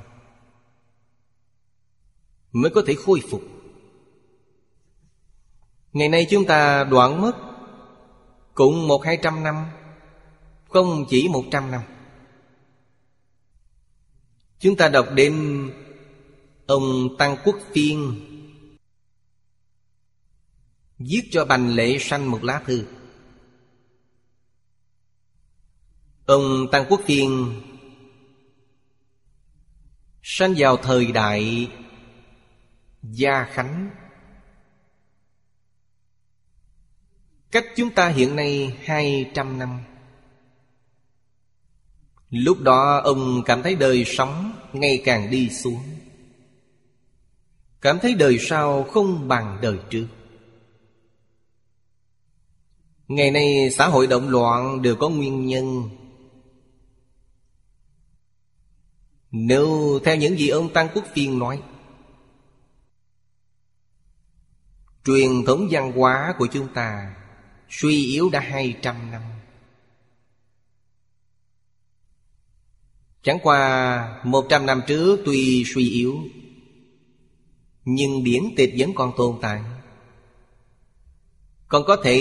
Mới 2.52 2.70
có 2.70 2.82
thể 2.86 2.94
khôi 2.94 3.20
phục. 3.30 3.42
Ngày 5.92 6.08
nay 6.08 6.26
chúng 6.30 6.44
ta 6.44 6.84
đoạn 6.84 7.20
mất 7.20 7.32
Cũng 8.54 8.88
một, 8.88 9.04
hai 9.04 9.18
trăm 9.22 9.42
năm, 9.42 9.66
Không 10.68 11.04
chỉ 11.08 11.28
một 11.28 11.44
trăm 11.50 11.70
năm. 11.70 11.80
Chúng 14.58 14.76
ta 14.76 14.88
đọc 14.88 15.06
đến 15.14 15.64
Ông 16.66 17.16
Tăng 17.18 17.36
Quốc 17.44 17.56
Phiên 17.72 18.27
Viết 20.98 21.28
cho 21.30 21.44
Bành 21.44 21.74
Lệ 21.74 21.98
Sanh 22.00 22.30
một 22.30 22.44
lá 22.44 22.62
thư. 22.66 22.86
Ông 26.26 26.66
Tăng 26.72 26.86
Quốc 26.88 27.00
Kiên 27.06 27.60
Sanh 30.22 30.54
vào 30.58 30.76
thời 30.76 31.12
đại 31.12 31.70
Gia 33.02 33.44
Khánh. 33.44 33.90
Cách 37.50 37.64
chúng 37.76 37.94
ta 37.94 38.08
hiện 38.08 38.36
nay 38.36 38.78
hai 38.84 39.30
trăm 39.34 39.58
năm. 39.58 39.80
Lúc 42.30 42.60
đó 42.60 43.00
ông 43.04 43.42
cảm 43.44 43.62
thấy 43.62 43.74
đời 43.74 44.04
sống 44.04 44.52
ngày 44.72 45.02
càng 45.04 45.30
đi 45.30 45.50
xuống. 45.50 45.82
Cảm 47.80 47.98
thấy 48.02 48.14
đời 48.14 48.38
sau 48.40 48.82
không 48.84 49.28
bằng 49.28 49.58
đời 49.62 49.78
trước. 49.90 50.06
Ngày 53.08 53.30
nay 53.30 53.70
xã 53.70 53.86
hội 53.88 54.06
động 54.06 54.28
loạn 54.28 54.82
đều 54.82 54.96
có 54.96 55.08
nguyên 55.08 55.46
nhân. 55.46 55.90
Nếu 59.30 59.98
theo 60.04 60.16
những 60.16 60.38
gì 60.38 60.48
ông 60.48 60.72
Tăng 60.72 60.88
Quốc 60.94 61.04
Phiên 61.12 61.38
nói, 61.38 61.62
Truyền 65.04 65.44
thống 65.46 65.68
văn 65.70 65.92
hóa 65.92 66.34
của 66.38 66.46
chúng 66.52 66.74
ta 66.74 67.14
Suy 67.68 68.06
yếu 68.06 68.30
đã 68.30 68.40
hai 68.40 68.76
trăm 68.82 69.10
năm. 69.10 69.22
Chẳng 73.22 73.38
qua 73.42 74.22
một 74.24 74.46
trăm 74.50 74.66
năm 74.66 74.82
trước 74.86 75.22
tuy 75.24 75.64
suy 75.66 75.90
yếu, 75.90 76.18
Nhưng 77.84 78.24
điển 78.24 78.42
tịch 78.56 78.74
vẫn 78.78 78.94
còn 78.94 79.12
tồn 79.16 79.38
tại 79.42 79.60
còn 81.68 81.84
có 81.86 81.96
thể 82.04 82.20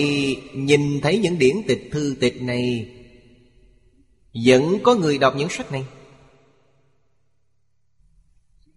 nhìn 0.53 1.01
thấy 1.01 1.19
những 1.19 1.39
điển 1.39 1.55
tịch 1.67 1.89
thư 1.91 2.15
tịch 2.19 2.41
này. 2.41 2.93
Vẫn 4.45 4.77
có 4.83 4.95
người 4.95 5.17
đọc 5.17 5.33
những 5.37 5.49
sách 5.49 5.71
này. 5.71 5.85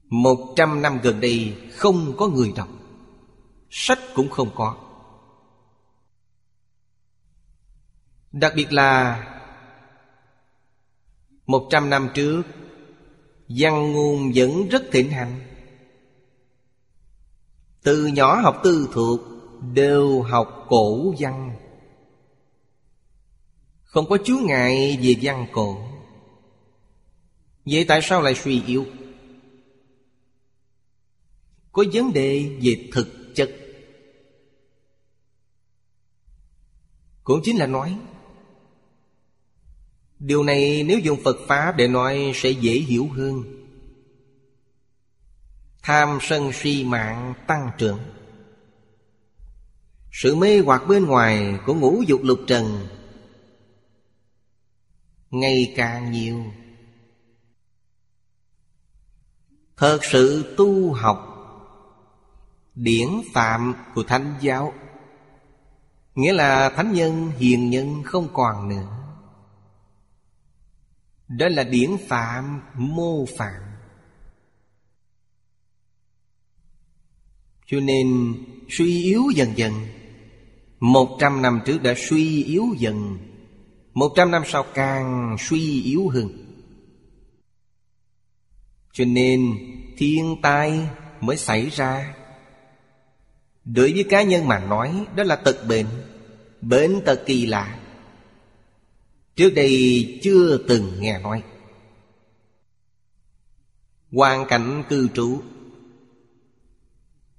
Một 0.04 0.54
trăm 0.56 0.82
năm 0.82 0.98
gần 1.02 1.20
đây, 1.20 1.54
không 1.72 2.14
có 2.16 2.28
người 2.28 2.52
đọc. 2.56 2.68
Sách 3.70 3.98
cũng 4.14 4.30
không 4.30 4.50
có. 4.54 4.76
Đặc 8.32 8.52
biệt 8.56 8.72
là 8.72 9.26
Một 11.46 11.68
trăm 11.70 11.90
năm 11.90 12.08
trước, 12.14 12.42
Văn 13.48 13.92
ngôn 13.92 14.32
vẫn 14.34 14.68
rất 14.68 14.82
thịnh 14.92 15.10
hành. 15.10 15.40
Từ 17.82 18.06
nhỏ 18.06 18.40
học 18.40 18.60
tư 18.64 18.88
thuộc 18.92 19.20
Đều 19.74 20.22
học 20.22 20.66
cổ 20.68 21.14
văn. 21.18 21.56
Không 23.82 24.08
có 24.08 24.18
chú 24.24 24.38
ngại 24.38 24.98
về 25.02 25.14
văn 25.22 25.46
cổ. 25.52 25.88
Vậy 27.64 27.84
tại 27.88 28.00
sao 28.02 28.22
lại 28.22 28.34
suy 28.34 28.62
yếu? 28.66 28.86
Có 31.72 31.84
vấn 31.92 32.12
đề 32.12 32.58
về 32.62 32.88
thực 32.92 33.32
chất. 33.34 33.50
Cũng 37.24 37.40
chính 37.44 37.56
là 37.56 37.66
nói, 37.66 37.98
Điều 40.20 40.42
này 40.42 40.82
nếu 40.82 40.98
dùng 40.98 41.20
Phật 41.24 41.36
Pháp 41.48 41.76
để 41.76 41.88
nói 41.88 42.32
sẽ 42.34 42.50
dễ 42.50 42.72
hiểu 42.72 43.08
hơn. 43.08 43.42
Tham 45.82 46.18
sân 46.22 46.52
si 46.52 46.84
mạng 46.84 47.34
tăng 47.46 47.70
trưởng. 47.78 47.98
Sự 50.12 50.36
mê 50.36 50.60
hoặc 50.60 50.82
bên 50.88 51.06
ngoài 51.06 51.58
của 51.66 51.74
ngũ 51.74 52.02
dục 52.06 52.20
lục 52.22 52.38
trần 52.46 52.86
Ngày 55.30 55.72
càng 55.76 56.12
nhiều. 56.12 56.44
Thật 59.76 59.98
sự 60.02 60.54
tu 60.56 60.92
học 60.92 61.26
Điển 62.74 63.08
phạm 63.34 63.74
của 63.94 64.02
Thánh 64.02 64.34
giáo, 64.40 64.72
Nghĩa 66.14 66.32
là 66.32 66.70
Thánh 66.70 66.92
nhân 66.92 67.30
hiền 67.38 67.70
nhân 67.70 68.02
không 68.04 68.28
còn 68.32 68.68
nữa. 68.68 69.00
Đó 71.28 71.48
là 71.48 71.64
điển 71.64 71.90
phạm 72.08 72.62
mô 72.74 73.24
phạm. 73.38 73.62
Cho 77.66 77.80
nên 77.80 78.34
suy 78.68 79.02
yếu 79.02 79.22
dần 79.34 79.52
dần 79.56 79.72
một 80.80 81.16
trăm 81.20 81.42
năm 81.42 81.60
trước 81.64 81.82
đã 81.82 81.94
suy 81.96 82.44
yếu 82.44 82.64
dần. 82.78 83.18
Một 83.94 84.12
trăm 84.16 84.30
năm 84.30 84.42
sau 84.46 84.64
càng 84.74 85.36
suy 85.38 85.82
yếu 85.82 86.08
hơn. 86.08 86.28
Cho 88.92 89.04
nên 89.04 89.58
thiên 89.96 90.36
tai 90.42 90.88
mới 91.20 91.36
xảy 91.36 91.68
ra. 91.70 92.14
Đối 93.64 93.92
với 93.92 94.04
cá 94.04 94.22
nhân 94.22 94.48
mà 94.48 94.58
nói, 94.58 95.04
Đó 95.16 95.24
là 95.24 95.36
tật 95.36 95.56
bệnh 95.68 95.86
Bệnh 96.60 97.00
tật 97.04 97.22
kỳ 97.26 97.46
lạ. 97.46 97.78
Trước 99.36 99.50
đây 99.54 100.20
chưa 100.22 100.58
từng 100.68 101.00
nghe 101.00 101.18
nói. 101.18 101.42
Hoàn 104.12 104.46
cảnh 104.48 104.84
cư 104.88 105.08
trú. 105.14 105.40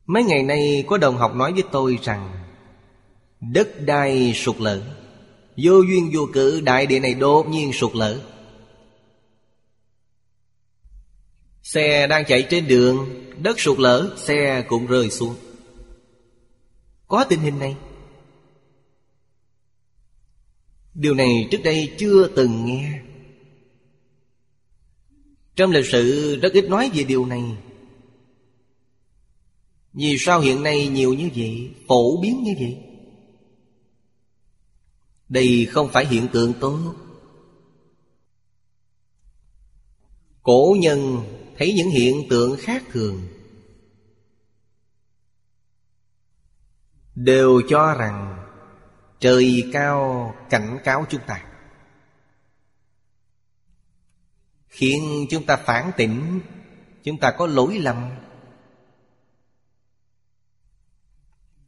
Mấy 0.06 0.24
ngày 0.24 0.44
nay 0.44 0.86
có 0.88 0.98
đồng 0.98 1.18
học 1.18 1.36
nói 1.36 1.54
với 1.54 1.64
tôi 1.72 2.00
rằng 2.04 2.42
Đất 3.42 3.82
đai 3.86 4.34
sụt 4.34 4.58
lở. 4.60 4.82
Vô 5.58 5.82
duyên 5.82 6.12
vô 6.14 6.28
cử 6.34 6.62
đại 6.62 6.86
địa 6.86 7.00
này 7.00 7.14
đột 7.14 7.48
nhiên 7.50 7.74
sụt 7.74 7.96
lở. 7.96 8.22
Xe 11.64 12.08
đang 12.08 12.26
chạy 12.28 12.48
trên 12.50 12.68
đường, 12.68 13.10
Đất 13.42 13.60
sụt 13.60 13.80
lở, 13.80 14.16
Xe 14.18 14.66
cũng 14.68 14.88
rơi 14.88 15.10
xuống. 15.10 15.36
Có 17.08 17.24
tình 17.24 17.40
hình 17.40 17.60
này. 17.60 17.76
Điều 20.94 21.14
này 21.14 21.48
trước 21.52 21.64
đây 21.64 21.94
chưa 21.98 22.28
từng 22.36 22.66
nghe. 22.66 23.02
Trong 25.56 25.72
lịch 25.72 25.86
sử, 25.86 26.36
rất 26.42 26.54
ít 26.54 26.70
nói 26.70 26.92
về 26.94 27.04
điều 27.04 27.26
này. 27.26 27.44
Vì 29.94 30.18
sao 30.20 30.40
hiện 30.40 30.64
nay 30.64 30.88
nhiều 30.88 31.14
như 31.14 31.30
vậy, 31.36 31.70
Phổ 31.88 32.22
biến 32.22 32.44
như 32.44 32.54
vậy? 32.60 32.91
Đây 35.32 35.68
không 35.72 35.90
phải 35.92 36.06
hiện 36.06 36.28
tượng 36.34 36.54
tốt. 36.60 36.96
Cổ 40.44 40.76
nhân 40.80 41.24
thấy 41.58 41.74
những 41.78 41.90
hiện 41.90 42.28
tượng 42.30 42.56
khác 42.60 42.84
thường. 42.92 43.28
Đều 47.16 47.62
cho 47.70 47.94
rằng 47.94 48.48
Trời 49.20 49.70
cao 49.74 50.34
cảnh 50.50 50.80
cáo 50.84 51.06
chúng 51.10 51.22
ta. 51.28 51.46
Khiến 54.68 55.26
chúng 55.30 55.46
ta 55.46 55.56
phản 55.56 55.92
tỉnh, 55.98 56.40
Chúng 57.04 57.18
ta 57.18 57.32
có 57.38 57.48
lỗi 57.48 57.78
lầm. 57.78 58.12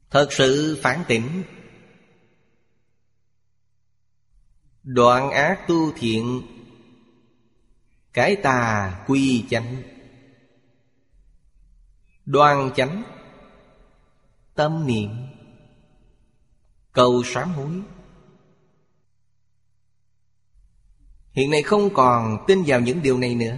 Thật 0.10 0.28
sự 0.32 0.80
phản 0.82 1.04
tỉnh 1.08 1.44
Đoạn 4.84 5.32
ác 5.32 5.68
tu 5.68 5.92
thiện, 5.92 6.42
Cái 8.14 8.36
tà 8.36 9.04
quy 9.08 9.46
chánh. 9.50 9.84
Đoan 12.26 12.72
chánh, 12.76 13.04
Tâm 14.56 14.88
niệm, 14.88 15.10
Cầu 16.92 17.24
sám 17.26 17.50
hối. 17.54 17.82
Hiện 21.32 21.52
nay 21.52 21.62
không 21.62 21.94
còn 21.94 22.46
tin 22.48 22.64
vào 22.68 22.80
những 22.80 23.02
điều 23.02 23.18
này 23.18 23.36
nữa. 23.36 23.58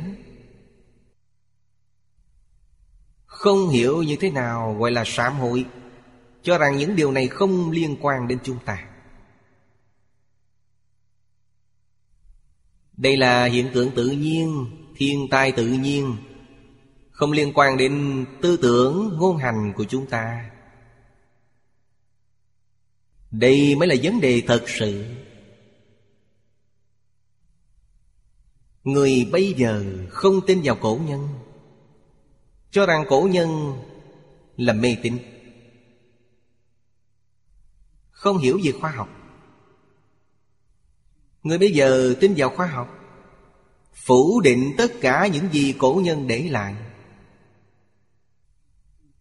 Không 3.25 3.69
hiểu 3.69 4.03
như 4.03 4.15
thế 4.19 4.31
nào 4.31 4.75
gọi 4.79 4.91
là 4.91 5.03
sám 5.05 5.33
hối, 5.39 5.65
Cho 6.43 6.57
rằng 6.57 6.77
những 6.77 6.95
điều 6.95 7.11
này 7.11 7.27
không 7.27 7.71
liên 7.71 7.97
quan 8.01 8.27
đến 8.27 8.39
chúng 8.43 8.59
ta. 8.65 8.94
Đây 12.97 13.17
là 13.17 13.45
hiện 13.45 13.69
tượng 13.73 13.91
tự 13.95 14.09
nhiên, 14.09 14.65
Thiên 14.95 15.27
tai 15.31 15.51
tự 15.51 15.67
nhiên, 15.67 16.15
Không 17.11 17.31
liên 17.31 17.51
quan 17.55 17.77
đến 17.77 18.25
tư 18.41 18.57
tưởng, 18.57 19.17
ngôn 19.17 19.37
hành 19.37 19.73
của 19.75 19.83
chúng 19.83 20.05
ta. 20.05 20.51
Đây 23.31 23.75
mới 23.75 23.87
là 23.87 23.95
vấn 24.03 24.21
đề 24.21 24.43
thật 24.47 24.63
sự. 24.67 25.05
Người 28.83 29.29
bây 29.31 29.53
giờ 29.53 29.85
không 30.09 30.41
tin 30.47 30.61
vào 30.63 30.75
cổ 30.75 30.99
nhân, 31.05 31.27
Cho 32.71 32.85
rằng 32.85 33.05
cổ 33.09 33.29
nhân 33.31 33.73
là 34.57 34.73
mê 34.73 34.97
tín, 35.03 35.17
Không 38.11 38.37
hiểu 38.37 38.59
về 38.63 38.71
khoa 38.71 38.91
học. 38.91 39.24
Người 41.45 41.57
bây 41.57 41.71
giờ 41.71 42.15
tin 42.19 42.33
vào 42.37 42.49
khoa 42.49 42.67
học. 42.67 42.89
Phủ 43.93 44.41
định 44.41 44.73
tất 44.77 45.01
cả 45.01 45.27
những 45.33 45.45
gì 45.51 45.73
cổ 45.77 46.01
nhân 46.03 46.27
để 46.27 46.47
lại. 46.49 46.75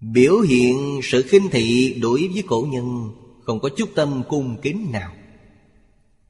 Biểu 0.00 0.40
hiện 0.40 1.00
sự 1.02 1.22
khinh 1.28 1.48
thị 1.50 1.98
đối 2.02 2.28
với 2.32 2.44
cổ 2.46 2.66
nhân 2.70 3.10
không 3.42 3.60
có 3.60 3.68
chút 3.76 3.88
tâm 3.94 4.22
cung 4.28 4.56
kính 4.62 4.88
nào. 4.92 5.12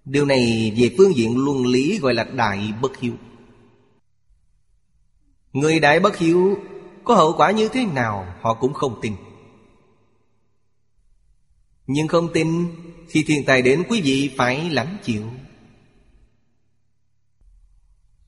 Điều 0.05 0.25
này 0.25 0.75
về 0.77 0.95
phương 0.99 1.17
diện 1.17 1.45
luân 1.45 1.67
lý 1.67 1.99
gọi 1.99 2.15
là 2.15 2.25
đại 2.25 2.73
bất 2.83 2.97
hiếu. 2.97 3.13
Người 5.53 5.81
đại 5.81 6.01
bất 6.01 6.17
hiếu 6.17 6.59
Có 7.05 7.15
hậu 7.15 7.35
quả 7.37 7.51
như 7.51 7.69
thế 7.69 7.87
nào 7.87 8.35
họ 8.41 8.55
cũng 8.55 8.73
không 8.73 8.99
tin. 9.03 9.13
Nhưng 11.87 12.09
không 12.09 12.29
tin, 12.35 12.67
Khi 13.09 13.25
thiên 13.27 13.45
tài 13.45 13.63
đến 13.63 13.83
quý 13.89 14.01
vị 14.01 14.31
phải 14.37 14.71
lãnh 14.71 14.97
chịu. 15.03 15.23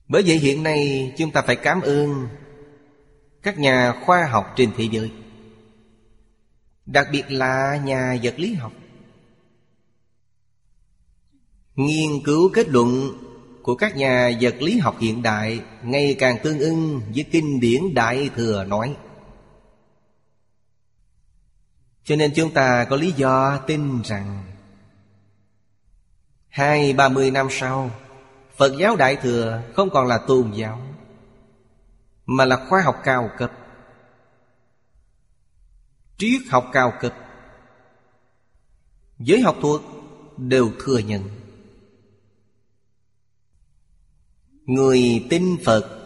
Bởi 0.08 0.22
vậy 0.26 0.38
hiện 0.38 0.62
nay 0.62 1.12
chúng 1.18 1.30
ta 1.30 1.42
phải 1.42 1.56
cảm 1.56 1.80
ơn 1.80 2.28
Các 3.42 3.58
nhà 3.58 4.02
khoa 4.04 4.26
học 4.26 4.52
trên 4.56 4.70
thế 4.76 4.88
giới, 4.92 5.10
Đặc 6.86 7.08
biệt 7.12 7.24
là 7.28 7.80
nhà 7.84 8.16
vật 8.22 8.34
lý 8.38 8.54
học. 8.54 8.72
Nghiên 11.74 12.24
cứu 12.24 12.50
kết 12.54 12.68
luận 12.68 13.10
của 13.62 13.74
các 13.74 13.96
nhà 13.96 14.30
vật 14.40 14.54
lý 14.60 14.78
học 14.78 14.96
hiện 15.00 15.22
đại 15.22 15.60
Ngày 15.82 16.16
càng 16.18 16.36
tương 16.42 16.58
ưng 16.58 17.00
với 17.14 17.24
kinh 17.30 17.60
điển 17.60 17.94
Đại 17.94 18.30
Thừa 18.36 18.64
nói. 18.64 18.96
Cho 22.04 22.16
nên 22.16 22.32
chúng 22.34 22.52
ta 22.52 22.86
có 22.90 22.96
lý 22.96 23.12
do 23.12 23.58
tin 23.58 24.02
rằng 24.02 24.44
Hai 26.48 26.92
ba 26.92 27.08
mươi 27.08 27.30
năm 27.30 27.46
sau 27.50 27.90
Phật 28.58 28.72
giáo 28.78 28.96
Đại 28.96 29.16
Thừa 29.16 29.62
không 29.74 29.90
còn 29.90 30.06
là 30.06 30.18
tôn 30.18 30.52
giáo, 30.52 30.82
Mà 32.26 32.44
là 32.44 32.66
khoa 32.68 32.82
học 32.82 32.96
cao 33.04 33.30
cấp. 33.38 33.52
Triết 36.16 36.42
học 36.50 36.66
cao 36.72 36.92
cấp, 37.00 37.14
Giới 39.18 39.40
học 39.40 39.56
thuật 39.60 39.80
đều 40.36 40.70
thừa 40.78 40.98
nhận. 40.98 41.22
Người 44.64 45.26
tin 45.30 45.56
Phật, 45.64 46.02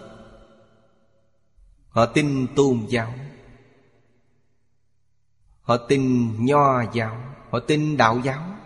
Họ 1.88 2.06
tin 2.06 2.46
tôn 2.56 2.86
giáo. 2.88 3.14
Họ 5.62 5.76
tin 5.76 6.32
nho 6.44 6.92
giáo, 6.92 7.36
Họ 7.50 7.60
tin 7.60 7.96
đạo 7.96 8.20
giáo. 8.24 8.59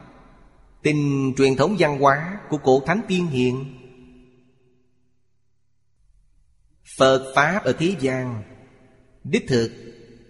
Tin 0.85 1.33
truyền 1.37 1.57
thống 1.57 1.77
văn 1.79 1.99
hóa 2.01 2.41
của 2.49 2.59
cổ 2.59 2.83
thánh 2.87 3.01
tiên 3.09 3.27
hiền. 3.27 3.81
Phật 6.99 7.33
Pháp 7.35 7.65
ở 7.65 7.73
thế 7.79 7.95
gian, 8.01 8.43
Đích 9.25 9.45
thực 9.49 9.73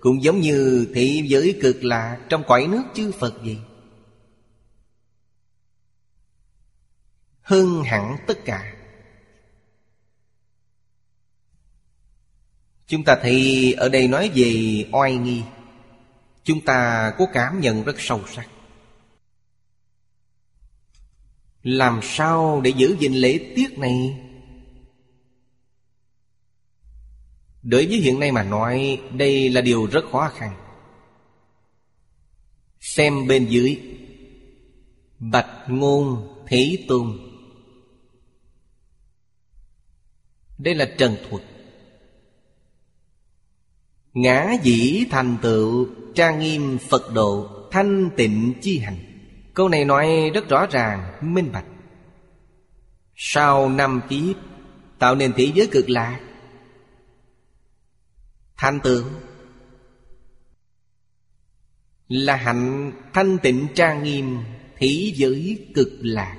Cũng 0.00 0.22
giống 0.22 0.40
như 0.40 0.88
thị 0.94 1.24
giới 1.26 1.58
cực 1.62 1.84
lạ 1.84 2.20
Trong 2.28 2.42
cõi 2.46 2.66
nước 2.66 2.82
chư 2.94 3.12
Phật 3.12 3.34
vậy. 3.40 3.58
Hơn 7.40 7.82
hẳn 7.82 8.16
tất 8.26 8.44
cả. 8.44 8.74
Chúng 12.86 13.04
ta 13.04 13.18
thì 13.22 13.72
ở 13.72 13.88
đây 13.88 14.08
nói 14.08 14.30
về 14.34 14.84
oai 14.92 15.16
nghi. 15.16 15.42
Chúng 16.44 16.60
ta 16.60 17.12
có 17.18 17.26
cảm 17.32 17.60
nhận 17.60 17.84
rất 17.84 17.94
sâu 17.98 18.20
sắc. 18.34 18.48
Làm 21.64 22.00
sao 22.02 22.60
để 22.60 22.72
giữ 22.76 22.96
gìn 23.00 23.12
lễ 23.12 23.52
tiết 23.56 23.78
này? 23.78 24.20
Đối 27.62 27.86
với 27.86 27.96
hiện 27.96 28.20
nay 28.20 28.32
mà 28.32 28.42
nói, 28.42 29.00
Đây 29.12 29.50
là 29.50 29.60
điều 29.60 29.86
rất 29.86 30.04
khó 30.12 30.30
khăn. 30.34 30.56
Xem 32.80 33.26
bên 33.26 33.46
dưới. 33.46 33.80
Bạch 35.18 35.50
ngôn 35.68 36.28
thế 36.46 36.84
tôn. 36.88 37.18
Đây 40.58 40.74
là 40.74 40.94
trần 40.98 41.16
thuật. 41.30 41.42
Ngã 44.12 44.52
dĩ 44.62 45.04
thành 45.10 45.36
tựu, 45.42 45.88
Trang 46.14 46.38
nghiêm 46.38 46.78
Phật 46.78 47.12
độ, 47.14 47.48
Thanh 47.70 48.10
tịnh 48.16 48.52
chi 48.62 48.78
hành. 48.78 49.13
Câu 49.54 49.68
này 49.68 49.84
nói 49.84 50.30
rất 50.34 50.48
rõ 50.48 50.66
ràng, 50.66 51.18
Minh 51.34 51.52
bạch. 51.52 51.64
Sau 53.14 53.68
năm 53.68 54.00
kiếp 54.08 54.36
Tạo 54.98 55.14
nên 55.14 55.32
thế 55.36 55.52
giới 55.54 55.68
cực 55.72 55.90
lạc 55.90 56.20
Thành 58.56 58.80
tựu 58.80 59.04
Là 62.08 62.36
hạnh 62.36 62.92
thanh 63.12 63.38
tịnh 63.38 63.66
trang 63.74 64.02
nghiêm, 64.02 64.38
Thế 64.76 65.12
giới 65.14 65.68
cực 65.74 65.88
lạc 66.00 66.38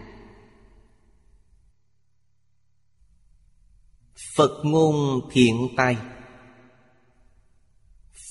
Phật 4.36 4.61
ngôn 4.63 4.95
thiện 5.32 5.68
tay 5.78 5.97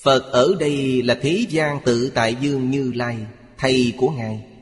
Phật 0.02 0.32
ở 0.32 0.56
đây 0.60 1.02
là 1.02 1.18
thế 1.22 1.46
gian 1.48 1.80
tự 1.84 2.10
tại 2.14 2.36
dương 2.40 2.70
như 2.70 2.92
lai, 2.94 3.26
Thầy 3.58 3.94
của 3.96 4.10
Ngài. 4.10 4.53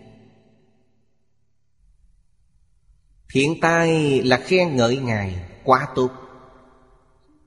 Hiện 3.35 3.61
tai 3.61 4.23
là 4.23 4.37
khen 4.37 4.77
ngợi 4.77 4.97
Ngài 4.97 5.45
quá 5.65 5.89
tốt 5.95 6.11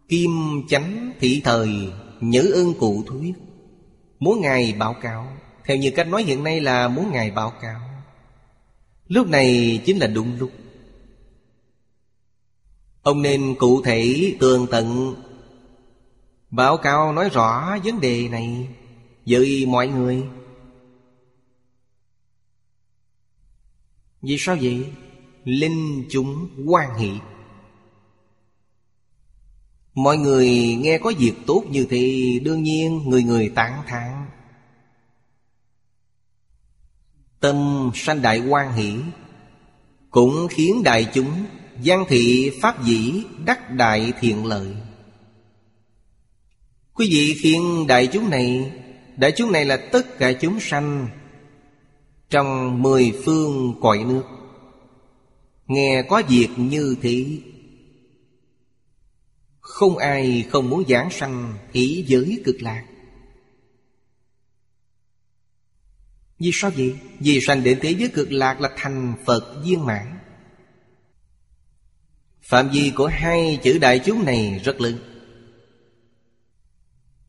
Kim 0.08 0.32
chánh 0.70 1.14
thị 1.20 1.42
thời 1.44 1.70
nhớ 2.22 2.46
ơn 2.54 2.74
cụ 2.80 3.04
thuyết 3.08 3.34
Muốn 4.20 4.42
Ngài 4.42 4.74
báo 4.74 4.94
cáo, 4.94 5.38
Theo 5.66 5.78
như 5.78 5.92
cách 5.96 6.08
nói 6.08 6.24
hiện 6.24 6.44
nay 6.44 6.62
là 6.62 6.88
muốn 6.88 7.12
Ngài 7.12 7.32
báo 7.32 7.54
cáo. 7.62 7.82
Lúc 9.08 9.28
này 9.28 9.82
chính 9.86 9.98
là 9.98 10.08
đúng 10.08 10.40
lúc. 10.40 10.52
Ông 13.02 13.22
nên 13.22 13.56
cụ 13.60 13.82
thể 13.82 14.34
tường 14.40 14.68
tận. 14.72 15.16
Báo 16.50 16.78
cáo 16.78 17.14
nói 17.14 17.30
rõ 17.30 17.78
vấn 17.84 18.00
đề 18.00 18.28
này 18.30 18.68
Với 19.26 19.66
mọi 19.66 19.88
người. 19.88 20.24
Vì 24.22 24.36
sao 24.40 24.58
vậy? 24.62 24.86
Linh 25.46 26.06
chúng 26.10 26.48
quan 26.66 26.98
hỷ. 26.98 27.12
Mọi 29.94 30.18
người 30.18 30.50
nghe 30.82 30.98
có 30.98 31.14
việc 31.20 31.34
tốt 31.48 31.64
như 31.70 31.88
thì 31.90 32.40
Đương 32.40 32.64
nhiên 32.64 33.02
người 33.06 33.24
người 33.24 33.52
tán 33.56 33.82
thán. 33.88 34.26
Tâm 37.40 37.90
sanh 37.94 38.22
đại 38.22 38.40
quan 38.40 38.74
hỷ, 38.74 38.94
Cũng 40.10 40.48
khiến 40.50 40.84
đại 40.84 41.08
chúng 41.14 41.46
Văn 41.84 42.06
thị 42.08 42.52
pháp 42.62 42.84
dĩ 42.84 43.24
đắc 43.46 43.72
đại 43.72 44.14
thiện 44.20 44.46
lợi. 44.46 44.76
Quý 46.94 47.08
vị 47.10 47.36
khiến 47.42 47.88
đại 47.88 48.08
chúng 48.08 48.30
này, 48.30 48.72
Đại 49.18 49.34
chúng 49.36 49.52
này 49.52 49.66
là 49.66 49.78
tất 49.78 50.18
cả 50.18 50.34
chúng 50.34 50.60
sanh 50.60 51.08
Trong 52.30 52.82
mười 52.82 53.14
phương 53.26 53.76
cõi 53.82 54.04
nước. 54.08 54.35
Nghe 55.66 56.06
có 56.10 56.22
việc 56.30 56.50
như 56.58 56.96
thế 57.02 57.42
Không 59.60 59.98
ai 59.98 60.46
không 60.50 60.70
muốn 60.70 60.84
giảng 60.88 61.10
sanh 61.12 61.54
Ý 61.72 62.06
giới 62.08 62.42
cực 62.46 62.62
lạc. 62.62 62.86
Vì 66.40 66.52
sao 66.54 66.72
vậy? 66.76 67.00
Vì 67.20 67.42
sanh 67.42 67.64
đến 67.64 67.80
thế 67.82 67.96
giới 67.96 68.10
cực 68.10 68.32
lạc 68.32 68.62
là 68.62 68.70
thành 68.78 69.16
Phật 69.26 69.62
viên 69.64 69.86
mãn. 69.86 70.20
Phạm 72.42 72.70
vi 72.70 72.92
của 72.96 73.08
hai 73.08 73.60
chữ 73.64 73.78
đại 73.82 74.00
chúng 74.06 74.26
này 74.26 74.62
rất 74.64 74.82
lớn. 74.82 74.98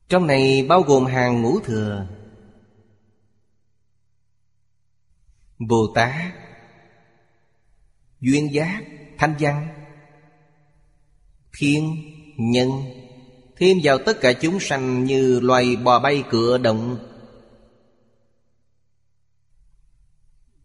Trong 0.08 0.26
này 0.26 0.66
bao 0.68 0.82
gồm 0.82 1.04
hàng 1.04 1.42
ngũ 1.42 1.60
thừa. 1.60 2.06
Bồ 5.58 5.92
Tát 5.94 6.45
Duyên 8.20 8.54
giác, 8.54 8.82
Thanh 9.18 9.34
văn, 9.40 9.68
Thiên, 11.58 11.96
Nhân. 12.36 12.70
Thêm 13.56 13.76
vào 13.82 13.98
tất 13.98 14.20
cả 14.20 14.32
chúng 14.32 14.60
sanh 14.60 15.04
như 15.04 15.40
loài 15.40 15.76
bò 15.76 15.98
bay 15.98 16.24
cựa 16.30 16.58
động. 16.58 16.98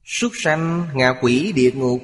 Súc 0.04 0.32
sanh 0.36 0.88
ngạ 0.94 1.14
quỷ 1.22 1.52
địa 1.52 1.72
ngục. 1.72 2.02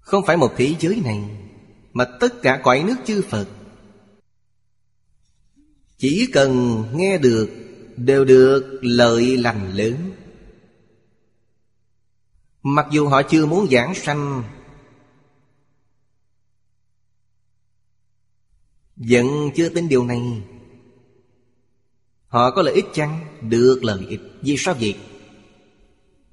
Không 0.00 0.24
phải 0.26 0.36
một 0.36 0.52
thế 0.56 0.74
giới 0.80 1.00
này, 1.04 1.20
Mà 1.92 2.04
tất 2.20 2.42
cả 2.42 2.60
cõi 2.62 2.84
nước 2.86 2.96
chư 3.04 3.22
Phật. 3.28 3.48
Chỉ 5.96 6.28
cần 6.32 6.84
nghe 6.94 7.18
được, 7.18 7.50
Đều 7.96 8.24
được 8.24 8.78
lợi 8.82 9.36
lành 9.36 9.72
lớn. 9.72 10.12
Mặc 12.70 12.86
dù 12.90 13.08
họ 13.08 13.22
chưa 13.22 13.46
muốn 13.46 13.66
giảng 13.70 13.94
sanh, 13.94 14.42
Vẫn 18.96 19.26
chưa 19.54 19.68
tin 19.68 19.88
điều 19.88 20.04
này 20.04 20.42
Họ 22.26 22.50
có 22.50 22.62
lợi 22.62 22.74
ích 22.74 22.84
chăng? 22.92 23.20
Được 23.40 23.80
lợi 23.84 24.06
ích 24.08 24.20
Vì 24.42 24.56
sao 24.58 24.74
vậy? 24.80 24.96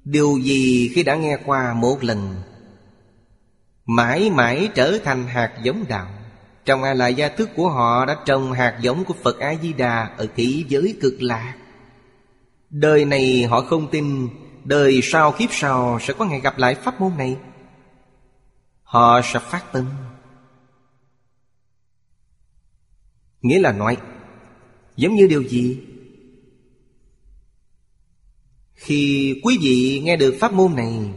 Điều 0.04 0.38
gì 0.38 0.90
khi 0.94 1.02
đã 1.02 1.14
nghe 1.14 1.38
qua 1.44 1.74
một 1.74 2.04
lần, 2.04 2.34
Mãi 3.86 4.30
mãi 4.30 4.68
trở 4.74 4.98
thành 5.04 5.26
hạt 5.26 5.60
giống 5.62 5.84
đạo 5.88 6.08
Trong 6.64 6.82
A 6.82 6.94
La 6.94 7.08
gia 7.08 7.28
thức 7.28 7.50
của 7.56 7.68
họ 7.68 8.04
đã 8.06 8.16
trồng 8.26 8.52
hạt 8.52 8.78
giống 8.82 9.04
của 9.04 9.14
Phật 9.22 9.38
A-di-đà 9.38 10.14
Ở 10.16 10.26
thế 10.36 10.64
giới 10.68 10.96
cực 11.00 11.22
lạc 11.22 11.56
Đời 12.70 13.04
này 13.04 13.42
họ 13.42 13.60
không 13.60 13.90
tin 13.90 14.28
Đời 14.66 15.00
sau 15.02 15.32
kiếp 15.32 15.48
sau 15.52 15.98
sẽ 16.02 16.14
có 16.18 16.24
ngày 16.24 16.40
gặp 16.40 16.58
lại 16.58 16.74
pháp 16.74 17.00
môn 17.00 17.12
này. 17.18 17.36
Họ 18.82 19.20
sẽ 19.24 19.38
phát 19.38 19.72
tâm. 19.72 19.86
Nghĩa 23.42 23.60
là 23.60 23.72
nói, 23.72 23.96
Giống 24.96 25.14
như 25.14 25.26
điều 25.26 25.42
gì? 25.42 25.78
Khi 28.74 29.40
quý 29.44 29.58
vị 29.60 30.02
nghe 30.04 30.16
được 30.16 30.36
pháp 30.40 30.52
môn 30.52 30.76
này, 30.76 31.10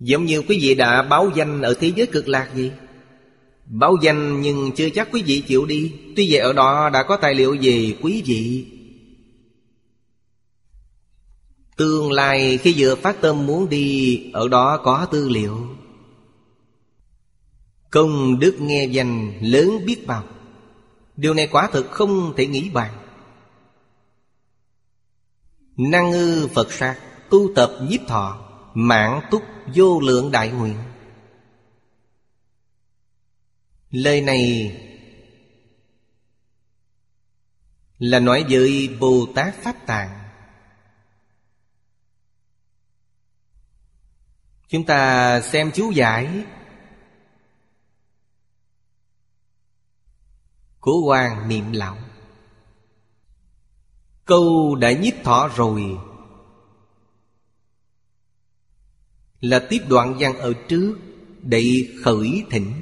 Giống 0.00 0.24
như 0.24 0.42
quý 0.42 0.58
vị 0.62 0.74
đã 0.74 1.02
báo 1.02 1.30
danh 1.34 1.62
ở 1.62 1.74
thế 1.80 1.92
giới 1.96 2.06
cực 2.06 2.28
lạc 2.28 2.50
gì 2.54 2.72
Báo 3.66 3.96
danh 4.02 4.40
nhưng 4.40 4.72
chưa 4.76 4.90
chắc 4.90 5.08
quý 5.12 5.22
vị 5.22 5.42
chịu 5.48 5.66
đi. 5.66 5.92
Tuy 6.16 6.26
vậy 6.30 6.40
ở 6.40 6.52
đó 6.52 6.90
đã 6.92 7.02
có 7.02 7.16
tài 7.16 7.34
liệu 7.34 7.56
về 7.62 7.94
quý 8.02 8.22
vị. 8.26 8.66
Tương 11.80 12.12
lai, 12.12 12.58
khi 12.58 12.74
vừa 12.76 12.94
phát 12.94 13.20
tâm 13.20 13.46
muốn 13.46 13.68
đi, 13.68 14.30
Ở 14.32 14.48
đó 14.48 14.80
có 14.84 15.06
tư 15.10 15.28
liệu. 15.28 15.66
Công 17.90 18.38
đức 18.38 18.56
nghe 18.60 18.84
danh, 18.84 19.32
lớn 19.40 19.70
biết 19.86 20.06
bao. 20.06 20.24
Điều 21.16 21.34
này 21.34 21.48
quả 21.52 21.68
thực 21.72 21.90
không 21.90 22.32
thể 22.36 22.46
nghĩ 22.46 22.70
bàn. 22.70 22.94
Năng 25.76 26.12
ư 26.12 26.48
Phật 26.54 26.72
sát 26.72 26.98
Tu 27.30 27.54
tập 27.54 27.70
nhiếp 27.88 28.00
thọ 28.08 28.38
Mạng 28.74 29.20
túc 29.30 29.42
vô 29.74 30.00
lượng 30.00 30.30
đại 30.30 30.50
nguyện. 30.50 30.76
Lời 33.90 34.20
này 34.20 34.72
Là 37.98 38.18
nói 38.18 38.44
với 38.50 38.96
Bồ 39.00 39.26
Tát 39.34 39.54
Pháp 39.62 39.86
Tạng. 39.86 40.19
Chúng 44.70 44.84
ta 44.84 45.40
xem 45.40 45.70
chú 45.74 45.90
giải. 45.90 46.44
Của 50.80 51.00
Hoàng 51.06 51.48
Niệm 51.48 51.72
Lão. 51.72 51.96
Câu 54.24 54.74
đã 54.74 54.92
nhiếp 54.92 55.14
thọ 55.24 55.48
rồi. 55.56 55.98
Là 59.40 59.66
tiếp 59.68 59.78
đoạn 59.88 60.16
văn 60.18 60.38
ở 60.38 60.52
trước 60.68 60.98
Để 61.42 61.88
khởi 62.04 62.44
thỉnh 62.50 62.72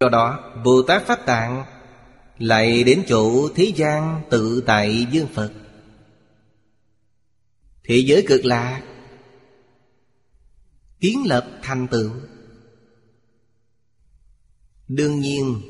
Do 0.00 0.08
đó 0.08 0.52
Bồ 0.64 0.82
Tát 0.82 1.06
Pháp 1.06 1.26
Tạng 1.26 1.64
Lại 2.38 2.84
đến 2.84 3.04
chỗ 3.08 3.48
thế 3.54 3.72
gian 3.76 4.22
tự 4.30 4.62
tại 4.66 5.06
dương 5.10 5.28
Phật. 5.34 5.52
Thế 7.84 7.96
giới 7.96 8.24
cực 8.28 8.44
lạc 8.44 8.82
Kiến 11.00 11.26
lập 11.26 11.58
thành 11.62 11.88
tựu. 11.88 12.10
Đương 14.88 15.20
nhiên, 15.20 15.60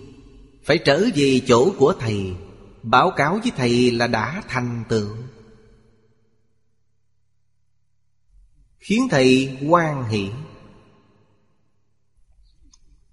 Phải 0.64 0.78
trở 0.78 1.04
về 1.14 1.40
chỗ 1.46 1.72
của 1.78 1.94
Thầy, 2.00 2.34
Báo 2.82 3.10
cáo 3.16 3.38
với 3.42 3.52
Thầy 3.56 3.90
là 3.90 4.06
đã 4.06 4.42
thành 4.48 4.84
tựu. 4.88 5.16
Khiến 8.78 9.08
Thầy 9.10 9.58
quan 9.68 10.08
hỷ. 10.08 10.30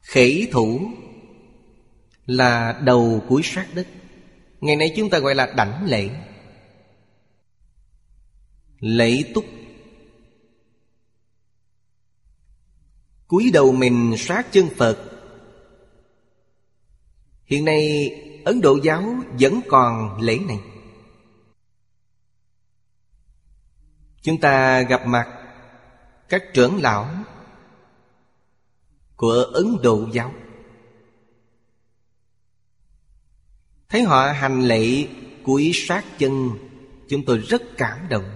Khỉ 0.02 0.48
thủ 0.52 0.92
Là 2.26 2.82
đầu 2.84 3.24
cuối 3.30 3.42
sát 3.44 3.68
đất. 3.76 3.88
Ngày 4.62 4.76
nay 4.76 4.94
chúng 4.96 5.10
ta 5.10 5.20
gọi 5.20 5.36
là 5.36 5.54
đảnh 5.56 5.86
lễ. 5.86 6.10
Lễ 8.80 9.24
túc. 9.34 9.46
Cúi 13.36 13.52
đầu 13.54 13.72
mình 13.72 14.16
sát 14.18 14.52
chân 14.52 14.70
Phật. 14.78 14.98
Hiện 17.46 17.66
nay, 17.66 18.12
Ấn 18.46 18.62
Độ 18.62 18.78
giáo 18.84 19.16
vẫn 19.40 19.60
còn 19.70 20.22
lễ 20.22 20.40
này. 20.48 20.60
Chúng 24.22 24.40
ta 24.40 24.82
gặp 24.82 25.08
mặt 25.08 25.28
Các 26.30 26.44
trưởng 26.54 26.82
lão 26.82 27.10
Của 29.16 29.46
Ấn 29.54 29.78
Độ 29.84 30.08
giáo. 30.12 30.34
Thấy 33.90 34.04
họ 34.04 34.32
hành 34.32 34.62
lễ 34.62 35.08
cúi 35.44 35.72
sát 35.74 36.06
chân, 36.18 36.50
Chúng 37.08 37.26
tôi 37.26 37.38
rất 37.38 37.62
cảm 37.78 38.10
động. 38.10 38.35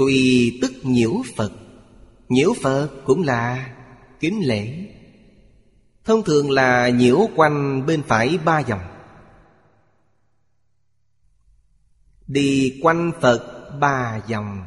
Tùy 0.00 0.58
tức 0.62 0.72
nhiễu 0.82 1.22
Phật. 1.36 1.52
Nhiễu 2.28 2.52
Phật 2.62 2.90
cũng 3.04 3.22
là 3.22 3.74
kính 4.20 4.40
lễ. 4.44 4.88
Thông 6.04 6.22
thường 6.22 6.50
là 6.50 6.88
nhiễu 6.88 7.28
quanh 7.36 7.86
bên 7.86 8.02
phải 8.02 8.38
ba 8.44 8.62
vòng 8.62 8.80
Đi 12.26 12.80
quanh 12.82 13.12
Phật 13.20 13.70
ba 13.80 14.20
vòng 14.30 14.64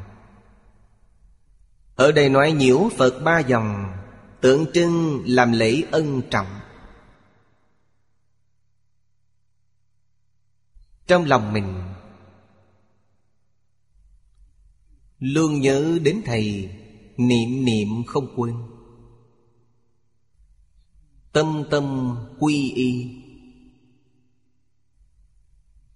Ở 1.96 2.12
đây 2.12 2.28
nói 2.28 2.52
nhiễu 2.52 2.88
Phật 2.96 3.20
ba 3.24 3.42
vòng 3.42 3.92
Tượng 4.40 4.72
trưng 4.72 5.22
làm 5.26 5.52
lễ 5.52 5.82
ân 5.90 6.22
trọng. 6.30 6.60
Trong 11.06 11.24
lòng 11.24 11.52
mình 11.52 11.93
Luôn 15.24 15.60
nhớ 15.60 15.98
đến 16.02 16.22
Thầy, 16.24 16.70
Niệm 17.16 17.64
niệm 17.64 17.88
không 18.06 18.34
quên. 18.36 18.54
Tâm 21.32 21.64
tâm 21.70 22.16
quy 22.38 22.72
y. 22.72 23.10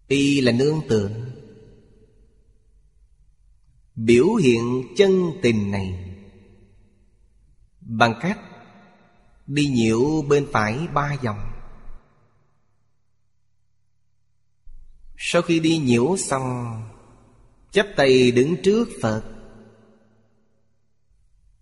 Y 0.08 0.40
là 0.40 0.52
nương 0.52 0.80
tựa. 0.88 1.10
Biểu 3.94 4.34
hiện 4.34 4.82
chân 4.96 5.32
tình 5.42 5.70
này. 5.70 6.16
Bằng 7.80 8.14
cách 8.20 8.40
Đi 9.46 9.66
nhiễu 9.66 10.22
bên 10.22 10.46
phải 10.52 10.88
ba 10.94 11.16
vòng 11.22 11.52
Sau 15.16 15.42
khi 15.42 15.60
đi 15.60 15.78
nhiễu 15.78 16.16
xong 16.16 16.82
chắp 17.70 17.86
tay 17.96 18.30
đứng 18.30 18.56
trước 18.62 18.88
Phật. 19.02 19.22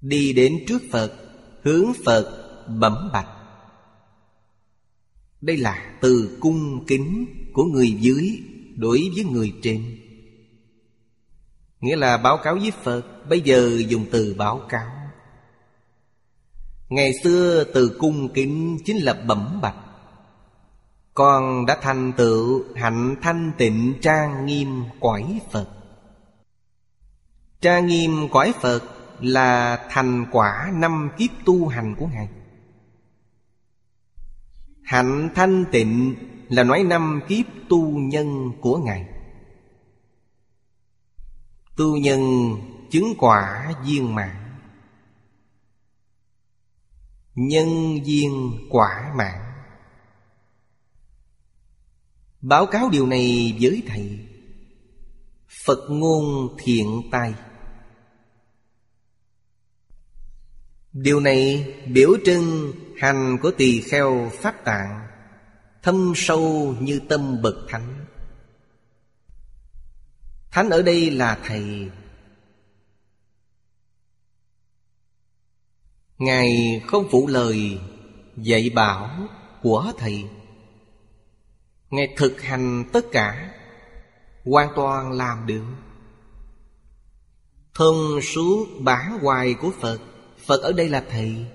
Đi 0.00 0.32
đến 0.32 0.64
trước 0.68 0.82
Phật, 0.92 1.12
Hướng 1.62 1.92
Phật 2.04 2.54
bẩm 2.68 3.10
bạch. 3.12 3.28
Đây 5.40 5.56
là 5.56 5.96
từ 6.00 6.38
cung 6.40 6.84
kính 6.86 7.26
của 7.52 7.64
người 7.64 7.90
dưới 7.90 8.42
Đối 8.76 9.10
với 9.14 9.24
người 9.24 9.52
trên. 9.62 9.98
Nghĩa 11.80 11.96
là 11.96 12.16
báo 12.16 12.38
cáo 12.44 12.54
với 12.54 12.72
Phật, 12.82 13.02
Bây 13.28 13.40
giờ 13.40 13.82
dùng 13.88 14.06
từ 14.10 14.34
báo 14.38 14.60
cáo. 14.68 14.86
Ngày 16.88 17.12
xưa 17.22 17.64
từ 17.74 17.96
cung 17.98 18.28
kính 18.28 18.78
chính 18.84 18.96
là 18.96 19.12
bẩm 19.12 19.58
bạch. 19.62 19.76
Con 21.14 21.66
đã 21.66 21.78
thành 21.82 22.12
tựu 22.16 22.64
hạnh 22.74 23.16
thanh 23.22 23.52
tịnh 23.58 23.94
trang 24.00 24.46
nghiêm 24.46 24.82
quải 25.00 25.40
Phật. 25.50 25.75
Tra 27.66 27.80
nghiêm 27.80 28.28
cõi 28.32 28.54
Phật 28.60 28.82
là 29.20 29.86
thành 29.90 30.26
quả 30.32 30.70
năm 30.74 31.10
kiếp 31.18 31.30
tu 31.44 31.68
hành 31.68 31.94
của 31.98 32.06
Ngài. 32.06 32.28
Hạnh 34.82 35.30
thanh 35.34 35.64
tịnh 35.72 36.16
là 36.48 36.64
nói 36.64 36.84
năm 36.84 37.20
kiếp 37.28 37.46
tu 37.68 37.98
nhân 37.98 38.52
của 38.60 38.78
Ngài. 38.78 39.06
Tu 41.76 41.96
nhân 41.96 42.20
chứng 42.90 43.14
quả 43.18 43.74
viên 43.84 44.14
mạng 44.14 44.58
Nhân 47.34 47.98
viên 48.04 48.58
quả 48.70 49.12
mạng 49.16 49.52
Báo 52.40 52.66
cáo 52.66 52.88
điều 52.88 53.06
này 53.06 53.56
với 53.60 53.82
Thầy. 53.86 54.18
Phật 55.66 55.90
ngôn 55.90 56.56
thiện 56.58 57.02
tai. 57.10 57.34
Điều 60.98 61.20
này 61.20 61.74
biểu 61.86 62.10
trưng 62.24 62.72
hành 62.98 63.38
của 63.42 63.50
tỳ 63.50 63.80
kheo 63.80 64.30
pháp 64.34 64.64
tạng, 64.64 65.06
Thâm 65.82 66.12
sâu 66.16 66.74
như 66.80 67.00
tâm 67.08 67.42
bậc 67.42 67.54
thánh. 67.68 68.06
Thánh 70.50 70.70
ở 70.70 70.82
đây 70.82 71.10
là 71.10 71.38
Thầy. 71.44 71.90
Ngài 76.18 76.82
không 76.86 77.08
phụ 77.10 77.26
lời 77.26 77.80
dạy 78.36 78.70
bảo 78.74 79.28
của 79.62 79.92
Thầy. 79.98 80.24
Ngài 81.90 82.14
thực 82.16 82.42
hành 82.42 82.84
tất 82.92 83.04
cả, 83.12 83.54
Hoàn 84.44 84.68
toàn 84.76 85.12
làm 85.12 85.46
được. 85.46 85.64
Thân 87.74 88.20
suốt 88.22 88.66
bản 88.80 89.18
hoài 89.18 89.54
của 89.54 89.70
Phật 89.80 90.00
Phật 90.46 90.62
ở 90.62 90.72
đây 90.72 90.88
là 90.88 91.04
Thầy. 91.10 91.46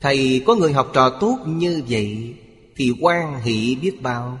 Thầy 0.00 0.42
có 0.46 0.54
người 0.54 0.72
học 0.72 0.90
trò 0.94 1.18
tốt 1.20 1.38
như 1.46 1.82
vậy 1.88 2.36
Thì 2.76 2.92
quan 3.00 3.40
hỷ 3.42 3.74
biết 3.82 4.02
bao. 4.02 4.38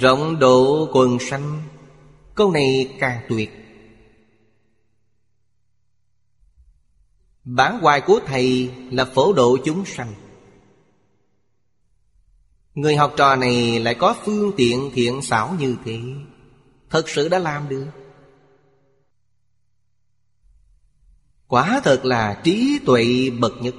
Rộng 0.00 0.38
độ 0.38 0.88
quần 0.92 1.18
sanh, 1.20 1.62
Câu 2.34 2.50
này 2.50 2.96
càng 3.00 3.26
tuyệt. 3.28 3.50
Bản 7.44 7.78
hoài 7.80 8.00
của 8.00 8.20
Thầy 8.26 8.70
là 8.90 9.04
phổ 9.04 9.32
độ 9.32 9.56
chúng 9.64 9.84
sanh. 9.84 10.14
Người 12.74 12.96
học 12.96 13.14
trò 13.16 13.36
này 13.36 13.78
lại 13.80 13.94
có 13.94 14.16
phương 14.24 14.52
tiện 14.56 14.90
thiện 14.94 15.22
xảo 15.22 15.56
như 15.58 15.76
thế, 15.84 16.00
Thật 16.90 17.08
sự 17.08 17.28
đã 17.28 17.38
làm 17.38 17.68
được. 17.68 17.86
Quả 21.48 21.80
thật 21.84 22.04
là 22.04 22.40
trí 22.44 22.78
tuệ 22.86 23.30
bậc 23.30 23.52
nhất. 23.62 23.74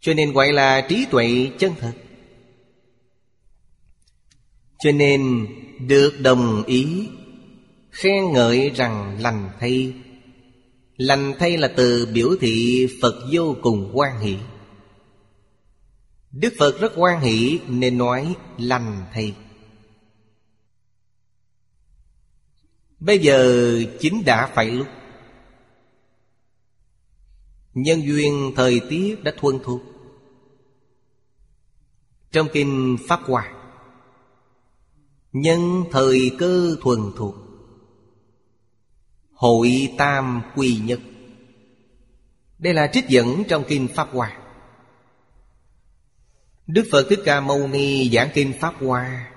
Cho 0.00 0.14
nên 0.14 0.32
gọi 0.32 0.52
là 0.52 0.80
trí 0.88 1.06
tuệ 1.10 1.50
chân 1.58 1.72
thật. 1.80 1.92
Cho 4.78 4.92
nên 4.92 5.46
được 5.86 6.20
đồng 6.20 6.62
ý, 6.66 7.08
Khen 7.90 8.32
ngợi 8.32 8.70
rằng 8.70 9.16
lành 9.20 9.50
thay. 9.60 9.94
Lành 10.96 11.34
thay 11.38 11.56
là 11.56 11.68
từ 11.76 12.08
biểu 12.12 12.28
thị 12.40 12.86
Phật 13.02 13.14
vô 13.32 13.56
cùng 13.62 13.90
quan 13.92 14.20
hỷ. 14.20 14.36
Đức 16.30 16.54
Phật 16.58 16.80
rất 16.80 16.92
quan 16.96 17.20
hỷ 17.20 17.60
nên 17.68 17.98
nói 17.98 18.34
lành 18.58 19.02
thay. 19.12 19.34
Bây 23.00 23.18
giờ 23.18 23.72
chính 24.00 24.24
đã 24.24 24.46
phải 24.54 24.70
lúc. 24.70 24.86
Nhân 27.82 28.02
duyên 28.02 28.52
thời 28.56 28.80
tiết 28.90 29.22
đã 29.22 29.32
thuần 29.36 29.58
thuộc 29.64 29.80
Trong 32.32 32.48
kinh 32.52 32.96
Pháp 33.08 33.20
Hoa, 33.24 33.52
Nhân 35.32 35.84
thời 35.92 36.30
cơ 36.38 36.76
thuần 36.80 36.98
thuộc. 37.16 37.34
Hội 39.32 39.94
tam 39.98 40.42
quy 40.56 40.80
nhất. 40.84 41.00
Đây 42.58 42.74
là 42.74 42.90
trích 42.92 43.08
dẫn 43.08 43.42
trong 43.48 43.64
kinh 43.68 43.88
Pháp 43.94 44.08
Hoa. 44.12 44.38
Đức 46.66 46.84
Phật 46.90 47.06
Thích 47.08 47.20
Ca 47.24 47.40
Mâu 47.40 47.68
Ni 47.68 48.10
giảng 48.10 48.28
kinh 48.34 48.52
Pháp 48.60 48.74
Hoa. 48.80 49.32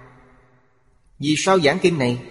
Vì 1.20 1.36
sao 1.38 1.60
giảng 1.60 1.80
kinh 1.82 1.98
này? 1.98 2.22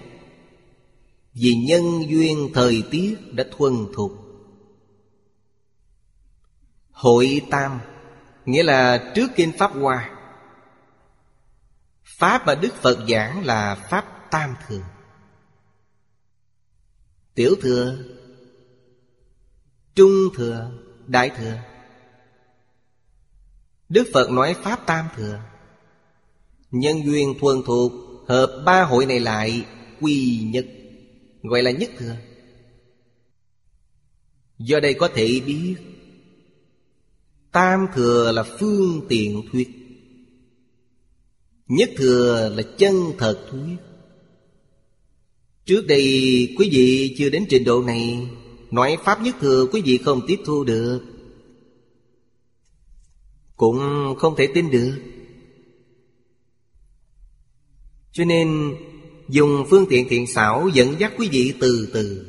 Vì 1.35 1.55
nhân 1.55 2.11
duyên 2.11 2.51
thời 2.55 2.83
tiết 2.91 3.15
đã 3.33 3.45
thuần 3.57 3.75
thuộc. 3.95 4.30
Hội 7.01 7.43
Tam, 7.51 7.81
Nghĩa 8.45 8.63
là 8.63 9.13
trước 9.15 9.31
kinh 9.37 9.53
Pháp 9.59 9.73
Hoa. 9.75 10.11
Pháp 12.05 12.47
mà 12.47 12.55
Đức 12.55 12.75
Phật 12.75 12.99
giảng 13.09 13.45
là 13.45 13.75
Pháp 13.75 14.31
Tam 14.31 14.55
Thường. 14.67 14.83
Tiểu 17.35 17.55
Thừa, 17.63 17.97
Trung 19.95 20.29
Thừa, 20.37 20.71
Đại 21.07 21.31
Thừa. 21.39 21.59
Đức 23.89 24.05
Phật 24.13 24.31
nói 24.31 24.57
Pháp 24.63 24.87
Tam 24.87 25.09
Thừa. 25.17 25.41
Nhân 26.71 27.05
duyên 27.05 27.35
thuần 27.41 27.57
thuộc, 27.67 27.93
Hợp 28.29 28.63
ba 28.67 28.83
hội 28.83 29.07
này 29.07 29.21
lại, 29.21 29.67
Quy 30.01 30.41
nhất, 30.53 30.67
Gọi 31.43 31.63
là 31.63 31.71
nhất 31.71 31.91
thừa. 31.99 32.17
Do 34.59 34.81
đây 34.81 34.95
có 34.95 35.09
thể 35.15 35.41
biết 35.47 35.77
Tam 37.53 37.87
thừa 37.95 38.33
là 38.33 38.43
phương 38.43 39.07
tiện 39.09 39.43
thuyết. 39.53 39.69
Nhất 41.69 41.91
thừa 41.97 42.53
là 42.57 42.63
chân 42.79 42.95
thật 43.19 43.47
thuyết. 43.51 43.77
Trước 45.65 45.87
đây, 45.87 46.03
quý 46.59 46.69
vị 46.73 47.15
chưa 47.19 47.31
đến 47.31 47.45
trình 47.49 47.65
độ 47.65 47.83
này, 47.83 48.29
Nói 48.71 48.97
Pháp 49.05 49.23
nhất 49.23 49.37
thừa 49.41 49.67
quý 49.73 49.83
vị 49.85 49.99
không 49.99 50.21
tiếp 50.27 50.39
thu 50.45 50.65
được. 50.65 51.01
Cũng 53.57 53.79
không 54.19 54.37
thể 54.37 54.49
tin 54.55 54.71
được. 54.71 54.99
Cho 58.13 58.25
nên, 58.25 58.77
Dùng 59.31 59.67
phương 59.71 59.87
tiện 59.91 60.09
thiện 60.09 60.27
xảo 60.27 60.69
dẫn 60.69 60.95
dắt 60.99 61.13
quý 61.19 61.29
vị 61.29 61.55
từ 61.61 61.91
từ. 61.93 62.27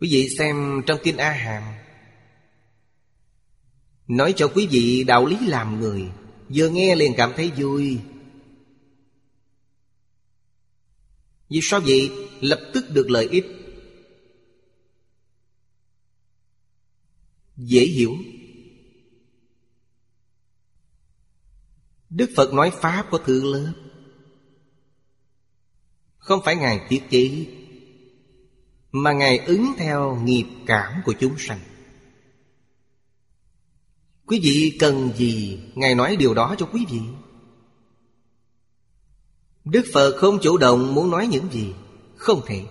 Quý 0.00 0.08
vị 0.10 0.28
xem 0.38 0.82
trong 0.86 0.98
Kinh 1.02 1.16
A 1.16 1.30
Hàm 1.30 1.62
Nói 4.12 4.34
cho 4.36 4.48
quý 4.54 4.66
vị 4.66 5.04
đạo 5.04 5.26
lý 5.26 5.36
làm 5.46 5.80
người. 5.80 6.10
Vừa 6.48 6.68
nghe 6.68 6.94
liền 6.94 7.12
cảm 7.16 7.32
thấy 7.36 7.50
vui. 7.56 7.98
Vì 11.48 11.60
sao 11.62 11.80
vậy? 11.80 12.10
Lập 12.40 12.60
tức 12.74 12.84
được 12.90 13.10
lợi 13.10 13.28
ích. 13.28 13.46
Dễ 17.56 17.84
hiểu. 17.84 18.16
Đức 22.10 22.30
Phật 22.36 22.52
nói 22.52 22.72
Pháp 22.80 23.06
có 23.10 23.18
thứ 23.26 23.52
lớn 23.52 23.72
Không 26.18 26.40
phải 26.44 26.56
Ngài 26.56 26.86
thiết 26.88 27.02
kế 27.10 27.46
Mà 28.92 29.12
Ngài 29.12 29.38
ứng 29.38 29.72
theo 29.76 30.20
nghiệp 30.24 30.46
cảm 30.66 31.02
của 31.04 31.14
chúng 31.20 31.34
sanh. 31.38 31.71
Quý 34.26 34.40
vị 34.42 34.76
cần 34.80 35.10
gì 35.16 35.60
Ngài 35.74 35.94
nói 35.94 36.16
điều 36.16 36.34
đó 36.34 36.54
cho 36.58 36.66
quý 36.66 36.86
vị? 36.90 37.00
Đức 39.64 39.84
Phật 39.92 40.16
không 40.18 40.38
chủ 40.42 40.56
động 40.56 40.94
muốn 40.94 41.10
nói 41.10 41.26
những 41.26 41.48
gì. 41.52 41.74
Không 42.16 42.40
thể. 42.46 42.64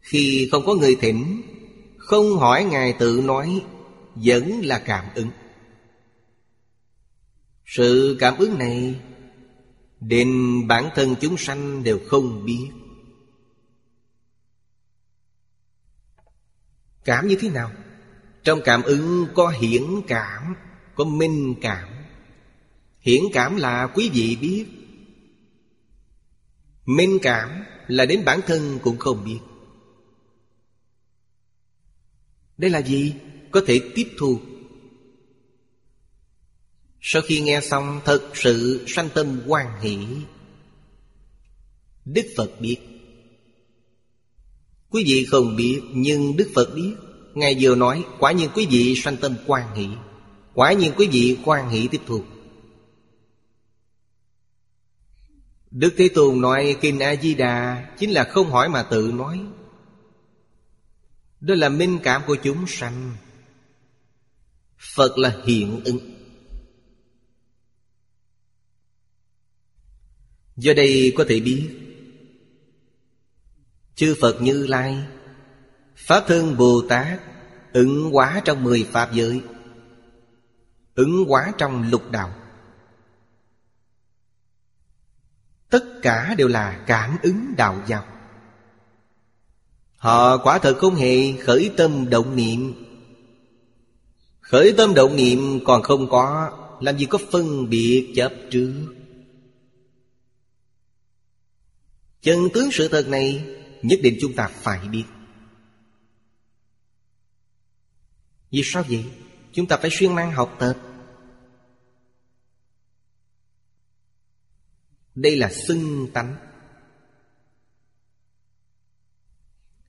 Khi 0.00 0.48
không 0.52 0.66
có 0.66 0.74
người 0.74 0.96
thỉnh, 1.00 1.42
Không 1.98 2.36
hỏi 2.38 2.64
Ngài 2.64 2.92
tự 2.92 3.22
nói, 3.24 3.62
Vẫn 4.14 4.60
là 4.64 4.78
cảm 4.78 5.04
ứng. 5.14 5.30
Sự 7.66 8.16
cảm 8.20 8.38
ứng 8.38 8.58
này 8.58 9.00
Đến 10.00 10.28
bản 10.68 10.90
thân 10.94 11.14
chúng 11.20 11.36
sanh 11.36 11.82
đều 11.82 11.98
không 12.06 12.44
biết. 12.44 12.70
Cảm 17.04 17.28
như 17.28 17.36
thế 17.40 17.50
nào? 17.50 17.70
Trong 18.44 18.60
cảm 18.64 18.82
ứng 18.82 19.26
có 19.34 19.48
hiển 19.48 19.82
cảm, 20.06 20.54
Có 20.94 21.04
minh 21.04 21.54
cảm. 21.60 21.88
Hiển 23.00 23.22
cảm 23.32 23.56
là 23.56 23.86
quý 23.86 24.10
vị 24.14 24.36
biết. 24.40 24.66
Minh 26.86 27.18
cảm 27.22 27.64
là 27.86 28.06
đến 28.06 28.24
bản 28.24 28.40
thân 28.46 28.78
cũng 28.82 28.98
không 28.98 29.24
biết. 29.24 29.38
Đây 32.58 32.70
là 32.70 32.82
gì? 32.82 33.14
Có 33.50 33.62
thể 33.66 33.80
tiếp 33.94 34.08
thu. 34.18 34.40
Sau 37.00 37.22
khi 37.22 37.40
nghe 37.40 37.60
xong, 37.60 38.00
thật 38.04 38.30
sự 38.34 38.84
sanh 38.88 39.08
tâm 39.14 39.42
quan 39.46 39.80
hỷ. 39.80 39.98
Đức 42.04 42.26
Phật 42.36 42.60
biết. 42.60 42.76
Quý 44.90 45.04
vị 45.06 45.26
không 45.30 45.56
biết, 45.56 45.80
nhưng 45.92 46.36
Đức 46.36 46.50
Phật 46.54 46.74
biết. 46.74 46.94
Ngài 47.34 47.56
vừa 47.60 47.74
nói, 47.74 48.04
Quả 48.18 48.32
nhiên 48.32 48.50
quý 48.54 48.66
vị 48.70 48.94
sanh 48.96 49.16
tâm 49.16 49.36
quan 49.46 49.74
hỷ. 49.76 49.88
Quả 50.54 50.72
nhiên 50.72 50.92
quý 50.96 51.08
vị 51.12 51.38
quan 51.44 51.68
hỷ 51.68 51.88
tiếp 51.88 52.00
thu 52.06 52.24
Đức 55.70 55.94
Thế 55.96 56.08
Tôn 56.14 56.40
nói, 56.40 56.76
Kinh 56.80 57.00
A-di-đà 57.00 57.86
Chính 57.98 58.10
là 58.10 58.24
không 58.24 58.50
hỏi 58.50 58.68
mà 58.68 58.82
tự 58.82 59.12
nói. 59.14 59.40
Đó 61.40 61.54
là 61.54 61.68
minh 61.68 61.98
cảm 62.02 62.22
của 62.26 62.36
chúng 62.42 62.66
sanh. 62.66 63.16
Phật 64.94 65.18
là 65.18 65.42
hiện 65.44 65.80
ứng. 65.84 65.98
Do 70.56 70.72
đây 70.72 71.12
có 71.16 71.24
thể 71.28 71.40
biết, 71.40 71.70
Chư 73.94 74.14
Phật 74.20 74.42
Như 74.42 74.66
Lai 74.66 75.06
Pháp 75.96 76.24
thân 76.26 76.56
Bồ 76.56 76.82
Tát 76.88 77.20
Ứng 77.72 78.10
hóa 78.12 78.42
trong 78.44 78.64
mười 78.64 78.88
Pháp 78.92 79.12
giới, 79.12 79.42
Ứng 80.94 81.24
hóa 81.28 81.52
trong 81.58 81.90
lục 81.90 82.10
đạo. 82.10 82.34
Tất 85.70 85.84
cả 86.02 86.34
đều 86.38 86.48
là 86.48 86.84
cảm 86.86 87.16
ứng 87.22 87.54
đạo 87.56 87.82
giáo. 87.86 88.04
Họ 89.96 90.36
quả 90.36 90.58
thật 90.58 90.76
không 90.78 90.94
hề 90.94 91.32
khởi 91.32 91.70
tâm 91.76 92.10
động 92.10 92.36
niệm. 92.36 92.84
Khởi 94.40 94.74
tâm 94.76 94.94
động 94.94 95.16
niệm 95.16 95.60
còn 95.64 95.82
không 95.82 96.10
có, 96.10 96.50
Làm 96.80 96.98
gì 96.98 97.06
có 97.06 97.18
phân 97.32 97.70
biệt 97.70 98.12
chấp 98.16 98.32
trước? 98.50 98.94
Chân 102.22 102.48
tướng 102.54 102.68
sự 102.72 102.88
thật 102.88 103.08
này 103.08 103.44
Nhất 103.82 104.00
định 104.02 104.18
chúng 104.20 104.32
ta 104.32 104.48
phải 104.48 104.88
biết. 104.88 105.04
Vì 108.54 108.62
sao 108.64 108.84
vậy? 108.88 109.04
Chúng 109.52 109.66
ta 109.66 109.76
phải 109.76 109.90
xuyên 109.90 110.14
năng 110.14 110.32
học 110.32 110.56
tập. 110.58 110.74
Đây 115.14 115.36
là 115.36 115.50
xưng 115.50 116.08
tánh. 116.12 116.36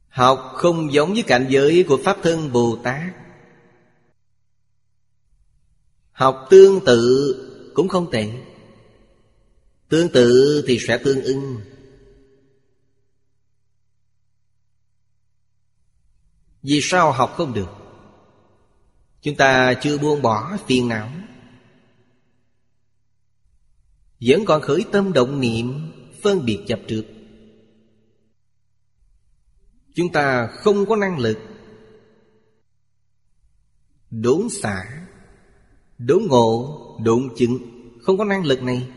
Học 0.08 0.52
không 0.56 0.94
giống 0.94 1.14
với 1.14 1.24
cảnh 1.28 1.48
giới 1.50 1.86
của 1.88 2.00
Pháp 2.04 2.18
thân 2.24 2.52
Bồ 2.52 2.80
Tát. 2.84 3.14
Học 6.12 6.48
tương 6.50 6.86
tự 6.86 7.72
cũng 7.76 7.88
không 7.88 8.12
tệ. 8.12 8.30
Tương 9.90 10.10
tự 10.10 10.64
thì 10.68 10.80
sẽ 10.88 10.98
tương 10.98 11.22
ưng. 11.22 11.62
Vì 16.64 16.80
sao 16.82 17.12
học 17.12 17.34
không 17.38 17.54
được? 17.54 17.85
Chúng 19.26 19.36
ta 19.36 19.74
chưa 19.74 19.98
buông 19.98 20.22
bỏ 20.22 20.58
phiền 20.68 20.88
não. 20.88 21.12
Vẫn 24.20 24.46
còn 24.46 24.62
khởi 24.62 24.86
tâm 24.92 25.14
động 25.14 25.40
niệm, 25.42 25.92
Phân 26.22 26.46
biệt 26.46 26.60
chập 26.68 26.80
trước 26.88 27.06
Chúng 29.94 30.12
ta 30.12 30.48
không 30.48 30.86
có 30.86 30.96
năng 30.96 31.20
lực 31.20 31.38
Đốn 34.12 34.50
xả, 34.50 35.08
Đốn 35.98 36.24
ngộ, 36.30 36.82
Đốn 37.04 37.30
chứng. 37.38 37.58
Không 38.02 38.18
có 38.18 38.24
năng 38.24 38.46
lực 38.46 38.64
này. 38.64 38.88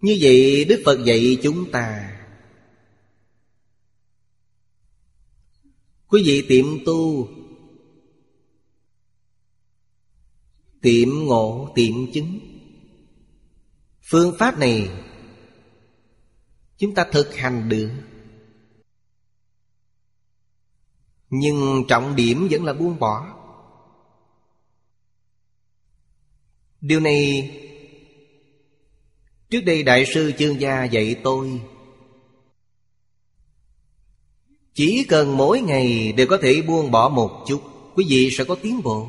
Như 0.00 0.18
vậy 0.20 0.64
Đức 0.64 0.82
Phật 0.84 1.04
dạy 1.04 1.38
chúng 1.42 1.70
ta 1.70 2.13
Quý 6.14 6.22
vị 6.26 6.44
tiệm 6.48 6.84
tu. 6.84 7.28
Tiệm 10.82 11.08
ngộ, 11.08 11.72
tiệm 11.74 12.12
chứng. 12.12 12.38
Phương 14.02 14.34
pháp 14.38 14.58
này, 14.58 14.90
Chúng 16.78 16.94
ta 16.94 17.06
thực 17.12 17.34
hành 17.34 17.68
được. 17.68 17.90
Nhưng 21.30 21.84
trọng 21.88 22.16
điểm 22.16 22.48
vẫn 22.50 22.64
là 22.64 22.72
buông 22.72 22.98
bỏ. 22.98 23.34
Điều 26.80 27.00
này, 27.00 27.50
Trước 29.50 29.60
đây 29.60 29.82
Đại 29.82 30.04
sư 30.14 30.32
Chương 30.38 30.60
Gia 30.60 30.84
dạy 30.84 31.20
tôi 31.24 31.60
chỉ 34.74 35.04
cần 35.08 35.36
mỗi 35.36 35.60
ngày 35.60 36.12
đều 36.12 36.26
có 36.26 36.38
thể 36.42 36.62
buông 36.62 36.90
bỏ 36.90 37.08
một 37.08 37.44
chút, 37.46 37.62
Quý 37.94 38.04
vị 38.08 38.30
sẽ 38.30 38.44
có 38.44 38.54
tiến 38.54 38.82
bộ. 38.82 39.08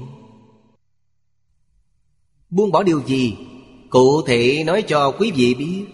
Buông 2.49 2.71
bỏ 2.71 2.83
điều 2.83 3.03
gì? 3.05 3.37
Cụ 3.89 4.21
thể 4.21 4.63
nói 4.65 4.81
cho 4.87 5.11
quý 5.11 5.31
vị 5.35 5.53
biết. 5.53 5.85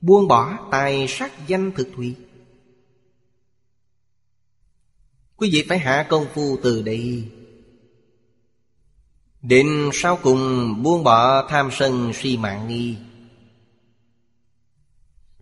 Buông 0.00 0.28
bỏ 0.28 0.68
tài 0.70 1.08
sắc 1.08 1.48
danh 1.48 1.72
thực 1.72 1.88
thủy 1.96 2.14
Quý 5.36 5.50
vị 5.52 5.64
phải 5.68 5.78
hạ 5.78 6.06
công 6.08 6.26
phu 6.34 6.56
từ 6.62 6.82
đây. 6.82 7.24
Định 9.42 9.90
sau 9.92 10.18
cùng 10.22 10.74
buông 10.82 11.04
bỏ 11.04 11.48
tham 11.48 11.68
sân 11.72 12.12
si 12.14 12.36
mạng 12.36 12.68
nghi. 12.68 12.96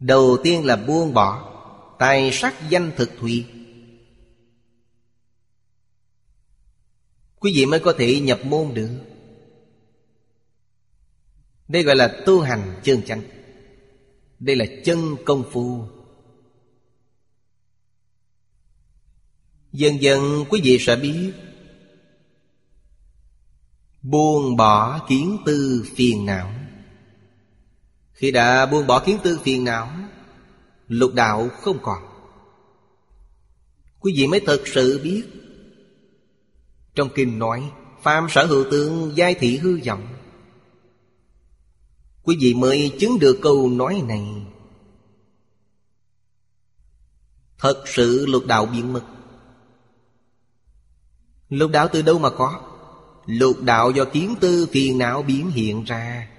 Đầu 0.00 0.36
tiên 0.42 0.64
là 0.64 0.76
buông 0.76 1.14
bỏ. 1.14 1.57
Tài 1.98 2.32
sắc 2.32 2.54
danh 2.70 2.92
thực 2.96 3.10
thùy 3.18 3.46
Quý 7.40 7.52
vị 7.54 7.66
mới 7.66 7.80
có 7.80 7.94
thể 7.98 8.20
nhập 8.20 8.40
môn 8.44 8.74
được. 8.74 8.90
Đây 11.68 11.82
gọi 11.82 11.96
là 11.96 12.22
tu 12.26 12.40
hành 12.40 12.80
chân 12.82 13.02
chánh. 13.02 13.22
Đây 14.38 14.56
là 14.56 14.64
chân 14.84 15.16
công 15.26 15.44
phu. 15.52 15.84
Dần 19.72 20.02
dần 20.02 20.44
quý 20.48 20.60
vị 20.64 20.78
sẽ 20.80 20.96
biết. 20.96 21.32
Buông 24.02 24.56
bỏ 24.56 25.06
kiến 25.08 25.38
tư 25.46 25.86
phiền 25.96 26.26
não. 26.26 26.54
Khi 28.12 28.30
đã 28.30 28.66
buông 28.66 28.86
bỏ 28.86 29.00
kiến 29.00 29.18
tư 29.22 29.40
phiền 29.44 29.64
não 29.64 29.90
Lục 30.88 31.14
đạo 31.14 31.48
không 31.48 31.78
còn. 31.82 32.02
Quý 34.00 34.14
vị 34.16 34.26
mới 34.26 34.40
thật 34.46 34.62
sự 34.66 35.00
biết, 35.04 35.24
Trong 36.94 37.08
kinh 37.14 37.38
nói, 37.38 37.72
Phàm 38.02 38.26
sở 38.30 38.46
hữu 38.46 38.64
tướng 38.70 39.12
giai 39.16 39.34
thị 39.34 39.56
hư 39.56 39.80
vọng. 39.86 40.08
Quý 42.22 42.36
vị 42.40 42.54
mới 42.54 42.96
chứng 42.98 43.18
được 43.18 43.38
câu 43.42 43.68
nói 43.68 44.02
này. 44.08 44.46
Thật 47.58 47.84
sự 47.86 48.26
lục 48.26 48.46
đạo 48.46 48.66
biến 48.66 48.92
mất. 48.92 49.04
Lục 51.48 51.70
đạo 51.70 51.88
từ 51.92 52.02
đâu 52.02 52.18
mà 52.18 52.30
có? 52.30 52.60
Lục 53.26 53.62
đạo 53.62 53.90
do 53.90 54.04
kiến 54.04 54.34
tư 54.40 54.68
phiền 54.72 54.98
não 54.98 55.22
biến 55.22 55.50
hiện 55.50 55.84
ra. 55.84 56.30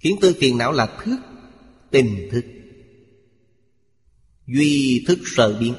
Kiến 0.00 0.16
tư 0.20 0.34
phiền 0.40 0.58
não 0.58 0.72
là 0.72 0.86
thức, 1.04 1.18
Tình 1.90 2.28
thức. 2.32 2.44
Duy 4.54 5.04
thức 5.08 5.18
sợ 5.24 5.56
biến 5.60 5.74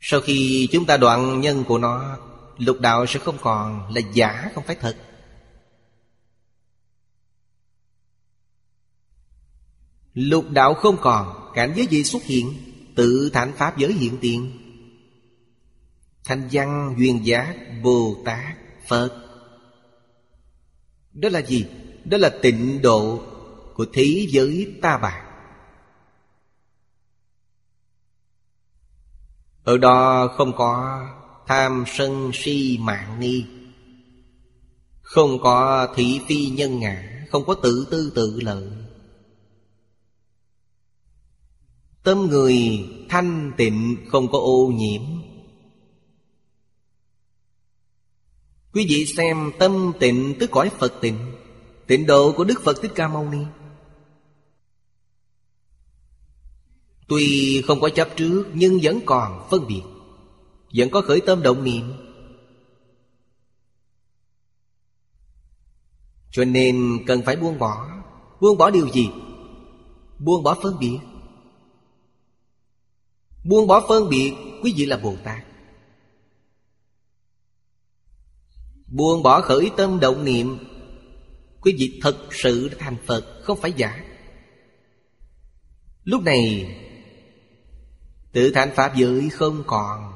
Sau 0.00 0.20
khi 0.20 0.68
chúng 0.72 0.86
ta 0.86 0.96
đoạn 0.96 1.40
nhân 1.40 1.64
của 1.64 1.78
nó, 1.78 2.18
Lục 2.58 2.80
đạo 2.80 3.06
sẽ 3.06 3.20
không 3.20 3.36
còn 3.40 3.94
là 3.94 4.00
giả, 4.12 4.50
không 4.54 4.64
phải 4.66 4.76
thật. 4.80 4.96
Lục 10.14 10.50
đạo 10.50 10.74
không 10.74 10.96
còn, 11.00 11.52
Cảnh 11.54 11.72
giới 11.76 11.86
gì 11.86 12.04
xuất 12.04 12.22
hiện, 12.22 12.54
Tự 12.94 13.30
thảnh 13.32 13.52
Pháp 13.56 13.78
giới 13.78 13.92
hiện 13.92 14.18
tiền. 14.20 14.50
Thanh 16.24 16.48
văn, 16.52 16.94
duyên 16.98 17.26
giác, 17.26 17.56
Bồ 17.82 18.22
Tát, 18.24 18.56
Phật. 18.88 19.10
Đó 21.12 21.28
là 21.28 21.42
gì? 21.42 21.66
Đó 22.04 22.18
là 22.18 22.30
tịnh 22.42 22.82
độ 22.82 23.22
Của 23.74 23.86
thế 23.92 24.26
giới 24.30 24.74
ta 24.82 24.98
bà. 24.98 25.23
Ở 29.64 29.78
đó 29.78 30.28
không 30.36 30.52
có 30.56 31.00
tham 31.46 31.84
sân 31.86 32.30
si 32.34 32.78
mạng 32.80 33.20
nghi, 33.20 33.44
Không 35.02 35.38
có 35.42 35.88
thị 35.94 36.20
phi 36.26 36.48
nhân 36.48 36.78
ngã, 36.78 37.26
Không 37.30 37.44
có 37.44 37.54
tự 37.54 37.86
tư 37.90 38.12
tự 38.14 38.40
lợi. 38.42 38.68
Tâm 42.02 42.26
người 42.26 42.58
thanh 43.08 43.52
tịnh 43.56 43.96
không 44.08 44.28
có 44.32 44.38
ô 44.38 44.72
nhiễm. 44.74 45.02
Quý 48.72 48.86
vị 48.88 49.06
xem 49.06 49.52
tâm 49.58 49.92
tịnh 50.00 50.34
tức 50.40 50.50
cõi 50.50 50.70
Phật 50.78 50.92
tịnh 51.00 51.34
Tịnh 51.86 52.06
độ 52.06 52.32
của 52.32 52.44
Đức 52.44 52.62
Phật 52.64 52.82
Thích 52.82 52.92
Ca 52.94 53.08
Mâu 53.08 53.28
Ni. 53.30 53.44
Tuy 57.14 57.62
không 57.62 57.80
có 57.80 57.88
chấp 57.88 58.08
trước, 58.16 58.44
nhưng 58.54 58.78
vẫn 58.82 59.00
còn 59.06 59.46
phân 59.50 59.66
biệt. 59.66 59.82
Vẫn 60.74 60.90
có 60.90 61.00
khởi 61.00 61.20
tâm 61.20 61.42
động 61.42 61.64
niệm. 61.64 61.92
Cho 66.30 66.44
nên 66.44 66.98
cần 67.06 67.22
phải 67.22 67.36
buông 67.36 67.58
bỏ. 67.58 67.88
Buông 68.40 68.58
bỏ 68.58 68.70
điều 68.70 68.88
gì? 68.88 69.08
Buông 70.18 70.42
bỏ 70.42 70.56
phân 70.62 70.78
biệt. 70.80 70.98
Buông 73.44 73.66
bỏ 73.66 73.86
phân 73.88 74.08
biệt, 74.08 74.32
Quý 74.62 74.74
vị 74.76 74.86
là 74.86 74.96
Bồ 74.96 75.16
Tát. 75.24 75.44
Buông 78.86 79.22
bỏ 79.22 79.40
khởi 79.40 79.70
tâm 79.76 80.00
động 80.00 80.24
niệm, 80.24 80.58
Quý 81.60 81.74
vị 81.78 82.00
thật 82.02 82.16
sự 82.30 82.70
thành 82.78 82.96
Phật, 83.06 83.40
Không 83.42 83.60
phải 83.60 83.72
giả. 83.72 84.04
Lúc 86.04 86.22
này 86.22 86.74
Tự 88.34 88.50
thành 88.54 88.70
Pháp 88.74 88.96
giới 88.96 89.30
không 89.30 89.64
còn. 89.66 90.12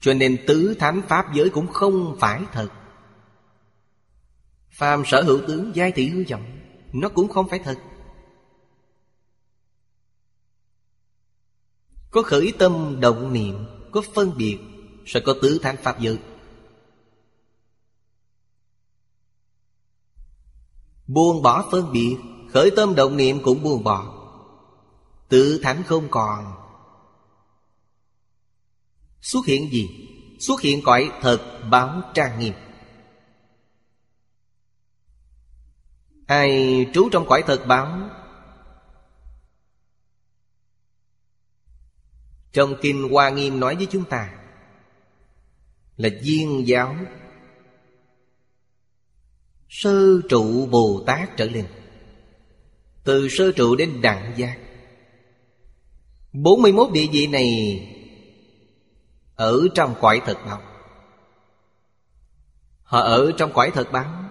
Cho 0.00 0.14
nên 0.14 0.44
tứ 0.46 0.76
thánh 0.78 1.02
Pháp 1.08 1.34
giới 1.34 1.50
cũng 1.50 1.72
không 1.72 2.16
phải 2.20 2.44
thật. 2.52 2.68
Phàm 4.70 5.02
sở 5.06 5.22
hữu 5.22 5.40
tướng 5.48 5.70
giai 5.74 5.92
thị 5.92 6.08
hư 6.08 6.24
vọng, 6.30 6.58
Nó 6.92 7.08
cũng 7.08 7.28
không 7.28 7.48
phải 7.48 7.58
thật. 7.58 7.78
Có 12.10 12.22
khởi 12.22 12.52
tâm 12.58 12.96
động 13.00 13.32
niệm, 13.32 13.66
Có 13.92 14.02
phân 14.14 14.36
biệt, 14.36 14.58
Sẽ 15.06 15.20
có 15.20 15.34
tứ 15.42 15.58
thánh 15.62 15.76
Pháp 15.76 16.00
giới. 16.00 16.18
Buông 21.06 21.42
bỏ 21.42 21.68
phân 21.70 21.92
biệt, 21.92 22.16
Khởi 22.52 22.70
tâm 22.76 22.94
động 22.94 23.16
niệm 23.16 23.42
cũng 23.42 23.62
buông 23.62 23.84
bỏ. 23.84 24.17
Tự 25.28 25.60
thánh 25.62 25.82
không 25.86 26.08
còn. 26.10 26.54
Xuất 29.20 29.46
hiện 29.46 29.70
gì? 29.72 29.88
Xuất 30.40 30.60
hiện 30.60 30.82
cõi 30.84 31.10
thật 31.20 31.60
báo 31.70 32.02
trang 32.14 32.38
nghiêm. 32.38 32.54
Ai 36.26 36.86
trú 36.94 37.08
trong 37.12 37.26
cõi 37.28 37.42
thật 37.46 37.64
báo? 37.66 38.10
Trong 42.52 42.74
Kinh 42.82 43.08
Hoa 43.10 43.30
Nghiêm 43.30 43.60
nói 43.60 43.76
với 43.76 43.86
chúng 43.90 44.04
ta, 44.04 44.38
Là 45.98 46.08
viên 46.22 46.68
giáo. 46.68 46.96
Sơ 49.68 50.20
trụ 50.28 50.66
Bồ 50.66 51.04
Tát 51.06 51.36
trở 51.36 51.44
lên. 51.44 51.66
Từ 53.04 53.28
sơ 53.28 53.52
trụ 53.52 53.76
đến 53.76 54.00
đẳng 54.02 54.34
giác. 54.36 54.58
41 56.32 56.92
địa 56.92 57.06
vị 57.12 57.26
này 57.26 57.80
Ở 59.34 59.60
trong 59.74 59.94
cõi 60.00 60.22
thật 60.26 60.38
báo 60.46 60.60
Họ 62.82 63.00
ở 63.00 63.32
trong 63.38 63.52
cõi 63.52 63.70
thật 63.74 63.92
báo 63.92 64.24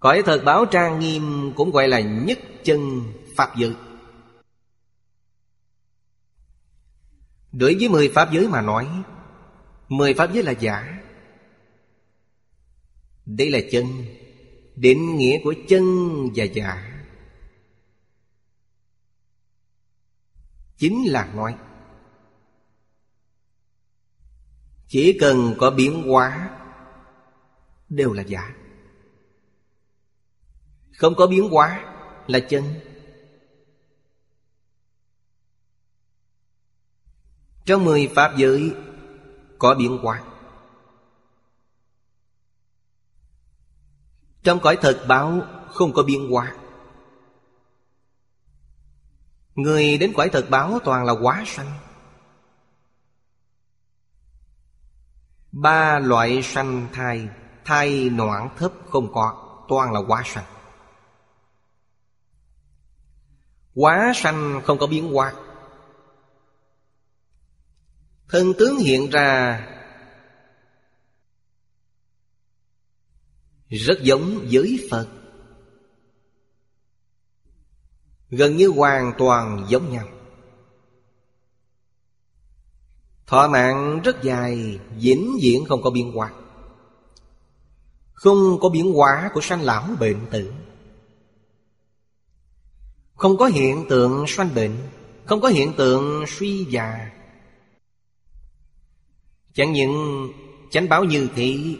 Cõi 0.00 0.22
thật 0.26 0.42
báo 0.44 0.64
trang 0.64 1.00
nghiêm 1.00 1.52
Cũng 1.56 1.70
gọi 1.70 1.88
là 1.88 2.00
nhất 2.00 2.38
chân 2.64 3.02
Pháp 3.36 3.56
giới. 3.56 3.74
Đối 7.52 7.74
với 7.74 7.88
mười 7.88 8.08
Pháp 8.08 8.32
giới 8.32 8.48
mà 8.48 8.60
nói, 8.60 8.88
Mười 9.88 10.14
Pháp 10.14 10.32
giới 10.34 10.42
là 10.42 10.52
giả. 10.52 10.98
Đây 13.26 13.50
là 13.50 13.58
chân, 13.72 13.86
Định 14.76 15.16
nghĩa 15.16 15.38
của 15.44 15.54
chân 15.68 15.84
và 16.34 16.44
giả. 16.44 16.87
Chính 20.78 21.04
là 21.10 21.32
nói 21.34 21.56
Chỉ 24.86 25.18
cần 25.20 25.54
có 25.58 25.70
biến 25.70 26.08
hóa, 26.08 26.50
Đều 27.88 28.12
là 28.12 28.22
giả. 28.22 28.54
Không 30.92 31.14
có 31.14 31.26
biến 31.26 31.48
hóa 31.50 31.94
Là 32.26 32.40
chân. 32.40 32.64
Trong 37.64 37.84
mười 37.84 38.10
Pháp 38.14 38.36
giới, 38.36 38.74
Có 39.58 39.74
biến 39.74 39.98
hóa. 40.02 40.24
Trong 44.42 44.60
cõi 44.60 44.78
thật 44.80 45.04
báo, 45.08 45.42
Không 45.68 45.92
có 45.92 46.02
biến 46.02 46.30
hóa. 46.30 46.56
Người 49.58 49.98
đến 49.98 50.12
quải 50.12 50.28
thật 50.28 50.46
báo 50.50 50.78
toàn 50.84 51.04
là 51.04 51.12
quá 51.22 51.44
sanh. 51.46 51.72
Ba 55.52 55.98
loại 55.98 56.42
sanh 56.42 56.88
thai 56.92 57.28
Thai 57.64 58.10
noãn 58.10 58.48
thấp 58.56 58.72
không 58.90 59.12
có, 59.12 59.64
Toàn 59.68 59.92
là 59.92 60.00
quá 60.08 60.22
sanh. 60.26 60.44
Quá 63.74 64.12
sanh 64.14 64.60
không 64.64 64.78
có 64.78 64.86
biến 64.86 65.12
hóa. 65.12 65.34
Thân 68.28 68.52
tướng 68.58 68.76
hiện 68.76 69.10
ra 69.10 69.60
Rất 73.68 73.98
giống 74.02 74.46
với 74.50 74.88
Phật. 74.90 75.17
Gần 78.30 78.56
như 78.56 78.68
hoàn 78.68 79.12
toàn 79.18 79.64
giống 79.68 79.92
nhau. 79.92 80.08
Thọ 83.26 83.48
mạng 83.48 84.00
rất 84.04 84.22
dài, 84.22 84.78
vĩnh 84.96 85.36
viễn 85.42 85.64
không 85.64 85.82
có 85.82 85.90
biến 85.90 86.12
hóa. 86.12 86.32
Không 88.12 88.58
có 88.60 88.68
biến 88.68 88.92
hóa 88.92 89.30
của 89.34 89.40
sanh 89.40 89.62
lão 89.62 89.88
bệnh 90.00 90.26
tử. 90.30 90.52
Không 93.14 93.36
có 93.36 93.46
hiện 93.46 93.84
tượng 93.88 94.24
sanh 94.28 94.54
bệnh, 94.54 94.76
Không 95.24 95.40
có 95.40 95.48
hiện 95.48 95.72
tượng 95.76 96.24
suy 96.26 96.64
già. 96.64 97.10
Chẳng 99.54 99.72
những 99.72 100.28
chánh 100.70 100.88
báo 100.88 101.04
như 101.04 101.28
thị, 101.34 101.78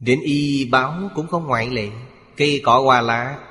Đến 0.00 0.20
y 0.20 0.64
báo 0.64 1.10
cũng 1.14 1.26
không 1.26 1.46
ngoại 1.46 1.70
lệ 1.70 1.90
Cây 2.36 2.60
cỏ 2.64 2.80
hoa 2.80 3.00
lá 3.00 3.47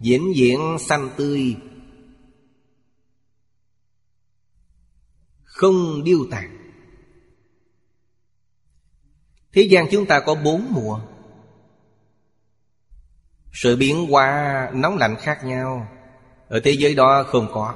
Diễn 0.00 0.32
diễn 0.36 0.76
xanh 0.78 1.10
tươi. 1.16 1.56
Không 5.42 6.04
điêu 6.04 6.18
tàn. 6.30 6.56
Thế 9.52 9.62
gian 9.62 9.86
chúng 9.90 10.06
ta 10.06 10.20
có 10.20 10.34
bốn 10.34 10.66
mùa. 10.70 11.00
Sự 13.52 13.76
biến 13.76 14.06
hóa 14.10 14.70
nóng 14.74 14.96
lạnh 14.96 15.16
khác 15.20 15.44
nhau. 15.44 15.88
Ở 16.48 16.60
thế 16.64 16.70
giới 16.70 16.94
đó 16.94 17.22
không 17.22 17.48
có. 17.52 17.74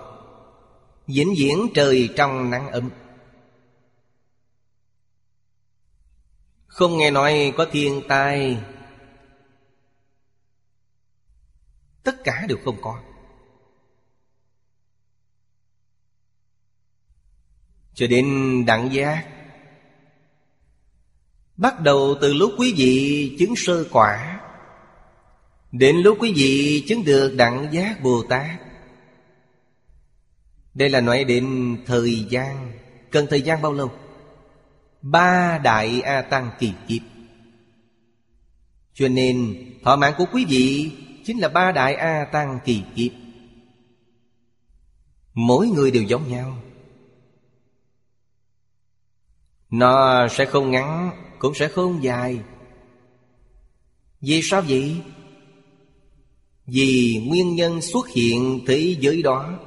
Vĩnh 1.07 1.35
viễn 1.39 1.69
trời 1.75 2.11
trong 2.17 2.51
nắng 2.51 2.71
ấm. 2.71 2.91
Không 6.67 6.99
nghe 6.99 7.11
nói 7.11 7.53
có 7.57 7.67
thiên 7.73 8.03
tai 8.09 8.65
Tất 12.05 12.25
cả 12.25 12.47
đều 12.49 12.59
không 12.65 12.77
có. 12.83 13.01
Cho 17.95 18.07
đến 18.07 18.27
đẳng 18.67 18.93
giác, 18.93 19.35
Bắt 21.57 21.81
đầu 21.81 22.15
từ 22.21 22.35
lúc 22.35 22.53
quý 22.59 22.75
vị 22.77 23.37
chứng 23.39 23.57
sơ 23.57 23.85
quả. 23.91 24.41
Đến 25.73 25.97
lúc 25.97 26.17
quý 26.21 26.33
vị 26.37 26.85
chứng 26.89 27.05
được 27.05 27.35
đẳng 27.37 27.69
giác 27.73 28.03
Bồ 28.03 28.23
Tát. 28.23 28.61
Đây 30.75 30.89
là 30.91 31.01
nói 31.01 31.25
đến 31.25 31.77
thời 31.87 32.27
gian. 32.29 32.73
Cần 33.11 33.27
thời 33.31 33.43
gian 33.43 33.63
bao 33.63 33.73
lâu? 33.73 33.93
Ba 35.03 35.59
đại 35.59 36.01
A 36.01 36.23
Tăng 36.23 36.51
kỳ 36.59 36.73
kiếp. 36.89 37.03
Cho 38.95 39.09
nên 39.09 39.57
thọ 39.85 39.97
mạng 39.97 40.15
của 40.19 40.27
quý 40.33 40.45
vị 40.49 40.91
Chính 41.25 41.39
là 41.39 41.49
ba 41.49 41.73
đại 41.73 41.95
A 41.95 42.25
Tăng 42.33 42.59
kỳ 42.65 42.83
kiếp. 42.95 43.13
Mỗi 45.35 45.69
người 45.69 45.91
đều 45.91 46.03
giống 46.03 46.29
nhau. 46.29 46.59
Nó 49.71 50.29
sẽ 50.29 50.45
không 50.45 50.71
ngắn, 50.71 51.11
Cũng 51.39 51.55
sẽ 51.55 51.69
không 51.69 52.03
dài. 52.03 52.41
Vì 54.21 54.43
sao 54.43 54.63
vậy? 54.69 54.97
Vì 56.67 57.23
nguyên 57.27 57.55
nhân 57.55 57.81
xuất 57.81 58.09
hiện 58.09 58.61
thế 58.67 58.97
giới 59.01 59.23
đó 59.23 59.59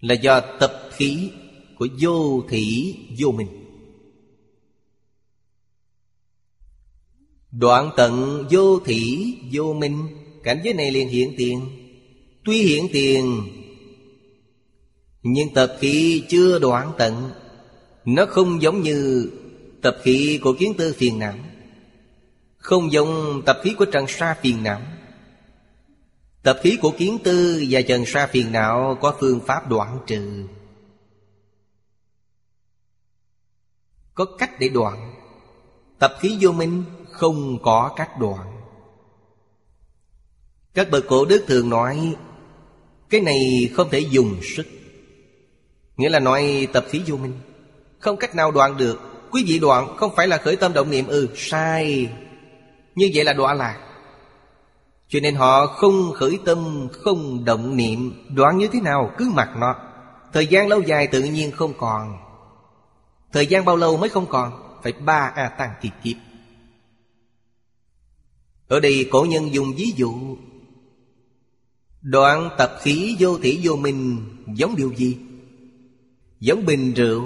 Là 0.00 0.14
do 0.14 0.40
tập 0.60 0.72
khí 0.92 1.30
của 1.78 1.88
vô 2.00 2.42
thị 2.48 2.96
vô 3.18 3.30
minh 3.30 3.57
Đoạn 7.52 7.90
tận 7.96 8.44
vô 8.50 8.78
thị 8.78 9.34
vô 9.52 9.72
minh. 9.72 10.08
Cảnh 10.42 10.60
giới 10.64 10.74
này 10.74 10.90
liền 10.90 11.08
hiện 11.08 11.34
tiền. 11.36 11.60
Tuy 12.44 12.62
hiện 12.62 12.88
tiền, 12.92 13.42
Nhưng 15.22 15.54
tập 15.54 15.76
khí 15.80 16.22
chưa 16.28 16.58
đoạn 16.58 16.92
tận. 16.98 17.30
Nó 18.04 18.26
không 18.26 18.62
giống 18.62 18.82
như 18.82 19.30
Tập 19.82 19.96
khí 20.02 20.40
của 20.42 20.52
kiến 20.58 20.74
tư 20.78 20.94
phiền 20.98 21.18
não. 21.18 21.34
Không 22.56 22.92
giống 22.92 23.42
tập 23.46 23.58
khí 23.62 23.74
của 23.78 23.84
trần 23.84 24.06
sa 24.08 24.36
phiền 24.42 24.62
não. 24.62 24.80
Tập 26.42 26.60
khí 26.62 26.78
của 26.82 26.92
kiến 26.98 27.18
tư 27.24 27.64
và 27.70 27.80
trần 27.82 28.06
sa 28.06 28.26
phiền 28.26 28.52
não 28.52 28.98
Có 29.00 29.16
phương 29.20 29.40
pháp 29.46 29.68
đoạn 29.68 29.98
trừ. 30.06 30.46
Có 34.14 34.24
cách 34.38 34.50
để 34.60 34.68
đoạn. 34.68 35.14
Tập 35.98 36.12
khí 36.20 36.38
vô 36.40 36.52
minh 36.52 36.84
không 37.18 37.58
có 37.62 37.90
cách 37.96 38.18
đoạn 38.20 38.60
Các 40.74 40.90
bậc 40.90 41.04
cổ 41.08 41.24
đức 41.24 41.44
thường 41.46 41.70
nói, 41.70 42.16
Cái 43.10 43.20
này 43.20 43.70
không 43.74 43.90
thể 43.90 43.98
dùng 43.98 44.40
sức. 44.56 44.66
Nghĩa 45.96 46.08
là 46.08 46.20
nói 46.20 46.68
tập 46.72 46.84
khí 46.88 47.02
vô 47.06 47.16
minh. 47.16 47.32
Không 47.98 48.16
cách 48.16 48.34
nào 48.34 48.50
đoạn 48.50 48.76
được. 48.76 49.00
Quý 49.30 49.44
vị 49.46 49.58
đoạn 49.58 49.96
không 49.96 50.14
phải 50.16 50.28
là 50.28 50.36
khởi 50.36 50.56
tâm 50.56 50.72
động 50.72 50.90
niệm 50.90 51.06
Ừ 51.06 51.28
sai. 51.36 52.12
Như 52.94 53.10
vậy 53.14 53.24
là 53.24 53.32
đọa 53.32 53.54
lạc. 53.54 53.78
Cho 55.08 55.20
nên 55.22 55.34
họ 55.34 55.66
không 55.66 56.12
khởi 56.14 56.38
tâm, 56.44 56.88
Không 56.92 57.44
động 57.44 57.76
niệm. 57.76 58.26
Đoạn 58.34 58.58
như 58.58 58.68
thế 58.72 58.80
nào, 58.80 59.10
cứ 59.18 59.30
mặc 59.34 59.48
nó. 59.56 59.74
Thời 60.32 60.46
gian 60.46 60.68
lâu 60.68 60.80
dài 60.80 61.06
tự 61.06 61.22
nhiên 61.22 61.50
không 61.50 61.72
còn. 61.78 62.18
Thời 63.32 63.46
gian 63.46 63.64
bao 63.64 63.76
lâu 63.76 63.96
mới 63.96 64.08
không 64.08 64.26
còn? 64.26 64.78
Phải 64.82 64.92
ba 64.92 65.32
A 65.34 65.48
Tăng 65.48 65.70
kỳ 65.80 65.90
kiếp. 66.04 66.27
Ở 68.68 68.80
đây 68.80 69.08
cổ 69.10 69.26
nhân 69.28 69.54
dùng 69.54 69.72
ví 69.76 69.92
dụ. 69.96 70.12
Đoạn 72.02 72.50
tập 72.58 72.76
khí 72.80 73.16
vô 73.18 73.38
thủy 73.38 73.60
vô 73.62 73.76
minh 73.76 74.16
Giống 74.54 74.76
điều 74.76 74.94
gì? 74.96 75.16
Giống 76.40 76.66
bình 76.66 76.92
rượu. 76.92 77.22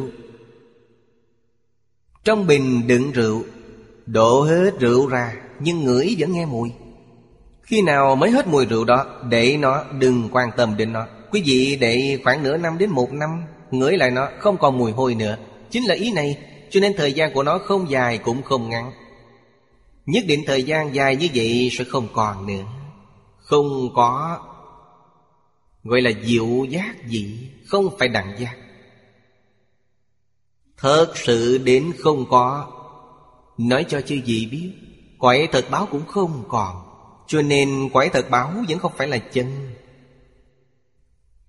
Trong 2.25 2.47
bình 2.47 2.87
đựng 2.87 3.13
rượu, 3.13 3.43
Đổ 4.07 4.43
hết 4.43 4.81
rượu 4.81 5.07
ra, 5.07 5.35
Nhưng 5.61 5.85
ngửi 5.85 6.17
vẫn 6.19 6.33
nghe 6.33 6.47
mùi. 6.47 6.71
Khi 7.63 7.83
nào 7.83 8.17
mới 8.17 8.31
hết 8.31 8.47
mùi 8.47 8.67
rượu 8.67 8.85
đó, 8.85 9.07
Để 9.31 9.57
nó, 9.57 9.85
đừng 9.99 10.29
quan 10.33 10.49
tâm 10.57 10.77
đến 10.77 10.93
nó. 10.93 11.07
Quý 11.31 11.43
vị 11.47 11.79
để 11.81 12.19
khoảng 12.25 12.43
nửa 12.43 12.57
năm 12.57 12.79
đến 12.79 12.91
một 12.91 13.13
năm, 13.13 13.45
Ngửi 13.71 13.97
lại 13.97 14.11
nó, 14.11 14.29
không 14.39 14.57
còn 14.59 14.79
mùi 14.79 14.93
hôi 14.93 15.15
nữa. 15.15 15.37
Chính 15.71 15.85
là 15.85 15.95
ý 15.95 16.13
này, 16.13 16.39
Cho 16.71 16.81
nên 16.81 16.93
thời 16.97 17.13
gian 17.13 17.35
của 17.35 17.43
nó 17.43 17.59
không 17.59 17.91
dài 17.91 18.19
cũng 18.19 18.43
không 18.43 18.69
ngắn. 18.69 18.93
Nhất 20.07 20.25
định 20.27 20.43
thời 20.47 20.63
gian 20.63 20.95
dài 20.95 21.17
như 21.17 21.29
vậy 21.35 21.69
sẽ 21.73 21.85
không 21.85 22.09
còn 22.13 22.47
nữa. 22.47 22.65
Không 23.37 23.95
có, 23.95 24.39
Gọi 25.85 26.01
là 26.01 26.11
diệu 26.25 26.65
giác 26.65 27.09
gì, 27.09 27.51
Không 27.67 27.99
phải 27.99 28.09
đẳng 28.09 28.35
giác. 28.39 28.57
Thật 30.77 31.13
sự 31.15 31.59
đến 31.59 31.93
không 31.99 32.25
có, 32.31 32.71
Nói 33.59 33.85
cho 33.89 34.01
chư 34.01 34.15
gì 34.15 34.47
biết 34.47 34.73
Quậy 35.19 35.47
thật 35.47 35.67
báo 35.71 35.89
cũng 35.91 36.07
không 36.07 36.45
còn, 36.49 36.83
Cho 37.27 37.43
nên 37.43 37.89
quậy 37.93 38.09
thật 38.09 38.31
báo 38.31 38.53
vẫn 38.69 38.79
không 38.79 38.93
phải 38.97 39.09
là 39.09 39.19
chân. 39.19 39.75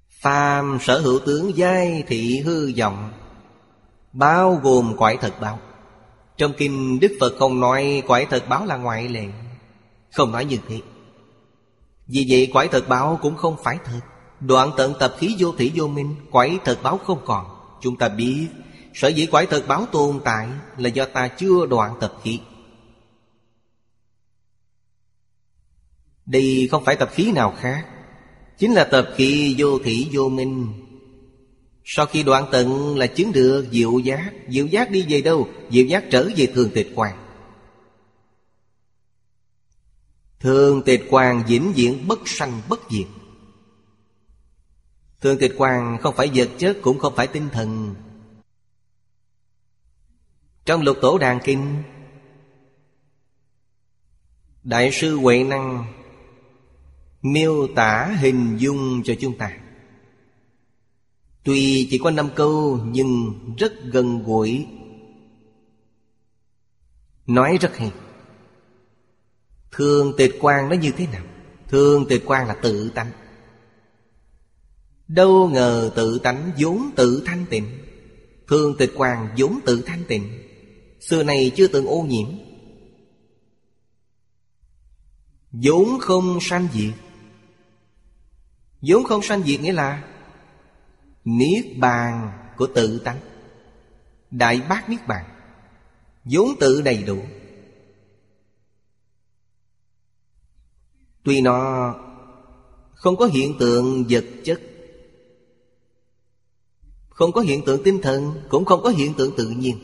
Phàm 0.09 0.77
sở 0.81 0.99
hữu 0.99 1.19
tướng 1.19 1.57
giai 1.57 2.03
thị 2.07 2.39
hư 2.39 2.71
vọng, 2.77 3.11
Bao 4.13 4.59
gồm 4.63 4.97
quải 4.97 5.17
thật 5.17 5.33
báo. 5.41 5.59
Trong 6.37 6.53
kinh 6.57 6.99
Đức 6.99 7.17
Phật 7.19 7.33
không 7.39 7.59
nói 7.59 8.03
quải 8.07 8.25
thật 8.25 8.49
báo 8.49 8.65
là 8.65 8.77
ngoại 8.77 9.09
lệ. 9.09 9.25
Không 10.11 10.31
nói 10.31 10.45
như 10.45 10.57
thế. 10.67 10.81
Vì 12.07 12.25
vậy 12.29 12.49
quải 12.53 12.67
thật 12.67 12.87
báo 12.87 13.19
cũng 13.21 13.35
không 13.35 13.55
phải 13.63 13.77
thật. 13.85 13.99
Đoạn 14.39 14.71
tận 14.77 14.93
tập 14.99 15.15
khí 15.19 15.35
vô 15.39 15.51
thủy 15.51 15.71
vô 15.75 15.87
minh 15.87 16.15
Quải 16.31 16.59
thật 16.65 16.79
báo 16.83 16.97
không 16.97 17.19
còn. 17.25 17.45
Chúng 17.81 17.97
ta 17.97 18.09
biết, 18.09 18.47
Sở 18.93 19.07
dĩ 19.07 19.25
quải 19.25 19.45
thật 19.45 19.63
báo 19.67 19.85
tồn 19.91 20.19
tại 20.23 20.47
Là 20.77 20.89
do 20.89 21.05
ta 21.05 21.27
chưa 21.27 21.65
đoạn 21.65 21.95
tập 21.99 22.13
khí. 22.23 22.39
Đây 26.25 26.67
không 26.71 26.85
phải 26.85 26.95
tập 26.95 27.09
khí 27.13 27.31
nào 27.31 27.53
khác, 27.59 27.85
Chính 28.57 28.73
là 28.73 28.83
tập 28.83 29.09
khí 29.15 29.55
vô 29.57 29.79
thị 29.79 30.09
vô 30.11 30.29
minh. 30.29 30.82
Sau 31.83 32.05
khi 32.05 32.23
đoạn 32.23 32.45
tận 32.51 32.97
là 32.97 33.07
chứng 33.07 33.31
được 33.31 33.67
diệu 33.71 33.99
giác 33.99 34.33
Diệu 34.49 34.65
giác 34.65 34.91
đi 34.91 35.05
về 35.09 35.21
đâu? 35.21 35.47
Diệu 35.69 35.85
giác 35.85 36.03
trở 36.11 36.29
về 36.37 36.45
thường 36.45 36.69
tịch 36.73 36.91
quan 36.95 37.23
Thường 40.39 40.81
tịch 40.85 41.05
quan 41.09 41.43
vĩnh 41.47 41.73
viễn 41.75 42.07
bất 42.07 42.19
sanh 42.25 42.61
bất 42.69 42.79
diệt. 42.89 43.07
Thường 45.21 45.37
tịch 45.39 45.53
quan 45.57 45.97
không 46.01 46.15
phải 46.15 46.31
vật 46.33 46.49
chất, 46.57 46.77
cũng 46.81 46.99
không 46.99 47.15
phải 47.15 47.27
tinh 47.27 47.49
thần. 47.51 47.95
Trong 50.65 50.81
lục 50.81 50.97
tổ 51.01 51.17
đàn 51.17 51.39
kinh, 51.43 51.83
Đại 54.63 54.91
sư 54.91 55.15
Huệ 55.15 55.43
Năng 55.43 55.93
Miêu 57.21 57.67
tả 57.75 58.15
hình 58.19 58.57
dung 58.57 59.01
cho 59.03 59.13
chúng 59.19 59.37
ta. 59.37 59.62
Tuy 61.43 61.87
chỉ 61.91 61.97
có 61.97 62.11
năm 62.11 62.29
câu, 62.35 62.79
nhưng 62.91 63.33
rất 63.57 63.73
gần 63.83 64.23
gũi. 64.23 64.67
Nói 67.27 67.57
rất 67.61 67.77
hay. 67.77 67.91
Thương 69.71 70.13
tịch 70.17 70.35
quan 70.39 70.69
nó 70.69 70.75
như 70.75 70.91
thế 70.97 71.07
nào? 71.07 71.23
thương 71.73 72.05
tịch 72.09 72.23
quan 72.25 72.47
là 72.47 72.53
tự 72.53 72.89
tánh. 72.89 73.11
Đâu 75.07 75.49
ngờ 75.49 75.91
tự 75.95 76.19
tánh 76.19 76.51
vốn 76.57 76.91
tự 76.95 77.23
thanh 77.25 77.45
tịnh. 77.49 77.65
Thương 78.47 78.77
tịch 78.77 78.91
quan 78.95 79.27
vốn 79.37 79.59
tự 79.65 79.81
thanh 79.81 80.03
tịnh. 80.07 80.43
Xưa 80.99 81.23
này 81.23 81.51
chưa 81.55 81.67
từng 81.67 81.85
ô 81.85 82.01
nhiễm. 82.01 82.27
Vốn 85.51 85.99
không 85.99 86.37
sanh 86.41 86.67
diệt. 86.73 86.93
Vốn 88.81 89.03
không 89.03 89.21
sanh 89.21 89.43
diệt 89.43 89.61
nghĩa 89.61 89.73
là 89.73 90.12
niết 91.25 91.65
bàn 91.77 92.31
của 92.57 92.67
tự 92.75 92.99
tánh. 92.99 93.19
Đại 94.31 94.61
bác 94.69 94.89
niết 94.89 95.07
bàn. 95.07 95.25
Vốn 96.23 96.47
tự 96.59 96.81
đầy 96.81 97.03
đủ. 97.03 97.17
Tuy 101.23 101.41
nó 101.41 101.93
không 102.93 103.17
có 103.17 103.25
hiện 103.25 103.55
tượng 103.59 104.05
vật 104.09 104.25
chất, 104.43 104.61
không 107.09 107.31
có 107.31 107.41
hiện 107.41 107.65
tượng 107.65 107.83
tinh 107.83 108.01
thần, 108.01 108.33
cũng 108.49 108.65
không 108.65 108.83
có 108.83 108.89
hiện 108.89 109.13
tượng 109.13 109.35
tự 109.37 109.49
nhiên, 109.49 109.77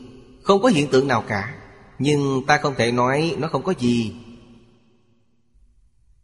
không 0.43 0.61
có 0.61 0.69
hiện 0.69 0.87
tượng 0.91 1.07
nào 1.07 1.23
cả. 1.27 1.55
Nhưng 1.99 2.41
ta 2.47 2.57
không 2.57 2.73
thể 2.77 2.91
nói 2.91 3.35
nó 3.39 3.47
không 3.47 3.63
có 3.63 3.73
gì. 3.79 4.13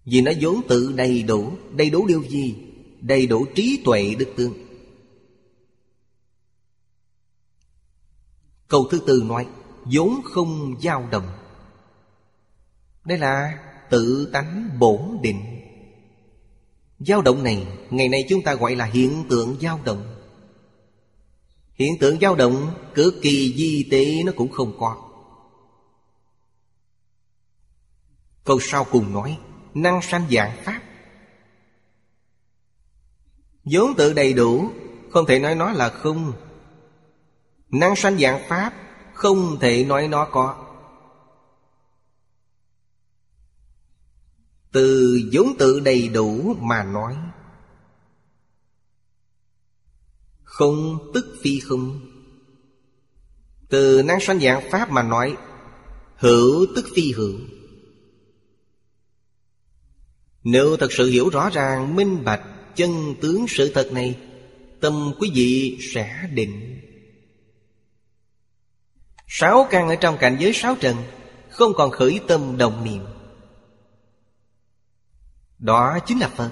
Vì 0.06 0.22
nó 0.22 0.32
vốn 0.42 0.62
tự 0.68 0.94
đầy 0.96 1.24
đủ 1.24 1.52
Đầy 1.76 1.90
đủ 1.90 2.08
điều 2.08 2.24
gì? 2.24 2.56
Đầy 3.02 3.28
đủ 3.28 3.46
trí 3.56 3.82
tuệ 3.86 4.16
đức 4.20 4.30
tương. 4.36 4.54
Câu 8.68 8.88
thứ 8.92 9.00
tư 9.08 9.24
nói, 9.26 9.48
vốn 9.86 10.22
không 10.24 10.76
dao 10.82 11.08
động. 11.12 11.28
Đây 13.06 13.18
là 13.18 13.60
tự 13.90 14.30
tánh 14.34 14.70
bổn 14.80 15.18
định. 15.22 15.62
Dao 17.00 17.22
động 17.22 17.44
này, 17.44 17.68
Ngày 17.90 18.10
nay 18.10 18.26
chúng 18.30 18.42
ta 18.44 18.54
gọi 18.54 18.76
là 18.76 18.86
hiện 18.86 19.24
tượng 19.30 19.58
dao 19.62 19.80
động. 19.84 20.16
Hiện 21.74 22.00
tượng 22.00 22.20
dao 22.20 22.36
động 22.36 22.72
Cực 22.94 23.14
kỳ 23.22 23.54
di 23.58 23.88
tế 23.92 24.24
nó 24.24 24.32
cũng 24.36 24.52
không 24.52 24.78
có. 24.80 24.96
Câu 28.44 28.60
sau 28.62 28.84
cùng 28.84 29.14
nói, 29.14 29.38
năng 29.74 30.02
sanh 30.02 30.28
dạng 30.32 30.58
pháp. 30.64 30.82
Vốn 33.64 33.96
tự 33.98 34.14
đầy 34.14 34.34
đủ, 34.34 34.70
không 35.12 35.26
thể 35.26 35.40
nói 35.40 35.56
nó 35.56 35.72
là 35.72 35.90
không 35.90 36.34
năng 37.72 37.96
sanh 37.96 38.18
dạng 38.18 38.42
pháp, 38.50 38.74
không 39.14 39.58
thể 39.60 39.86
nói 39.86 40.08
nó 40.08 40.28
có. 40.32 40.66
Từ 44.72 45.20
vốn 45.34 45.58
tự 45.60 45.80
đầy 45.80 46.08
đủ 46.08 46.56
mà 46.60 46.84
nói, 46.84 47.16
không 50.44 51.00
tức 51.14 51.38
phi 51.42 51.60
không. 51.60 52.00
Từ 53.70 54.04
năng 54.04 54.20
sanh 54.20 54.40
dạng 54.40 54.70
pháp 54.72 54.92
mà 54.92 55.04
nói, 55.04 55.38
hữu 56.16 56.66
tức 56.76 56.86
phi 56.96 57.12
hữu. 57.12 57.40
Nếu 60.44 60.78
thật 60.78 60.92
sự 60.92 61.10
hiểu 61.10 61.30
rõ 61.30 61.50
ràng, 61.50 61.96
minh 61.96 62.24
bạch 62.24 62.42
chân 62.76 63.16
tướng 63.22 63.46
sự 63.48 63.72
thật 63.74 63.90
này, 63.92 64.20
Tâm 64.80 65.14
quý 65.20 65.32
vị 65.34 65.78
sẽ 65.94 66.30
định. 66.34 66.80
Sáu 69.38 69.68
căn 69.70 69.88
ở 69.88 69.96
trong 69.96 70.18
cảnh 70.18 70.38
giới 70.40 70.54
sáu 70.54 70.76
trần, 70.76 70.96
Không 71.50 71.74
còn 71.74 71.92
khởi 71.92 72.20
tâm 72.28 72.58
đồng 72.58 72.84
niệm. 72.84 73.06
Đó 75.60 76.00
chính 76.06 76.20
là 76.20 76.28
Phật. 76.28 76.52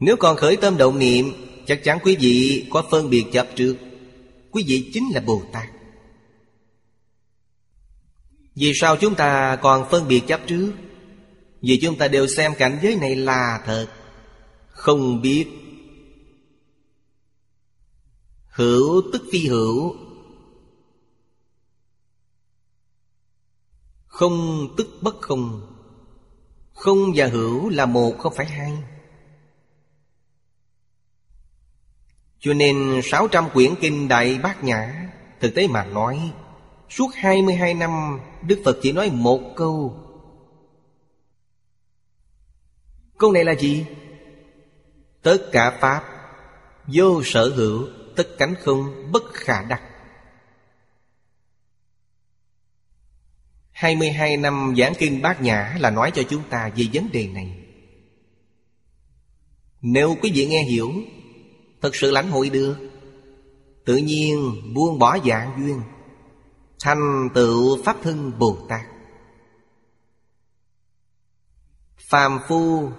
Nếu 0.00 0.16
còn 0.16 0.36
khởi 0.36 0.56
tâm 0.56 0.76
động 0.76 0.98
niệm, 0.98 1.32
Chắc 1.66 1.80
chắn 1.84 1.98
quý 2.04 2.16
vị 2.20 2.66
có 2.70 2.84
phân 2.90 3.10
biệt 3.10 3.24
chấp 3.32 3.46
trước. 3.56 3.76
Quý 4.50 4.64
vị 4.66 4.90
chính 4.94 5.04
là 5.14 5.20
Bồ 5.20 5.42
Tát. 5.52 5.68
Vì 8.54 8.72
sao 8.74 8.96
chúng 8.96 9.14
ta 9.14 9.56
còn 9.56 9.90
phân 9.90 10.08
biệt 10.08 10.20
chấp 10.26 10.40
trước? 10.46 10.72
Vì 11.62 11.78
chúng 11.82 11.98
ta 11.98 12.08
đều 12.08 12.26
xem 12.26 12.54
cảnh 12.58 12.78
giới 12.82 12.96
này 12.96 13.16
là 13.16 13.62
thật, 13.66 13.86
Không 14.68 15.22
biết. 15.22 15.46
Hữu 18.48 19.02
tức 19.12 19.22
phi 19.32 19.46
hữu 19.46 20.03
Không 24.14 24.68
tức 24.76 24.86
bất 25.02 25.20
không. 25.20 25.60
Không 26.74 26.98
và 27.14 27.26
hữu 27.26 27.68
là 27.68 27.86
một 27.86 28.14
không 28.18 28.34
phải 28.34 28.46
hai. 28.46 28.72
Cho 32.38 32.52
nên 32.52 33.00
600 33.04 33.50
quyển 33.54 33.74
kinh 33.80 34.08
Đại 34.08 34.38
Bát 34.42 34.64
Nhã, 34.64 35.10
Thực 35.40 35.54
tế 35.54 35.68
mà 35.68 35.84
nói, 35.84 36.32
Suốt 36.90 37.08
22 37.14 37.74
năm, 37.74 38.20
Đức 38.42 38.62
Phật 38.64 38.78
chỉ 38.82 38.92
nói 38.92 39.10
một 39.10 39.40
câu. 39.56 40.00
Câu 43.18 43.32
này 43.32 43.44
là 43.44 43.54
gì? 43.54 43.86
Tất 45.22 45.38
cả 45.52 45.78
Pháp, 45.80 46.04
Vô 46.86 47.22
sở 47.24 47.52
hữu, 47.56 47.88
Tất 48.16 48.28
cánh 48.38 48.54
không, 48.60 49.12
bất 49.12 49.22
khả 49.32 49.62
đặc 49.62 49.82
22 53.74 54.36
năm 54.36 54.74
giảng 54.78 54.92
kinh 54.98 55.22
bát 55.22 55.42
nhã 55.42 55.76
là 55.80 55.90
nói 55.90 56.10
cho 56.14 56.22
chúng 56.22 56.42
ta 56.50 56.70
về 56.76 56.84
vấn 56.92 57.12
đề 57.12 57.28
này. 57.28 57.58
Nếu 59.82 60.16
quý 60.22 60.32
vị 60.34 60.46
nghe 60.46 60.62
hiểu 60.62 60.92
Thật 61.82 61.96
sự 61.96 62.10
lãnh 62.10 62.30
hội 62.30 62.50
được, 62.50 62.76
Tự 63.84 63.96
nhiên 63.96 64.52
buông 64.74 64.98
bỏ 64.98 65.18
dạng 65.18 65.56
duyên, 65.58 65.80
Thành 66.80 67.28
tựu 67.34 67.82
Pháp 67.84 67.96
thân 68.02 68.32
Bồ 68.38 68.56
Tát. 68.68 68.80
Phàm 72.10 72.38
phu 72.48 72.90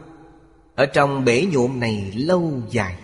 Ở 0.76 0.86
trong 0.86 1.26
bể 1.26 1.46
nhuộm 1.52 1.80
này 1.80 2.12
lâu 2.16 2.62
dài 2.70 2.98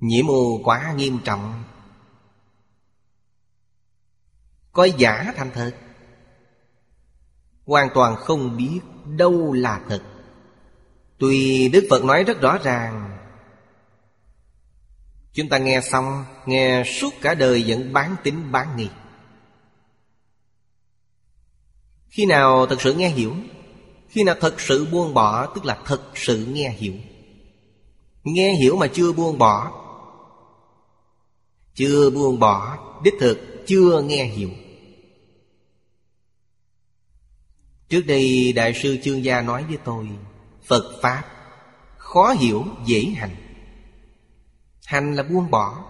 Nhiễm 0.00 0.30
ô 0.30 0.60
quá 0.64 0.94
nghiêm 0.96 1.18
trọng 1.24 1.64
Coi 4.72 4.92
giả 4.98 5.32
thành 5.36 5.50
thật. 5.54 5.72
Hoàn 7.66 7.88
toàn 7.94 8.16
không 8.16 8.56
biết 8.56 8.80
đâu 9.06 9.52
là 9.52 9.80
thật. 9.88 10.02
Tuy 11.18 11.68
Đức 11.68 11.86
Phật 11.90 12.04
nói 12.04 12.24
rất 12.24 12.40
rõ 12.40 12.58
ràng. 12.58 13.18
Chúng 15.32 15.48
ta 15.48 15.58
nghe 15.58 15.80
xong, 15.80 16.24
Nghe 16.46 16.84
suốt 16.84 17.14
cả 17.20 17.34
đời 17.34 17.64
vẫn 17.68 17.92
bán 17.92 18.16
tính 18.22 18.52
bán 18.52 18.76
nghi. 18.76 18.88
Khi 22.08 22.26
nào 22.26 22.66
thật 22.66 22.80
sự 22.80 22.94
nghe 22.94 23.08
hiểu? 23.08 23.34
Khi 24.08 24.24
nào 24.24 24.34
thật 24.40 24.60
sự 24.60 24.86
buông 24.92 25.14
bỏ, 25.14 25.46
Tức 25.46 25.64
là 25.64 25.78
thật 25.84 26.02
sự 26.14 26.46
nghe 26.46 26.70
hiểu. 26.70 26.94
Nghe 28.24 28.52
hiểu 28.52 28.76
mà 28.76 28.86
chưa 28.86 29.12
buông 29.12 29.38
bỏ. 29.38 29.72
Chưa 31.74 32.10
buông 32.10 32.38
bỏ, 32.38 32.78
Đích 33.04 33.14
thực 33.20 33.47
chưa 33.68 34.02
nghe 34.02 34.24
hiểu. 34.24 34.50
Trước 37.88 38.02
đây 38.06 38.52
Đại 38.52 38.74
sư 38.74 38.98
Chương 39.02 39.24
Gia 39.24 39.40
nói 39.40 39.64
với 39.64 39.78
tôi 39.84 40.08
Phật 40.66 40.98
Pháp 41.02 41.24
Khó 41.96 42.32
hiểu 42.32 42.64
dễ 42.86 43.04
hành. 43.04 43.36
Hành 44.86 45.14
là 45.14 45.22
buông 45.22 45.50
bỏ. 45.50 45.84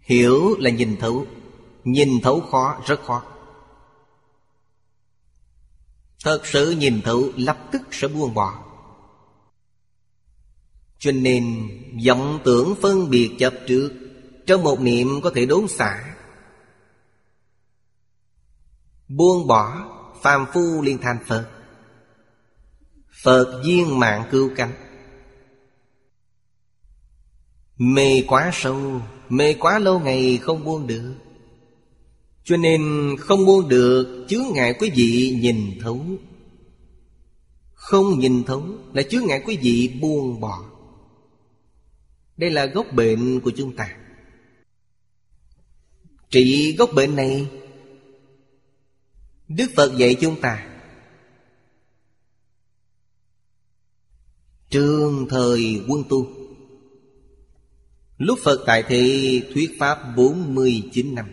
Hiểu 0.00 0.56
là 0.58 0.70
nhìn 0.70 0.96
thấu. 1.00 1.26
Nhìn 1.84 2.20
thấu 2.22 2.40
khó, 2.40 2.82
rất 2.86 3.00
khó. 3.04 3.22
Thật 6.24 6.46
sự 6.46 6.70
nhìn 6.70 7.00
thấu 7.04 7.28
lập 7.36 7.58
tức 7.72 7.82
sẽ 7.90 8.08
buông 8.08 8.34
bỏ. 8.34 8.64
Cho 10.98 11.12
nên 11.12 11.68
vọng 12.06 12.40
tưởng 12.44 12.74
phân 12.82 13.10
biệt 13.10 13.36
chấp 13.38 13.54
trước 13.68 14.07
trong 14.48 14.62
một 14.62 14.80
niệm 14.80 15.20
có 15.22 15.30
thể 15.34 15.46
đốn 15.46 15.68
xả. 15.68 16.16
Buông 19.08 19.46
bỏ 19.46 19.88
phàm 20.22 20.46
phu 20.52 20.82
liên 20.82 20.98
thành 21.02 21.18
Phật. 21.26 21.48
Phật 23.22 23.62
duyên 23.64 23.98
mạng 23.98 24.24
cứu 24.30 24.50
cánh. 24.56 24.72
Mê 27.76 28.22
quá 28.28 28.50
sâu, 28.52 29.00
Mê 29.28 29.54
quá 29.54 29.78
lâu 29.78 30.00
ngày 30.00 30.38
không 30.42 30.64
buông 30.64 30.86
được. 30.86 31.14
Cho 32.44 32.56
nên 32.56 32.82
không 33.20 33.46
buông 33.46 33.68
được, 33.68 34.26
Chướng 34.28 34.46
ngại 34.54 34.74
quý 34.80 34.90
vị 34.94 35.38
nhìn 35.42 35.78
thấu. 35.80 36.00
Không 37.74 38.18
nhìn 38.18 38.44
thấu 38.44 38.62
Là 38.92 39.02
chướng 39.02 39.26
ngại 39.26 39.42
quý 39.46 39.56
vị 39.56 39.98
buông 40.00 40.40
bỏ. 40.40 40.64
Đây 42.36 42.50
là 42.50 42.66
gốc 42.66 42.86
bệnh 42.92 43.40
của 43.40 43.50
chúng 43.56 43.76
ta. 43.76 43.97
Trị 46.30 46.76
gốc 46.78 46.90
bệnh 46.94 47.16
này. 47.16 47.50
Đức 49.48 49.70
Phật 49.76 49.96
dạy 49.96 50.16
chúng 50.20 50.40
ta. 50.40 50.80
Trường 54.70 55.26
thời 55.30 55.84
quân 55.88 56.02
tu. 56.08 56.26
Lúc 58.18 58.38
Phật 58.44 58.64
tại 58.66 58.82
thị 58.88 59.42
thuyết 59.54 59.76
Pháp 59.78 59.98
49 60.16 61.14
năm. 61.14 61.32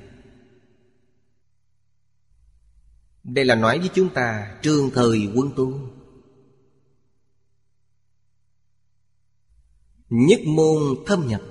Đây 3.24 3.46
là 3.46 3.56
nói 3.56 3.80
với 3.80 3.90
chúng 3.94 4.10
ta 4.14 4.58
Trường 4.62 4.90
thời 4.94 5.28
quân 5.36 5.52
tu. 5.56 5.80
Nhất 10.10 10.40
môn 10.46 10.96
thâm 11.06 11.28
nhập. 11.28 11.42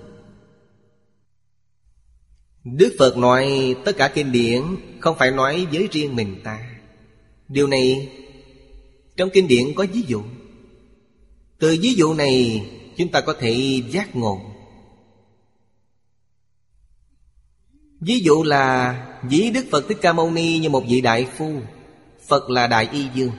Đức 2.64 2.96
Phật 2.98 3.16
nói 3.16 3.74
tất 3.84 3.96
cả 3.96 4.08
kinh 4.08 4.32
điển 4.32 4.62
Không 5.00 5.16
phải 5.18 5.30
nói 5.30 5.66
với 5.72 5.88
riêng 5.92 6.16
mình 6.16 6.40
ta. 6.44 6.70
Điều 7.48 7.66
này 7.66 8.08
Trong 9.16 9.30
kinh 9.32 9.48
điển 9.48 9.74
có 9.74 9.86
ví 9.92 10.02
dụ. 10.06 10.22
Từ 11.58 11.76
ví 11.80 11.94
dụ 11.94 12.14
này, 12.14 12.66
Chúng 12.96 13.08
ta 13.08 13.20
có 13.20 13.34
thể 13.40 13.82
giác 13.90 14.16
ngộ. 14.16 14.40
Ví 18.00 18.20
dụ 18.20 18.42
là 18.42 18.94
Ví 19.28 19.50
Đức 19.50 19.66
Phật 19.70 19.84
Thích 19.88 19.98
Ca 20.02 20.12
Mâu 20.12 20.30
Ni 20.30 20.58
như 20.58 20.68
một 20.68 20.84
vị 20.88 21.00
đại 21.00 21.28
phu. 21.36 21.60
Phật 22.26 22.50
là 22.50 22.66
đại 22.66 22.88
y 22.92 23.08
dương. 23.14 23.32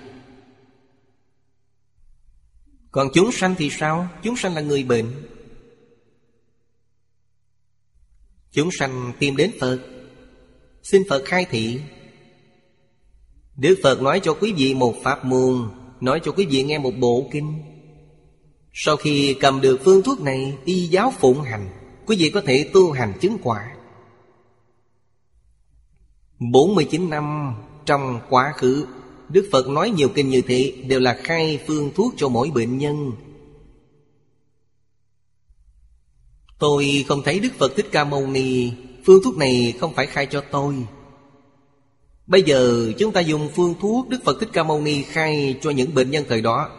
Còn 2.92 3.08
chúng 3.14 3.32
sanh 3.32 3.56
thì 3.58 3.70
sao? 3.70 4.08
Chúng 4.24 4.38
sanh 4.38 4.56
là 4.56 4.62
người 4.62 4.84
bệnh. 4.84 5.12
Chúng 8.56 8.72
sanh 8.72 9.12
tìm 9.20 9.36
đến 9.36 9.52
Phật. 9.60 9.80
Xin 10.84 11.04
Phật 11.10 11.24
khai 11.26 11.46
thị. 11.50 11.80
Đức 13.58 13.76
Phật 13.84 14.02
nói 14.02 14.20
cho 14.24 14.34
quý 14.34 14.54
vị 14.58 14.74
một 14.74 14.96
pháp 15.04 15.26
môn, 15.26 15.70
Nói 16.02 16.20
cho 16.24 16.32
quý 16.32 16.46
vị 16.46 16.64
nghe 16.64 16.78
một 16.78 16.92
bộ 17.00 17.30
kinh. 17.32 17.54
Sau 18.74 18.96
khi 18.98 19.36
cầm 19.40 19.62
được 19.62 19.80
phương 19.84 20.04
thuốc 20.04 20.22
này, 20.22 20.58
Y 20.66 20.88
giáo 20.88 21.14
phụng 21.20 21.42
hành, 21.42 21.70
Quý 22.06 22.16
vị 22.20 22.30
có 22.30 22.42
thể 22.42 22.70
tu 22.74 22.92
hành 22.92 23.14
chứng 23.22 23.38
quả. 23.44 23.76
49 26.40 27.10
năm 27.10 27.56
trong 27.86 28.20
quá 28.30 28.54
khứ, 28.58 28.86
Đức 29.30 29.50
Phật 29.52 29.68
nói 29.68 29.90
nhiều 29.90 30.10
kinh 30.16 30.30
như 30.30 30.42
thế, 30.42 30.74
Đều 30.88 31.00
là 31.00 31.20
khai 31.24 31.60
phương 31.68 31.92
thuốc 31.96 32.14
cho 32.18 32.30
mỗi 32.30 32.52
bệnh 32.56 32.78
nhân. 32.78 33.12
Tôi 36.60 37.06
không 37.08 37.22
thấy 37.24 37.40
Đức 37.40 37.54
Phật 37.58 37.76
Thích 37.76 37.88
Ca 37.92 38.04
Mâu 38.04 38.28
Ni. 38.28 38.72
Phương 39.06 39.24
thuốc 39.24 39.38
này 39.38 39.74
không 39.80 39.94
phải 39.94 40.06
khai 40.06 40.26
cho 40.26 40.44
tôi. 40.52 40.76
Bây 42.28 42.44
giờ 42.44 42.92
chúng 42.98 43.12
ta 43.12 43.22
dùng 43.22 43.50
phương 43.56 43.76
thuốc 43.80 44.10
Đức 44.10 44.20
Phật 44.24 44.40
Thích 44.40 44.50
Ca 44.54 44.64
Mâu 44.64 44.82
Ni 44.82 45.04
khai 45.04 45.60
cho 45.62 45.70
những 45.70 45.96
bệnh 45.96 46.12
nhân 46.12 46.26
thời 46.30 46.42
đó. 46.42 46.70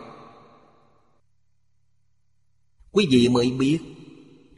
Quý 2.93 3.07
vị 3.11 3.29
mới 3.29 3.51
biết, 3.51 3.79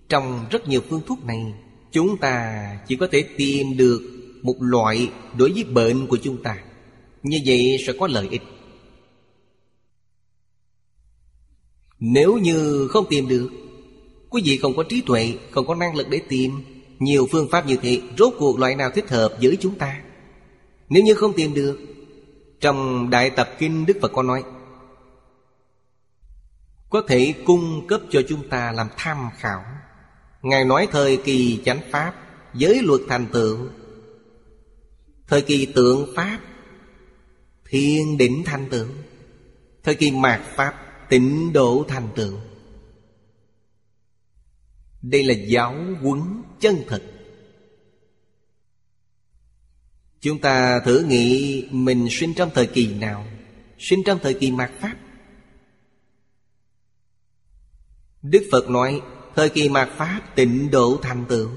Trong 0.08 0.46
rất 0.50 0.68
nhiều 0.68 0.80
phương 0.88 1.00
thuốc 1.06 1.24
này, 1.24 1.54
Chúng 1.92 2.16
ta 2.16 2.64
chỉ 2.88 2.96
có 2.96 3.08
thể 3.12 3.24
tìm 3.36 3.76
được 3.76 4.02
một 4.42 4.56
loại 4.60 5.10
đối 5.36 5.52
với 5.52 5.64
bệnh 5.64 6.06
của 6.06 6.18
chúng 6.22 6.42
ta. 6.42 6.58
Như 7.22 7.38
vậy 7.46 7.76
sẽ 7.86 7.92
có 8.00 8.06
lợi 8.06 8.28
ích. 8.30 8.42
Nếu 11.98 12.38
như 12.38 12.88
không 12.90 13.06
tìm 13.10 13.28
được 13.28 13.50
Quý 14.30 14.42
vị 14.44 14.58
không 14.62 14.76
có 14.76 14.82
trí 14.82 15.00
tuệ, 15.00 15.34
Không 15.50 15.66
có 15.66 15.74
năng 15.74 15.96
lực 15.96 16.08
để 16.10 16.20
tìm. 16.28 16.64
Nhiều 16.98 17.28
phương 17.32 17.48
pháp 17.50 17.66
như 17.66 17.76
thế, 17.82 18.00
Rốt 18.18 18.34
cuộc 18.38 18.58
loại 18.58 18.74
nào 18.74 18.90
thích 18.90 19.08
hợp 19.08 19.36
với 19.42 19.56
chúng 19.60 19.74
ta? 19.74 20.00
Nếu 20.88 21.02
như 21.02 21.14
không 21.14 21.32
tìm 21.32 21.54
được, 21.54 21.78
Trong 22.60 23.10
Đại 23.10 23.30
Tập 23.30 23.48
Kinh 23.58 23.86
Đức 23.86 23.98
Phật 24.02 24.12
có 24.14 24.22
nói, 24.22 24.42
Có 26.90 27.02
thể 27.08 27.34
cung 27.44 27.86
cấp 27.86 28.00
cho 28.10 28.22
chúng 28.28 28.48
ta 28.48 28.72
làm 28.72 28.86
tham 28.96 29.28
khảo. 29.38 29.64
Ngài 30.42 30.64
nói 30.64 30.88
thời 30.92 31.16
kỳ 31.16 31.60
chánh 31.64 31.80
Pháp 31.90 32.14
Giới 32.54 32.82
luật 32.82 33.00
thành 33.08 33.26
tựu. 33.32 33.58
Thời 35.28 35.42
kỳ 35.42 35.66
tượng 35.66 36.12
Pháp, 36.16 36.38
Thiên 37.68 38.18
đỉnh 38.18 38.42
thành 38.44 38.68
tựu. 38.70 38.86
Thời 39.84 39.94
kỳ 39.94 40.10
mạt 40.10 40.40
Pháp, 40.56 40.74
Tịnh 41.08 41.52
độ 41.52 41.84
thành 41.88 42.08
tựu 42.14 42.32
đây 45.10 45.24
là 45.24 45.34
giáo 45.34 45.74
huấn 46.02 46.20
chân 46.60 46.76
thực 46.88 47.02
Chúng 50.20 50.38
ta 50.38 50.80
thử 50.84 51.04
nghĩ 51.08 51.64
mình 51.70 52.06
sinh 52.10 52.34
trong 52.34 52.50
thời 52.54 52.66
kỳ 52.66 52.94
nào? 52.94 53.26
Sinh 53.78 53.98
trong 54.06 54.18
thời 54.22 54.34
kỳ 54.34 54.50
mạt 54.50 54.70
Pháp. 54.80 54.96
Đức 58.22 58.48
Phật 58.52 58.70
nói, 58.70 59.00
Thời 59.36 59.48
kỳ 59.48 59.68
mạt 59.68 59.88
Pháp 59.96 60.20
tịnh 60.34 60.70
độ 60.70 60.98
thành 61.02 61.24
tựu. 61.28 61.50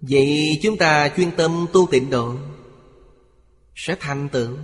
Vậy 0.00 0.58
chúng 0.62 0.76
ta 0.76 1.08
chuyên 1.16 1.30
tâm 1.36 1.66
tu 1.72 1.88
tịnh 1.90 2.10
độ 2.10 2.34
Sẽ 3.74 3.96
thành 4.00 4.28
tựu. 4.28 4.56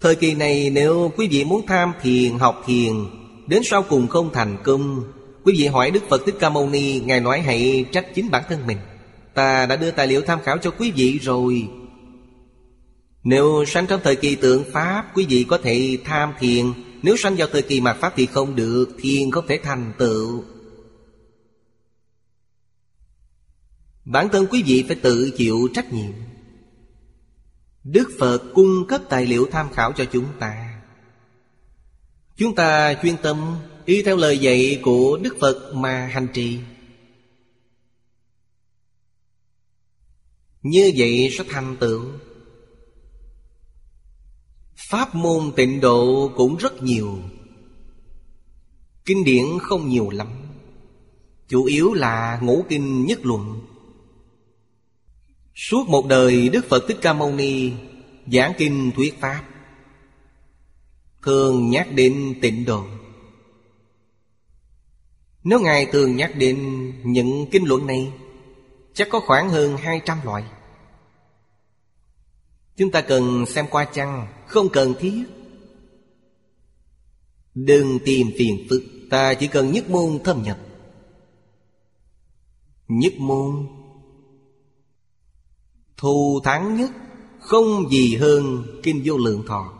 Thời 0.00 0.14
kỳ 0.14 0.34
này 0.34 0.70
nếu 0.70 1.12
quý 1.16 1.28
vị 1.30 1.44
muốn 1.44 1.66
tham 1.66 1.92
thiền, 2.02 2.38
học 2.38 2.62
thiền, 2.66 2.92
Đến 3.46 3.62
sau 3.64 3.82
cùng 3.82 4.08
không 4.08 4.30
thành 4.32 4.56
công, 4.64 5.12
Quý 5.44 5.54
vị 5.58 5.66
hỏi 5.66 5.90
Đức 5.90 6.02
Phật 6.08 6.22
Thích 6.26 6.34
Ca 6.40 6.50
Mâu 6.50 6.70
Ni, 6.70 7.00
Ngài 7.00 7.20
nói 7.20 7.40
hãy 7.40 7.84
trách 7.92 8.06
chính 8.14 8.30
bản 8.30 8.42
thân 8.48 8.66
mình. 8.66 8.78
Ta 9.34 9.66
đã 9.66 9.76
đưa 9.76 9.90
tài 9.90 10.06
liệu 10.06 10.22
tham 10.22 10.38
khảo 10.44 10.58
cho 10.58 10.70
quý 10.70 10.90
vị 10.90 11.18
rồi. 11.22 11.68
Nếu 13.24 13.64
sanh 13.66 13.86
trong 13.86 14.00
thời 14.04 14.16
kỳ 14.16 14.34
tượng 14.34 14.64
Pháp, 14.72 15.06
Quý 15.14 15.26
vị 15.28 15.44
có 15.48 15.58
thể 15.58 15.98
tham 16.04 16.32
thiền. 16.40 16.72
Nếu 17.02 17.16
sanh 17.16 17.36
vào 17.36 17.48
thời 17.52 17.62
kỳ 17.62 17.80
mạt 17.80 17.96
Pháp 18.00 18.12
thì 18.16 18.26
không 18.26 18.56
được, 18.56 18.88
Thiền 19.00 19.30
không 19.30 19.46
thể 19.46 19.60
thành 19.62 19.92
tựu. 19.98 20.44
Bản 24.04 24.28
thân 24.32 24.46
quý 24.50 24.62
vị 24.66 24.84
phải 24.88 24.96
tự 24.96 25.30
chịu 25.36 25.68
trách 25.74 25.92
nhiệm. 25.92 26.12
Đức 27.84 28.10
Phật 28.18 28.42
cung 28.54 28.86
cấp 28.88 29.02
tài 29.08 29.26
liệu 29.26 29.48
tham 29.52 29.72
khảo 29.72 29.92
cho 29.92 30.04
chúng 30.04 30.26
ta. 30.38 30.82
Chúng 32.36 32.54
ta 32.54 32.94
chuyên 33.02 33.16
tâm 33.22 33.56
Y 33.84 34.02
theo 34.02 34.16
lời 34.16 34.38
dạy 34.38 34.80
của 34.82 35.18
Đức 35.22 35.36
Phật 35.40 35.72
mà 35.74 36.06
hành 36.06 36.28
trì. 36.34 36.60
Như 40.62 40.92
vậy 40.96 41.28
sẽ 41.38 41.44
thành 41.48 41.76
tựu. 41.80 42.02
Pháp 44.90 45.14
môn 45.14 45.52
tịnh 45.56 45.80
độ 45.80 46.32
cũng 46.36 46.56
rất 46.56 46.82
nhiều. 46.82 47.18
Kinh 49.04 49.24
điển 49.24 49.44
không 49.62 49.88
nhiều 49.88 50.10
lắm. 50.10 50.28
Chủ 51.48 51.64
yếu 51.64 51.92
là 51.92 52.38
ngũ 52.42 52.64
kinh 52.68 53.06
nhất 53.06 53.18
luận. 53.22 53.60
Suốt 55.54 55.88
một 55.88 56.06
đời, 56.06 56.48
Đức 56.48 56.64
Phật 56.68 56.84
Thích 56.88 56.98
Ca 57.02 57.12
Mâu 57.12 57.32
Ni 57.32 57.72
Giảng 58.32 58.52
kinh 58.58 58.90
thuyết 58.96 59.20
Pháp, 59.20 59.44
Thường 61.22 61.70
nhắc 61.70 61.88
đến 61.92 62.38
tịnh 62.42 62.64
độ. 62.64 62.84
Nếu 65.44 65.60
Ngài 65.60 65.86
thường 65.86 66.16
nhắc 66.16 66.32
đến 66.36 66.56
những 67.04 67.46
kinh 67.50 67.64
luận 67.64 67.86
này, 67.86 68.12
Chắc 68.94 69.08
có 69.10 69.20
khoảng 69.20 69.48
hơn 69.50 69.76
200 69.76 70.18
loại. 70.24 70.44
Chúng 72.76 72.90
ta 72.90 73.00
cần 73.00 73.46
xem 73.46 73.66
qua 73.70 73.84
chăng, 73.84 74.26
Không 74.46 74.68
cần 74.68 74.94
thiết. 75.00 75.24
Đừng 77.54 77.98
tìm 78.04 78.30
phiền 78.38 78.66
phức, 78.70 78.82
Ta 79.10 79.34
chỉ 79.34 79.46
cần 79.46 79.72
nhất 79.72 79.90
môn 79.90 80.18
thâm 80.24 80.42
nhập. 80.42 80.58
Nhất 82.88 83.12
môn 83.18 83.66
Thù 86.00 86.40
thắng 86.44 86.76
nhất, 86.76 86.90
Không 87.40 87.90
gì 87.90 88.16
hơn 88.16 88.64
Kinh 88.82 89.02
Vô 89.04 89.16
Lượng 89.16 89.46
Thọ. 89.46 89.72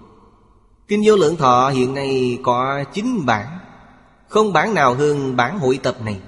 Kinh 0.88 1.02
Vô 1.06 1.16
Lượng 1.16 1.36
Thọ 1.36 1.68
hiện 1.68 1.94
nay 1.94 2.38
có 2.42 2.84
chín 2.94 3.26
bản, 3.26 3.58
Không 4.28 4.52
bản 4.52 4.74
nào 4.74 4.94
hơn 4.94 5.36
bản 5.36 5.58
hội 5.58 5.80
tập 5.82 5.96
này. 6.04 6.20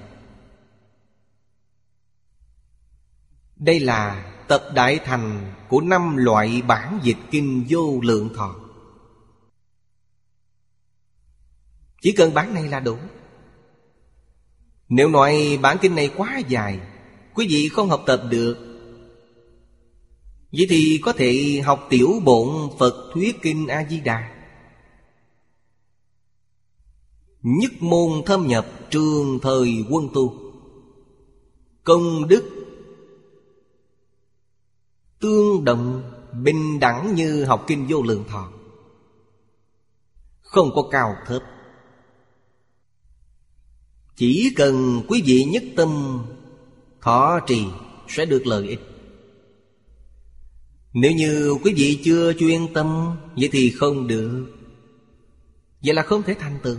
Đây 3.55 3.79
là 3.79 4.33
tập 4.47 4.63
đại 4.75 4.99
thành 5.05 5.53
của 5.69 5.81
năm 5.81 6.17
loại 6.17 6.61
bản 6.67 6.99
dịch 7.03 7.17
kinh 7.31 7.65
vô 7.69 7.99
lượng 8.01 8.29
thọ. 8.35 8.55
Chỉ 12.01 12.11
cần 12.11 12.33
bản 12.33 12.53
này 12.53 12.67
là 12.67 12.79
đủ. 12.79 12.97
Nếu 14.89 15.09
nói 15.09 15.59
bản 15.61 15.77
kinh 15.81 15.95
này 15.95 16.09
quá 16.17 16.41
dài, 16.47 16.79
Quý 17.33 17.47
vị 17.49 17.69
không 17.69 17.89
học 17.89 18.03
tập 18.05 18.23
được 18.29 18.72
Vậy 20.57 20.65
thì 20.69 20.99
có 21.03 21.13
thể 21.13 21.61
học 21.65 21.87
tiểu 21.89 22.21
bổn 22.25 22.69
Phật 22.79 23.11
Thuyết 23.13 23.41
Kinh 23.41 23.67
A-di-đà. 23.67 24.29
Nhất 27.41 27.71
môn 27.79 28.09
thâm 28.25 28.47
nhập 28.47 28.67
trường 28.89 29.39
thời 29.41 29.85
quân 29.89 30.09
tu. 30.13 30.33
Công 31.83 32.27
đức 32.27 32.49
Tương 35.19 35.63
đồng 35.63 36.11
bình 36.43 36.79
đẳng 36.79 37.15
như 37.15 37.43
học 37.43 37.63
kinh 37.67 37.85
vô 37.89 38.01
lượng 38.01 38.23
thọ. 38.27 38.51
Không 40.41 40.71
có 40.75 40.87
cao 40.91 41.15
thấp. 41.27 41.41
Chỉ 44.15 44.53
cần 44.55 45.01
quý 45.07 45.23
vị 45.25 45.43
nhất 45.43 45.63
tâm, 45.75 46.19
Thọ 47.01 47.39
trì 47.47 47.65
sẽ 48.07 48.25
được 48.25 48.47
lợi 48.47 48.67
ích. 48.67 48.92
Nếu 50.93 51.11
như 51.11 51.55
quý 51.63 51.73
vị 51.77 52.01
chưa 52.03 52.33
chuyên 52.33 52.73
tâm, 52.73 53.17
Vậy 53.35 53.49
thì 53.51 53.71
không 53.71 54.07
được. 54.07 54.53
Vậy 55.83 55.93
là 55.93 56.03
không 56.03 56.23
thể 56.23 56.35
thành 56.39 56.59
tựu. 56.63 56.77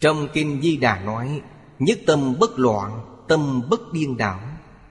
Trong 0.00 0.28
Kinh 0.32 0.62
Di 0.62 0.76
Đà 0.76 1.00
nói, 1.00 1.42
Nhất 1.78 1.98
tâm 2.06 2.38
bất 2.40 2.58
loạn, 2.58 3.04
Tâm 3.28 3.62
bất 3.70 3.80
điên 3.92 4.16
đảo. 4.16 4.40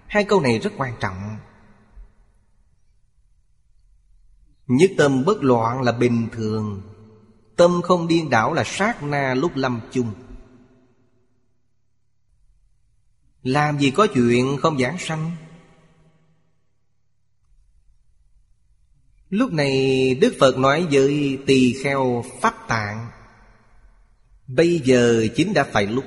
Hai 0.07 0.23
câu 0.23 0.41
này 0.41 0.59
rất 0.59 0.73
quan 0.77 0.93
trọng. 0.99 1.37
Nhất 4.67 4.91
tâm 4.97 5.25
bất 5.25 5.43
loạn 5.43 5.81
là 5.81 5.91
bình 5.91 6.27
thường, 6.31 6.81
Tâm 7.55 7.81
không 7.81 8.07
điên 8.07 8.29
đảo 8.29 8.53
là 8.53 8.63
sát 8.65 9.03
na 9.03 9.33
lúc 9.33 9.51
lâm 9.55 9.81
chung. 9.91 10.13
Làm 13.43 13.79
gì 13.79 13.91
có 13.91 14.07
chuyện 14.13 14.57
không 14.61 14.79
giảng 14.79 14.97
sanh? 14.99 15.31
Lúc 19.29 19.53
này 19.53 20.15
Đức 20.21 20.35
Phật 20.39 20.57
nói 20.57 20.87
với 20.91 21.39
tỳ 21.45 21.73
kheo 21.83 22.23
Pháp 22.41 22.67
Tạng, 22.67 23.07
Bây 24.47 24.79
giờ 24.79 25.27
chính 25.35 25.53
đã 25.53 25.63
phải 25.63 25.87
lúc. 25.87 26.05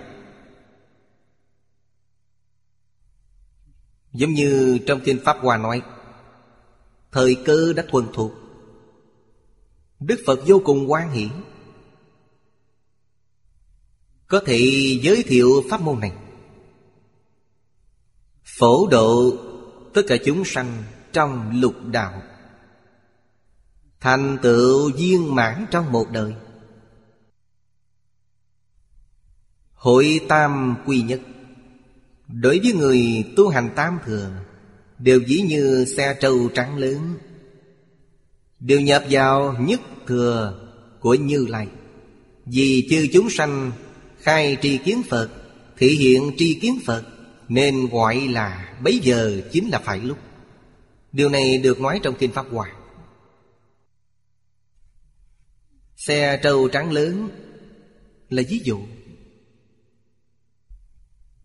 Giống 4.12 4.30
như 4.30 4.78
trong 4.86 5.00
kinh 5.04 5.18
Pháp 5.24 5.36
Hoa 5.40 5.56
nói, 5.56 5.82
Thời 7.12 7.36
cơ 7.44 7.72
đã 7.72 7.84
thuần 7.90 8.06
thuộc. 8.12 8.32
Đức 10.00 10.20
Phật 10.26 10.40
vô 10.46 10.62
cùng 10.64 10.90
quan 10.90 11.10
hỷ. 11.10 11.28
Có 14.26 14.42
thể 14.46 14.58
giới 15.02 15.22
thiệu 15.22 15.64
pháp 15.70 15.80
môn 15.80 16.00
này. 16.00 16.12
Phổ 18.44 18.88
độ 18.90 19.32
tất 19.94 20.02
cả 20.08 20.16
chúng 20.24 20.44
sanh 20.44 20.82
trong 21.12 21.60
lục 21.60 21.74
đạo. 21.86 22.22
Thành 24.00 24.38
tựu 24.42 24.90
viên 24.96 25.34
mãn 25.34 25.66
trong 25.70 25.92
một 25.92 26.10
đời. 26.10 26.34
Hội 29.72 30.20
tam 30.28 30.76
quy 30.86 31.02
nhất. 31.02 31.20
Đối 32.28 32.58
với 32.58 32.72
người 32.72 33.24
tu 33.36 33.48
hành 33.48 33.70
tam 33.76 33.98
thừa 34.06 34.30
Đều 34.98 35.20
dĩ 35.20 35.40
như 35.40 35.84
xe 35.96 36.16
trâu 36.20 36.48
trắng 36.54 36.78
lớn, 36.78 37.14
Đều 38.60 38.80
nhập 38.80 39.04
vào 39.10 39.56
nhất 39.60 39.80
thừa 40.06 40.68
của 41.00 41.14
Như 41.14 41.46
Lai. 41.48 41.68
Vì 42.46 42.86
chư 42.90 43.06
chúng 43.12 43.30
sanh 43.30 43.72
khai 44.18 44.56
tri 44.62 44.78
kiến 44.78 45.02
Phật 45.08 45.28
Thể 45.76 45.86
hiện 45.86 46.32
tri 46.36 46.54
kiến 46.54 46.78
Phật, 46.86 47.02
Nên 47.48 47.88
gọi 47.88 48.20
là 48.20 48.74
bấy 48.82 48.98
giờ 48.98 49.40
chính 49.52 49.68
là 49.68 49.78
phải 49.78 49.98
lúc. 50.00 50.18
Điều 51.12 51.28
này 51.28 51.58
được 51.58 51.80
nói 51.80 52.00
trong 52.02 52.14
Kinh 52.18 52.32
Pháp 52.32 52.46
Hoa. 52.50 52.79
Xe 56.06 56.40
trâu 56.42 56.68
trắng 56.68 56.92
lớn 56.92 57.28
là 58.28 58.42
ví 58.48 58.60
dụ. 58.64 58.80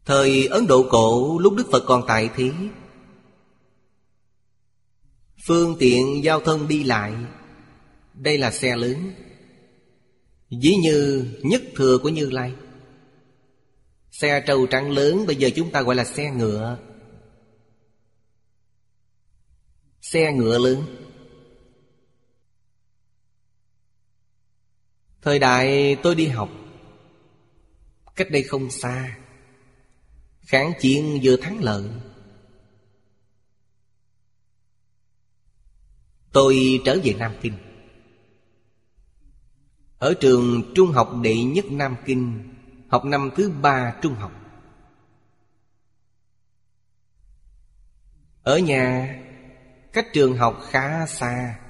Thời 0.06 0.48
Ấn 0.48 0.68
Độ 0.68 0.88
cổ, 0.90 1.40
lúc 1.40 1.54
Đức 1.56 1.68
Phật 1.72 1.84
còn 1.88 2.04
tại 2.08 2.30
thế, 2.36 2.52
Phương 5.48 5.76
tiện 5.80 6.24
giao 6.24 6.40
thông 6.40 6.68
đi 6.68 6.84
lại, 6.84 7.14
Đây 8.14 8.38
là 8.38 8.52
xe 8.52 8.76
lớn, 8.76 9.12
Ví 10.50 10.76
như 10.84 11.26
nhất 11.42 11.62
thừa 11.76 11.98
của 11.98 12.10
Như 12.10 12.30
Lai. 12.30 12.54
Xe 14.12 14.44
trâu 14.48 14.68
trắng 14.68 14.92
lớn, 14.92 15.26
bây 15.28 15.36
giờ 15.36 15.50
chúng 15.56 15.72
ta 15.72 15.82
gọi 15.82 15.96
là 15.96 16.06
xe 16.06 16.32
ngựa. 16.32 16.78
Xe 20.02 20.34
ngựa 20.34 20.58
lớn. 20.58 21.05
Thời 25.26 25.40
đại 25.40 25.98
tôi 26.04 26.16
đi 26.16 26.28
học, 26.28 26.50
Cách 28.16 28.28
đây 28.32 28.44
không 28.44 28.72
xa, 28.72 29.18
Kháng 30.42 30.74
chiến 30.80 31.20
vừa 31.24 31.38
thắng 31.38 31.64
lợi. 31.64 31.90
Tôi 36.32 36.82
trở 36.86 36.98
về 37.04 37.14
Nam 37.14 37.36
Kinh. 37.42 37.58
Ở 39.98 40.14
trường 40.22 40.72
trung 40.76 40.92
học 40.92 41.12
đệ 41.22 41.44
nhất 41.44 41.66
Nam 41.70 41.96
Kinh, 42.06 42.54
Học 42.88 43.06
năm 43.06 43.30
thứ 43.36 43.52
ba 43.62 43.96
trung 44.02 44.14
học. 44.14 44.32
Ở 48.44 48.58
nhà, 48.58 49.16
Cách 49.94 50.06
trường 50.14 50.38
học 50.38 50.62
khá 50.70 51.06
xa. 51.06 51.65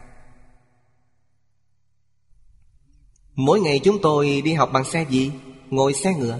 Mỗi 3.35 3.59
ngày 3.59 3.79
chúng 3.83 3.99
tôi 4.01 4.41
đi 4.45 4.53
học 4.53 4.69
bằng 4.73 4.83
xe 4.83 5.05
gì? 5.09 5.31
Ngồi 5.69 5.93
xe 5.93 6.13
ngựa. 6.13 6.39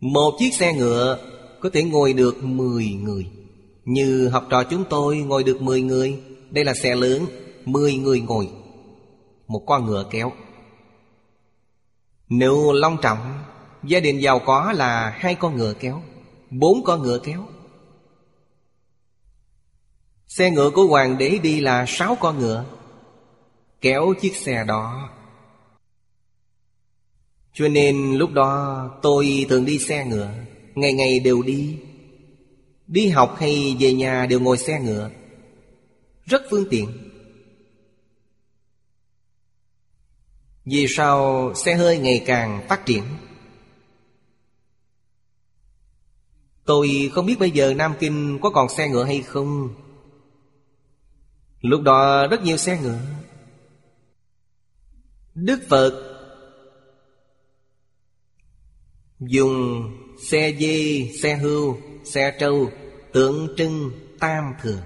Một 0.00 0.34
chiếc 0.38 0.54
xe 0.54 0.72
ngựa 0.72 1.18
có 1.60 1.70
thể 1.72 1.82
ngồi 1.82 2.12
được 2.12 2.44
10 2.44 2.86
người. 2.86 3.26
Như 3.84 4.28
học 4.28 4.46
trò 4.50 4.64
chúng 4.64 4.84
tôi 4.90 5.16
ngồi 5.16 5.44
được 5.44 5.62
10 5.62 5.82
người, 5.82 6.22
Đây 6.50 6.64
là 6.64 6.74
xe 6.74 6.94
lớn 6.94 7.26
10 7.64 7.94
người 7.94 8.20
ngồi. 8.20 8.48
Một 9.46 9.62
con 9.66 9.86
ngựa 9.86 10.06
kéo. 10.10 10.32
Nếu 12.28 12.72
long 12.72 12.96
trọng, 13.02 13.18
Gia 13.84 14.00
đình 14.00 14.18
giàu 14.22 14.38
có 14.38 14.72
là 14.72 15.10
hai 15.18 15.34
con 15.34 15.56
ngựa 15.56 15.74
kéo, 15.80 16.02
Bốn 16.50 16.84
con 16.84 17.02
ngựa 17.02 17.18
kéo. 17.18 17.46
Xe 20.26 20.50
ngựa 20.50 20.70
của 20.70 20.86
hoàng 20.86 21.18
đế 21.18 21.38
đi 21.42 21.60
là 21.60 21.84
sáu 21.88 22.16
con 22.20 22.38
ngựa. 22.38 22.64
Kéo 23.80 24.14
chiếc 24.20 24.36
xe 24.36 24.64
đó 24.64 25.10
cho 27.54 27.68
nên 27.68 28.14
lúc 28.14 28.32
đó 28.32 28.90
tôi 29.02 29.46
thường 29.48 29.64
đi 29.64 29.78
xe 29.78 30.04
ngựa, 30.04 30.30
Ngày 30.74 30.92
ngày 30.92 31.20
đều 31.20 31.42
đi. 31.42 31.78
Đi 32.86 33.08
học 33.08 33.36
hay 33.38 33.76
về 33.80 33.92
nhà 33.92 34.26
đều 34.26 34.40
ngồi 34.40 34.58
xe 34.58 34.80
ngựa, 34.80 35.10
Rất 36.24 36.42
phương 36.50 36.66
tiện. 36.70 37.10
Vì 40.64 40.86
sao 40.88 41.52
xe 41.54 41.74
hơi 41.74 41.98
ngày 41.98 42.22
càng 42.26 42.66
phát 42.68 42.86
triển? 42.86 43.02
Tôi 46.64 47.10
không 47.12 47.26
biết 47.26 47.38
bây 47.38 47.50
giờ 47.50 47.74
Nam 47.74 47.94
Kinh 48.00 48.38
có 48.42 48.50
còn 48.50 48.68
xe 48.68 48.88
ngựa 48.88 49.04
hay 49.04 49.22
không. 49.22 49.74
Lúc 51.60 51.82
đó 51.82 52.26
rất 52.26 52.42
nhiều 52.42 52.56
xe 52.56 52.80
ngựa. 52.82 53.00
Đức 55.34 55.60
Phật 55.68 56.03
Dùng 59.28 59.90
xe 60.18 60.56
dê, 60.60 61.08
xe 61.22 61.36
hưu, 61.36 61.76
xe 62.04 62.36
trâu 62.40 62.70
Tượng 63.12 63.48
trưng 63.56 63.90
tam 64.18 64.44
thừa 64.62 64.82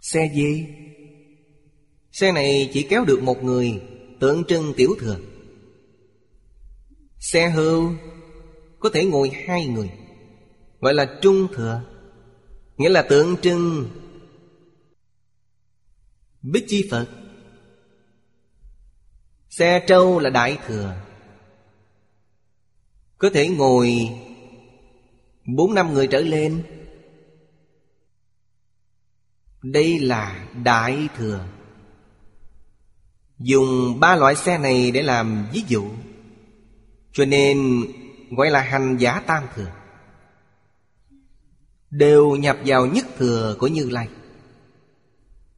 Xe 0.00 0.32
dê. 0.34 0.66
Xe 2.12 2.32
này 2.32 2.70
chỉ 2.72 2.82
kéo 2.82 3.04
được 3.04 3.22
một 3.22 3.42
người 3.42 3.82
Tượng 4.20 4.44
trưng 4.48 4.72
tiểu 4.76 4.94
thừa 4.98 5.16
Xe 7.18 7.50
hưu 7.50 7.92
Có 8.78 8.90
thể 8.92 9.04
ngồi 9.04 9.30
hai 9.46 9.66
người 9.66 9.90
Gọi 10.80 10.94
là 10.94 11.18
trung 11.22 11.48
thừa 11.54 11.82
Nghĩa 12.82 12.88
là 12.88 13.02
tượng 13.02 13.36
trưng. 13.42 13.88
Bích 16.42 16.64
Chi 16.68 16.88
Phật. 16.90 17.06
Xe 19.58 19.84
trâu 19.86 20.18
là 20.18 20.30
đại 20.30 20.58
thừa. 20.66 20.94
Có 23.18 23.30
thể 23.34 23.48
ngồi 23.48 24.10
Bốn 25.46 25.74
năm 25.74 25.94
người 25.94 26.06
trở 26.06 26.20
lên. 26.20 26.62
Đây 29.62 29.98
là 29.98 30.48
đại 30.64 31.08
thừa. 31.16 31.44
Dùng 33.38 34.00
ba 34.00 34.16
loại 34.16 34.34
xe 34.34 34.58
này 34.58 34.90
để 34.90 35.02
làm 35.02 35.46
ví 35.52 35.62
dụ. 35.68 35.90
Cho 37.12 37.24
nên 37.24 37.82
gọi 38.36 38.50
là 38.50 38.60
hành 38.60 38.96
giả 38.96 39.22
tam 39.26 39.44
thừa. 39.54 39.72
Đều 41.90 42.36
nhập 42.36 42.58
vào 42.66 42.86
nhất 42.86 43.06
thừa 43.18 43.56
của 43.58 43.66
Như 43.66 43.90
Lai. 43.90 44.08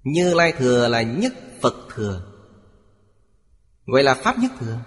Như 0.02 0.34
Lai 0.34 0.52
thừa 0.52 0.88
là 0.88 1.02
nhất 1.02 1.34
Phật 1.60 1.74
thừa. 1.94 2.33
Gọi 3.86 4.02
là 4.02 4.14
Pháp 4.14 4.38
nhất 4.38 4.52
thừa. 4.58 4.80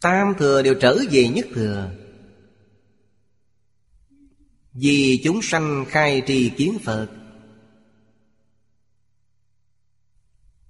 Tam 0.00 0.34
thừa 0.38 0.62
đều 0.62 0.74
trở 0.80 0.98
về 1.10 1.28
nhất 1.28 1.46
thừa. 1.54 1.90
Vì 4.72 5.20
chúng 5.24 5.40
sanh 5.42 5.84
khai 5.88 6.22
trì 6.26 6.50
kiến 6.56 6.78
Phật. 6.84 7.08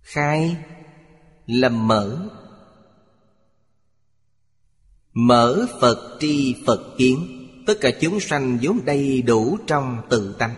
Khai 0.00 0.56
là 1.46 1.68
mở. 1.68 2.28
Mở 5.12 5.66
Phật 5.80 6.16
tri 6.20 6.56
Phật 6.66 6.94
kiến, 6.98 7.36
Tất 7.66 7.78
cả 7.80 7.90
chúng 8.00 8.20
sanh 8.20 8.58
vốn 8.62 8.84
đầy 8.84 9.22
đủ 9.22 9.58
trong 9.66 10.02
tự 10.10 10.34
tánh. 10.38 10.54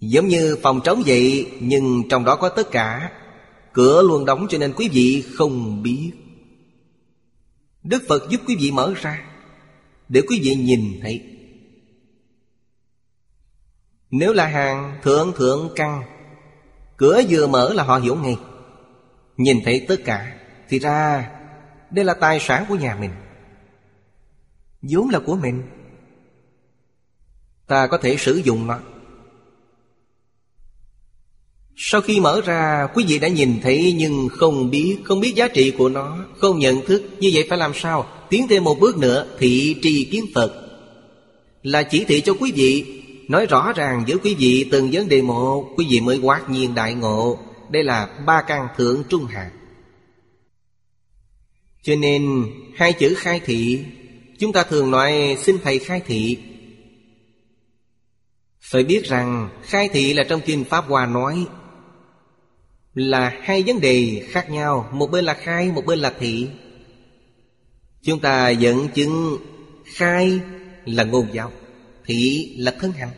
Giống 0.00 0.28
như 0.28 0.58
phòng 0.62 0.80
trống 0.84 1.02
vậy, 1.06 1.52
Nhưng 1.60 2.02
trong 2.10 2.24
đó 2.24 2.36
có 2.36 2.48
tất 2.48 2.70
cả 2.70 3.12
Cửa 3.76 4.02
luôn 4.02 4.24
đóng 4.24 4.46
cho 4.50 4.58
nên 4.58 4.72
quý 4.76 4.88
vị 4.92 5.24
không 5.34 5.82
biết. 5.82 6.12
Đức 7.82 8.02
Phật 8.08 8.30
giúp 8.30 8.40
quý 8.46 8.56
vị 8.56 8.70
mở 8.70 8.94
ra 8.96 9.24
Để 10.08 10.22
quý 10.28 10.40
vị 10.42 10.54
nhìn 10.54 10.98
thấy. 11.02 11.22
Nếu 14.10 14.32
là 14.32 14.46
hàng 14.46 14.98
thượng 15.02 15.32
thượng 15.36 15.72
căn, 15.76 16.02
Cửa 16.96 17.22
vừa 17.28 17.46
mở 17.46 17.72
là 17.72 17.82
họ 17.82 17.98
hiểu 17.98 18.16
ngay. 18.16 18.36
Nhìn 19.36 19.56
thấy 19.64 19.84
tất 19.88 19.96
cả 20.04 20.38
Thì 20.68 20.78
ra 20.78 21.30
đây 21.90 22.04
là 22.04 22.14
tài 22.14 22.40
sản 22.40 22.64
của 22.68 22.74
nhà 22.74 22.96
mình. 23.00 23.10
Vốn 24.82 25.08
là 25.08 25.18
của 25.26 25.36
mình. 25.36 25.62
Ta 27.66 27.86
có 27.86 27.98
thể 27.98 28.16
sử 28.16 28.36
dụng 28.36 28.66
nó 28.66 28.78
sau 31.78 32.00
khi 32.00 32.20
mở 32.20 32.40
ra, 32.44 32.88
quý 32.94 33.04
vị 33.08 33.18
đã 33.18 33.28
nhìn 33.28 33.60
thấy 33.62 33.94
nhưng 33.96 34.28
không 34.28 34.70
biết 34.70 34.96
Không 35.04 35.20
biết 35.20 35.34
giá 35.34 35.48
trị 35.48 35.70
của 35.70 35.88
nó, 35.88 36.18
Không 36.38 36.58
nhận 36.58 36.86
thức. 36.86 37.02
Như 37.20 37.30
vậy 37.32 37.46
phải 37.48 37.58
làm 37.58 37.72
sao? 37.74 38.06
Tiến 38.30 38.48
thêm 38.48 38.64
một 38.64 38.80
bước 38.80 38.98
nữa 38.98 39.26
Thị 39.38 39.76
trì 39.82 40.04
kiến 40.04 40.24
Phật. 40.34 40.52
Là 41.62 41.82
chỉ 41.82 42.04
thị 42.04 42.20
cho 42.20 42.34
quý 42.40 42.52
vị, 42.52 43.02
Nói 43.28 43.46
rõ 43.46 43.72
ràng 43.76 44.04
với 44.08 44.16
quý 44.18 44.34
vị 44.34 44.68
từng 44.70 44.90
vấn 44.92 45.08
đề 45.08 45.22
một, 45.22 45.68
Quý 45.76 45.86
vị 45.90 46.00
mới 46.00 46.18
quát 46.18 46.50
nhiên 46.50 46.74
đại 46.74 46.94
ngộ. 46.94 47.38
Đây 47.70 47.84
là 47.84 48.08
ba 48.26 48.42
căn 48.42 48.68
thượng 48.76 49.02
trung 49.08 49.24
hạ 49.24 49.50
Cho 51.82 51.94
nên, 51.94 52.44
hai 52.74 52.92
chữ 52.92 53.14
khai 53.16 53.40
thị, 53.44 53.80
Chúng 54.38 54.52
ta 54.52 54.62
thường 54.62 54.90
nói 54.90 55.36
xin 55.40 55.56
thầy 55.64 55.78
khai 55.78 56.00
thị. 56.06 56.38
Phải 58.60 58.84
biết 58.84 59.04
rằng, 59.04 59.48
khai 59.62 59.88
thị 59.92 60.12
là 60.12 60.24
trong 60.24 60.40
kinh 60.40 60.64
Pháp 60.64 60.84
Hoa 60.88 61.06
nói 61.06 61.46
là 62.96 63.40
hai 63.42 63.62
vấn 63.62 63.80
đề 63.80 64.26
khác 64.28 64.50
nhau 64.50 64.88
Một 64.92 65.10
bên 65.10 65.24
là 65.24 65.34
khai, 65.34 65.70
một 65.70 65.86
bên 65.86 65.98
là 65.98 66.14
thị. 66.18 66.48
Chúng 68.02 68.20
ta 68.20 68.50
dẫn 68.50 68.88
chứng 68.88 69.38
khai 69.84 70.40
là 70.84 71.04
ngôn 71.04 71.28
giáo 71.32 71.52
Thị 72.04 72.54
là 72.58 72.74
thân 72.80 72.92
hành. 72.92 73.10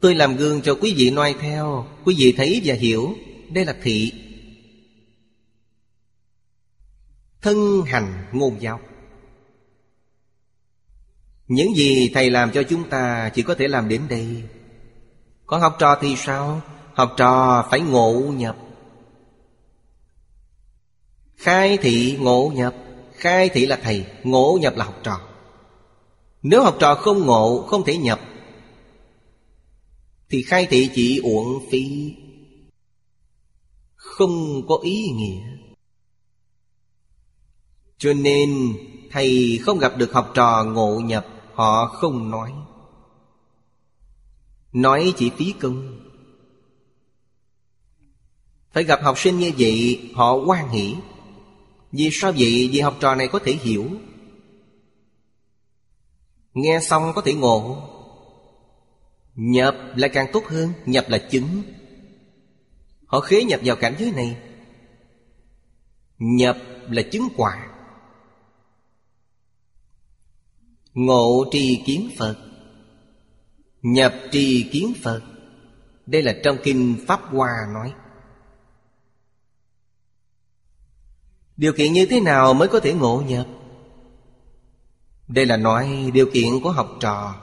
Tôi 0.00 0.14
làm 0.14 0.36
gương 0.36 0.62
cho 0.62 0.74
quý 0.74 0.94
vị 0.96 1.10
noi 1.10 1.34
theo 1.40 1.86
Quý 2.04 2.14
vị 2.18 2.34
thấy 2.36 2.60
và 2.64 2.74
hiểu 2.74 3.14
Đây 3.50 3.64
là 3.64 3.76
thị. 3.82 4.12
Thân 7.42 7.82
hành 7.86 8.24
ngôn 8.32 8.62
giáo. 8.62 8.80
Những 11.48 11.74
gì 11.76 12.10
Thầy 12.14 12.30
làm 12.30 12.52
cho 12.52 12.62
chúng 12.62 12.88
ta 12.88 13.30
chỉ 13.34 13.42
có 13.42 13.54
thể 13.54 13.68
làm 13.68 13.88
đến 13.88 14.02
đây. 14.08 14.42
Còn 15.46 15.60
học 15.60 15.76
trò 15.78 15.98
thì 16.00 16.16
sao? 16.16 16.62
Học 16.94 17.14
trò 17.16 17.64
phải 17.70 17.80
ngộ 17.80 18.12
nhập. 18.36 18.56
Khai 21.36 21.78
thị 21.82 22.18
ngộ 22.20 22.52
nhập, 22.54 22.74
Khai 23.12 23.48
thị 23.48 23.66
là 23.66 23.78
thầy, 23.82 24.06
Ngộ 24.22 24.58
nhập 24.60 24.76
là 24.76 24.84
học 24.84 24.96
trò. 25.02 25.20
Nếu 26.42 26.62
học 26.62 26.76
trò 26.80 26.94
không 26.94 27.26
ngộ, 27.26 27.66
Không 27.68 27.84
thể 27.84 27.96
nhập, 27.96 28.20
Thì 30.28 30.42
khai 30.42 30.66
thị 30.70 30.90
chỉ 30.94 31.18
uổng 31.18 31.70
phí. 31.70 32.14
Không 33.94 34.66
có 34.68 34.78
ý 34.82 35.08
nghĩa. 35.08 35.42
Cho 37.98 38.12
nên 38.12 38.76
Thầy 39.10 39.58
không 39.62 39.78
gặp 39.78 39.96
được 39.96 40.12
học 40.12 40.30
trò 40.34 40.64
ngộ 40.64 41.00
nhập, 41.04 41.26
Họ 41.54 41.86
không 41.86 42.30
nói. 42.30 42.52
Nói 44.72 45.12
chỉ 45.16 45.30
phí 45.30 45.52
công. 45.60 46.09
Phải 48.72 48.84
gặp 48.84 49.00
học 49.02 49.18
sinh 49.18 49.38
như 49.38 49.52
vậy, 49.58 50.10
Họ 50.14 50.34
quan 50.34 50.68
hỷ. 50.68 50.94
Vì 51.92 52.08
sao 52.12 52.32
vậy? 52.32 52.68
Vì 52.72 52.80
học 52.80 52.96
trò 53.00 53.14
này 53.14 53.28
có 53.28 53.38
thể 53.44 53.52
hiểu. 53.52 53.86
Nghe 56.54 56.80
xong 56.82 57.12
có 57.14 57.22
thể 57.22 57.34
ngộ. 57.34 57.82
Nhập 59.34 59.76
là 59.96 60.08
càng 60.08 60.26
tốt 60.32 60.44
hơn, 60.46 60.72
Nhập 60.86 61.04
là 61.08 61.18
chứng 61.18 61.62
Họ 63.06 63.20
khế 63.20 63.44
nhập 63.44 63.60
vào 63.64 63.76
cảnh 63.76 63.94
giới 63.98 64.12
này. 64.12 64.36
Nhập 66.18 66.56
là 66.90 67.02
chứng 67.02 67.28
quả. 67.36 67.66
Ngộ 70.94 71.44
trì 71.52 71.82
kiến 71.86 72.10
Phật. 72.18 72.36
Nhập 73.82 74.14
trì 74.32 74.68
kiến 74.72 74.92
Phật. 75.02 75.22
Đây 76.06 76.22
là 76.22 76.36
trong 76.44 76.56
Kinh 76.62 76.96
Pháp 77.06 77.20
Hoa 77.22 77.50
nói. 77.74 77.92
Điều 81.60 81.72
kiện 81.72 81.92
như 81.92 82.06
thế 82.06 82.20
nào 82.20 82.54
mới 82.54 82.68
có 82.68 82.80
thể 82.80 82.92
ngộ 82.94 83.22
nhập? 83.28 83.46
Đây 85.28 85.46
là 85.46 85.56
nói 85.56 86.10
điều 86.14 86.30
kiện 86.32 86.60
của 86.62 86.70
học 86.70 86.96
trò. 87.00 87.42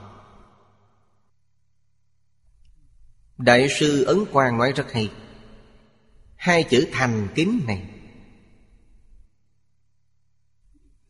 Đại 3.36 3.68
sư 3.68 4.04
Ấn 4.04 4.24
Quang 4.32 4.58
nói 4.58 4.72
rất 4.72 4.92
hay. 4.92 5.10
Hai 6.36 6.62
chữ 6.62 6.86
thành 6.92 7.28
kính 7.34 7.60
này. 7.66 7.82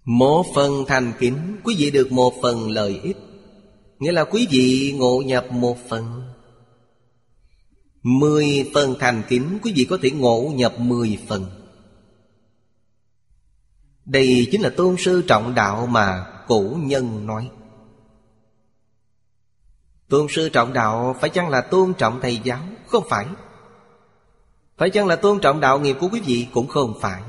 Một 0.04 0.46
phần 0.54 0.84
thành 0.88 1.12
kính, 1.18 1.56
Quý 1.64 1.74
vị 1.78 1.90
được 1.90 2.12
một 2.12 2.34
phần 2.42 2.70
lợi 2.70 3.00
ích. 3.02 3.16
Nghĩa 3.98 4.12
là 4.12 4.24
quý 4.24 4.46
vị 4.50 4.94
ngộ 4.98 5.22
nhập 5.26 5.46
một 5.50 5.76
phần. 5.88 6.22
Mười 8.02 8.70
phần 8.74 8.94
thành 9.00 9.22
kính, 9.28 9.58
Quý 9.62 9.72
vị 9.76 9.86
có 9.90 9.98
thể 10.02 10.10
ngộ 10.10 10.52
nhập 10.54 10.74
mười 10.78 11.18
phần. 11.28 11.57
Đây 14.08 14.48
chính 14.52 14.60
là 14.60 14.70
tôn 14.76 14.96
sư 14.98 15.22
trọng 15.28 15.54
đạo 15.54 15.86
mà 15.86 16.26
cổ 16.46 16.76
nhân 16.78 17.26
nói 17.26 17.50
Tôn 20.08 20.26
sư 20.30 20.48
trọng 20.48 20.72
đạo 20.72 21.16
phải 21.20 21.30
chăng 21.30 21.48
là 21.48 21.60
tôn 21.60 21.94
trọng 21.94 22.20
thầy 22.20 22.40
giáo? 22.44 22.62
Không 22.86 23.04
phải 23.08 23.26
Phải 24.76 24.90
chăng 24.90 25.06
là 25.06 25.16
tôn 25.16 25.40
trọng 25.40 25.60
đạo 25.60 25.78
nghiệp 25.78 25.96
của 26.00 26.08
quý 26.12 26.20
vị? 26.20 26.48
Cũng 26.52 26.68
không 26.68 26.94
phải 27.00 27.22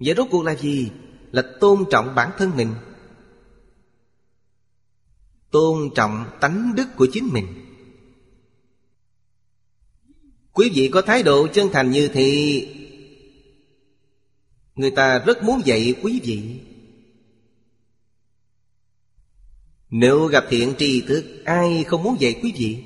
Vậy 0.00 0.14
rốt 0.16 0.26
cuộc 0.30 0.42
là 0.42 0.54
gì? 0.54 0.90
Là 1.30 1.42
tôn 1.60 1.84
trọng 1.90 2.14
bản 2.14 2.30
thân 2.38 2.52
mình 2.56 2.74
Tôn 5.50 5.90
trọng 5.94 6.24
tánh 6.40 6.74
đức 6.74 6.88
của 6.96 7.06
chính 7.12 7.28
mình 7.32 7.46
Quý 10.52 10.70
vị 10.74 10.90
có 10.92 11.02
thái 11.02 11.22
độ 11.22 11.48
chân 11.48 11.68
thành 11.72 11.90
như 11.90 12.08
thì 12.08 12.77
Người 14.78 14.90
ta 14.90 15.18
rất 15.26 15.44
muốn 15.44 15.60
dạy 15.64 15.94
quý 16.02 16.20
vị. 16.24 16.40
Nếu 19.90 20.26
gặp 20.26 20.44
thiện 20.48 20.74
tri 20.78 21.00
thức, 21.00 21.24
Ai 21.44 21.84
không 21.84 22.02
muốn 22.02 22.16
dạy 22.20 22.34
quý 22.42 22.52
vị? 22.56 22.76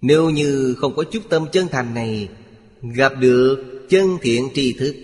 Nếu 0.00 0.30
như 0.30 0.74
không 0.78 0.96
có 0.96 1.04
chút 1.04 1.22
tâm 1.28 1.46
chân 1.52 1.66
thành 1.70 1.94
này, 1.94 2.28
Gặp 2.82 3.12
được 3.20 3.86
chân 3.90 4.18
thiện 4.22 4.48
tri 4.54 4.72
thức, 4.72 4.96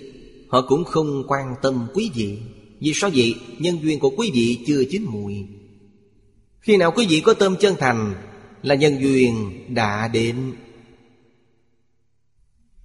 Họ 0.48 0.62
cũng 0.68 0.84
không 0.84 1.24
quan 1.28 1.54
tâm 1.62 1.86
quý 1.94 2.10
vị. 2.14 2.38
Vì 2.80 2.92
sao 2.94 3.10
vậy? 3.14 3.34
Nhân 3.58 3.78
duyên 3.82 3.98
của 3.98 4.10
quý 4.10 4.30
vị 4.34 4.58
chưa 4.66 4.84
chín 4.90 5.02
mùi 5.08 5.34
Khi 6.60 6.76
nào 6.76 6.92
quý 6.96 7.06
vị 7.08 7.20
có 7.20 7.34
tâm 7.34 7.56
chân 7.60 7.74
thành, 7.78 8.14
Là 8.62 8.74
nhân 8.74 9.00
duyên 9.00 9.50
đã 9.74 10.08
đến. 10.08 10.36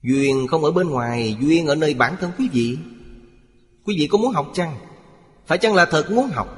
Duyên 0.03 0.47
không 0.47 0.63
ở 0.63 0.71
bên 0.71 0.89
ngoài, 0.89 1.37
Duyên 1.41 1.67
ở 1.67 1.75
nơi 1.75 1.93
bản 1.93 2.15
thân 2.19 2.31
quý 2.37 2.47
vị. 2.53 2.77
Quý 3.85 3.95
vị 3.97 4.07
có 4.07 4.17
muốn 4.17 4.33
học 4.33 4.51
chăng? 4.53 4.77
Phải 5.45 5.57
chăng 5.57 5.73
là 5.73 5.85
thật 5.85 6.11
muốn 6.11 6.29
học? 6.29 6.57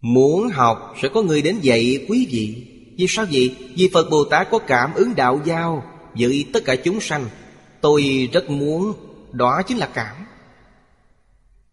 Muốn 0.00 0.48
học 0.48 0.94
sẽ 1.02 1.08
có 1.14 1.22
người 1.22 1.42
đến 1.42 1.58
dạy 1.60 2.06
quý 2.08 2.28
vị. 2.30 2.66
Vì 2.96 3.06
sao 3.08 3.26
vậy? 3.32 3.56
Vì 3.76 3.90
Phật 3.92 4.10
Bồ 4.10 4.24
Tát 4.24 4.50
có 4.50 4.58
cảm 4.58 4.94
ứng 4.94 5.14
đạo 5.14 5.40
giao 5.44 5.84
Với 6.14 6.46
tất 6.52 6.60
cả 6.64 6.76
chúng 6.84 7.00
sanh. 7.00 7.26
Tôi 7.80 8.28
rất 8.32 8.50
muốn, 8.50 8.92
Đó 9.32 9.62
chính 9.66 9.78
là 9.78 9.90
cảm. 9.94 10.16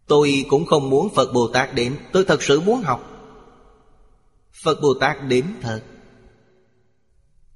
Tôi 0.06 0.44
cũng 0.48 0.66
không 0.66 0.90
muốn 0.90 1.14
Phật 1.14 1.32
Bồ 1.32 1.48
Tát 1.48 1.74
đến. 1.74 1.96
Tôi 2.12 2.24
thật 2.24 2.42
sự 2.42 2.60
muốn 2.60 2.82
học. 2.82 3.18
Phật 4.52 4.80
Bồ 4.82 4.94
Tát 4.94 5.28
đến 5.28 5.44
thật. 5.60 5.82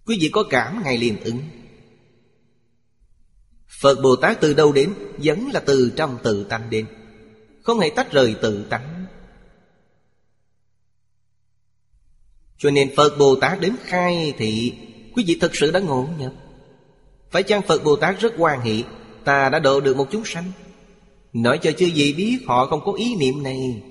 Quý 0.06 0.18
vị 0.20 0.30
có 0.32 0.44
cảm, 0.50 0.82
Ngài 0.84 0.98
liền 0.98 1.20
ứng. 1.20 1.38
Phật 3.80 4.02
Bồ 4.02 4.16
Tát 4.16 4.40
từ 4.40 4.54
đâu 4.54 4.72
đến, 4.72 4.94
Vẫn 5.18 5.50
là 5.52 5.60
từ 5.60 5.92
trong 5.96 6.18
tự 6.22 6.44
tánh 6.44 6.70
đến. 6.70 6.86
Không 7.62 7.80
hề 7.80 7.90
tách 7.90 8.12
rời 8.12 8.34
tự 8.42 8.64
tánh. 8.64 9.06
Cho 12.58 12.70
nên 12.70 12.96
Phật 12.96 13.18
Bồ 13.18 13.36
Tát 13.36 13.60
đến 13.60 13.76
khai 13.84 14.34
thị, 14.38 14.72
Quý 15.14 15.24
vị 15.26 15.38
thực 15.40 15.56
sự 15.56 15.70
đã 15.70 15.80
ngộ 15.80 16.08
nhập 16.18 16.32
Phải 17.30 17.42
chăng 17.42 17.62
Phật 17.62 17.84
Bồ 17.84 17.96
Tát 17.96 18.20
rất 18.20 18.32
quan 18.38 18.60
hệ 18.60 18.82
Ta 19.24 19.48
đã 19.48 19.58
độ 19.58 19.80
được 19.80 19.96
một 19.96 20.06
chúng 20.10 20.24
sanh? 20.24 20.52
Nói 21.32 21.58
cho 21.58 21.72
chư 21.72 21.86
gì 21.86 22.12
biết, 22.12 22.38
họ 22.46 22.66
không 22.66 22.80
có 22.84 22.92
ý 22.92 23.16
niệm 23.16 23.42
này. 23.42 23.82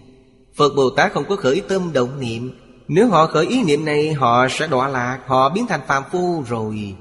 Phật 0.55 0.73
Bồ 0.75 0.89
Tát 0.89 1.13
không 1.13 1.25
có 1.29 1.35
khởi 1.35 1.61
tâm 1.67 1.93
động 1.93 2.19
niệm. 2.19 2.51
Nếu 2.87 3.07
họ 3.07 3.27
khởi 3.27 3.47
ý 3.47 3.63
niệm 3.63 3.85
này, 3.85 4.13
Họ 4.13 4.47
sẽ 4.49 4.67
đọa 4.67 4.87
lạc, 4.87 5.19
Họ 5.25 5.49
biến 5.49 5.65
thành 5.67 5.81
phàm 5.87 6.03
phu 6.11 6.43
rồi. 6.47 6.95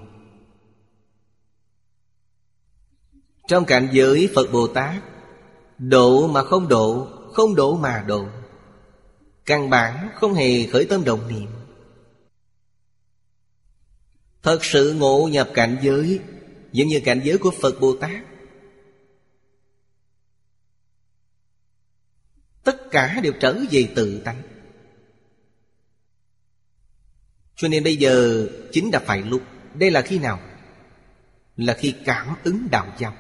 Trong 3.51 3.65
cảnh 3.65 3.89
giới 3.93 4.31
Phật 4.35 4.53
Bồ 4.53 4.67
Tát, 4.67 5.03
Độ 5.79 6.27
mà 6.27 6.45
không 6.45 6.69
độ 6.69 7.09
Không 7.33 7.55
độ 7.55 7.77
mà 7.77 8.05
độ. 8.07 8.27
Căn 9.47 9.71
bản 9.71 10.09
không 10.15 10.35
hề 10.35 10.67
khởi 10.67 10.85
tâm 10.85 11.05
động 11.05 11.29
niệm. 11.29 11.47
Thật 14.43 14.65
sự 14.65 14.95
ngộ 14.95 15.29
nhập 15.33 15.51
cảnh 15.55 15.79
giới, 15.83 16.21
Giống 16.73 16.89
như 16.89 17.01
cảnh 17.05 17.21
giới 17.25 17.39
của 17.39 17.51
Phật 17.51 17.81
Bồ 17.81 17.97
Tát. 17.97 18.25
Tất 22.65 22.91
cả 22.91 23.21
đều 23.23 23.33
trở 23.41 23.57
về 23.71 23.89
tự 23.95 24.21
tánh. 24.25 24.43
Cho 27.57 27.69
nên 27.69 27.85
bây 27.85 27.97
giờ 27.97 28.47
chính 28.73 28.91
đã 28.91 28.99
phải 29.07 29.23
lúc. 29.23 29.43
Đây 29.75 29.91
là 29.91 30.03
khi 30.03 30.19
nào? 30.19 30.41
Là 31.57 31.75
khi 31.75 31.95
cảm 32.05 32.35
ứng 32.45 32.69
đạo 32.71 32.87
giao 32.99 33.15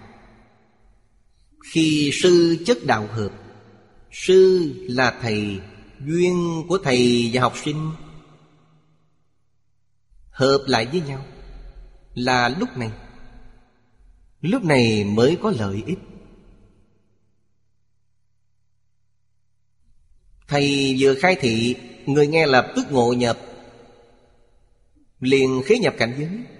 khi 1.64 2.10
sư 2.12 2.56
chất 2.66 2.78
đạo 2.84 3.06
hợp, 3.06 3.30
Sư 4.12 4.72
là 4.88 5.18
thầy 5.22 5.60
Duyên 6.06 6.64
của 6.68 6.78
thầy 6.78 7.30
và 7.32 7.40
học 7.40 7.54
sinh. 7.64 7.90
Hợp 10.30 10.64
lại 10.66 10.86
với 10.86 11.00
nhau 11.00 11.24
Là 12.14 12.48
lúc 12.48 12.68
này. 12.76 12.90
Lúc 14.40 14.64
này 14.64 15.04
mới 15.04 15.38
có 15.42 15.52
lợi 15.58 15.82
ích. 15.86 15.98
Thầy 20.48 20.96
vừa 20.98 21.14
khai 21.14 21.36
thị, 21.40 21.76
Người 22.06 22.26
nghe 22.26 22.46
lập 22.46 22.72
tức 22.76 22.86
ngộ 22.90 23.12
nhập, 23.12 23.38
Liền 25.20 25.62
khế 25.66 25.78
nhập 25.78 25.94
cảnh 25.98 26.14
giới. 26.18 26.59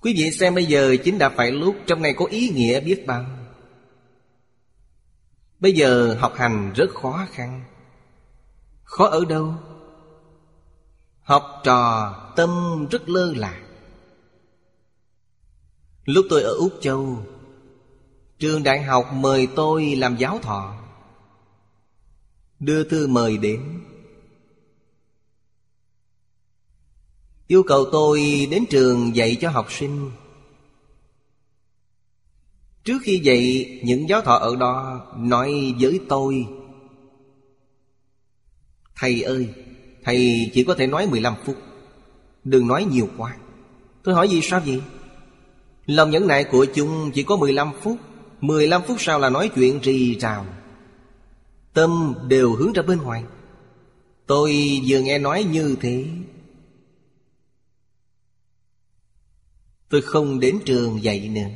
Quý 0.00 0.14
vị 0.16 0.30
xem 0.30 0.54
bây 0.54 0.64
giờ 0.64 0.96
chính 1.04 1.18
đã 1.18 1.28
phải 1.28 1.52
lúc 1.52 1.76
Trong 1.86 2.02
này 2.02 2.14
có 2.16 2.24
ý 2.24 2.48
nghĩa 2.48 2.80
biết 2.80 3.06
bao. 3.06 3.24
Bây 5.60 5.72
giờ 5.72 6.16
học 6.20 6.34
hành 6.36 6.72
rất 6.74 6.90
khó 6.94 7.26
khăn. 7.30 7.64
Khó 8.84 9.06
ở 9.06 9.24
đâu? 9.24 9.54
Học 11.20 11.60
trò 11.64 12.12
tâm 12.36 12.86
rất 12.90 13.08
lơ 13.08 13.32
là. 13.34 13.60
Lúc 16.04 16.26
tôi 16.30 16.42
ở 16.42 16.52
Úc 16.52 16.72
Châu, 16.80 17.22
Trường 18.38 18.62
đại 18.62 18.82
học 18.82 19.12
mời 19.12 19.48
tôi 19.56 19.96
làm 19.96 20.16
giáo 20.16 20.38
thọ. 20.38 20.74
Đưa 22.60 22.84
thư 22.84 23.06
mời 23.06 23.38
đến. 23.38 23.80
Yêu 27.48 27.62
cầu 27.62 27.86
tôi 27.92 28.48
đến 28.50 28.64
trường 28.70 29.16
dạy 29.16 29.36
cho 29.40 29.50
học 29.50 29.72
sinh. 29.72 30.10
Trước 32.84 32.98
khi 33.02 33.20
dạy, 33.22 33.66
những 33.84 34.08
giáo 34.08 34.20
thọ 34.20 34.34
ở 34.34 34.56
đó 34.56 35.06
Nói 35.16 35.74
với 35.80 36.00
tôi, 36.08 36.46
Thầy 38.96 39.22
ơi, 39.22 39.48
Thầy 40.04 40.50
chỉ 40.54 40.64
có 40.64 40.74
thể 40.74 40.86
nói 40.86 41.06
15 41.06 41.34
phút, 41.44 41.56
Đừng 42.44 42.66
nói 42.66 42.84
nhiều 42.84 43.08
quá. 43.16 43.36
Tôi 44.02 44.14
hỏi 44.14 44.28
gì 44.28 44.40
sao 44.42 44.60
vậy? 44.66 44.82
Lòng 45.86 46.10
nhẫn 46.10 46.26
nại 46.26 46.44
của 46.44 46.66
chúng 46.74 47.10
chỉ 47.14 47.22
có 47.22 47.36
15 47.36 47.72
phút 47.82 47.98
15 48.40 48.82
phút 48.86 48.96
sau 49.00 49.18
là 49.18 49.30
nói 49.30 49.50
chuyện 49.54 49.80
rì 49.82 50.18
rào. 50.18 50.46
Tâm 51.72 52.14
đều 52.28 52.54
hướng 52.54 52.72
ra 52.72 52.82
bên 52.82 52.98
ngoài. 52.98 53.24
Tôi 54.26 54.80
vừa 54.86 55.00
nghe 55.00 55.18
nói 55.18 55.44
như 55.44 55.76
thế 55.80 56.04
Tôi 59.88 60.02
không 60.02 60.40
đến 60.40 60.58
trường 60.64 61.02
dạy 61.02 61.28
nữa. 61.28 61.48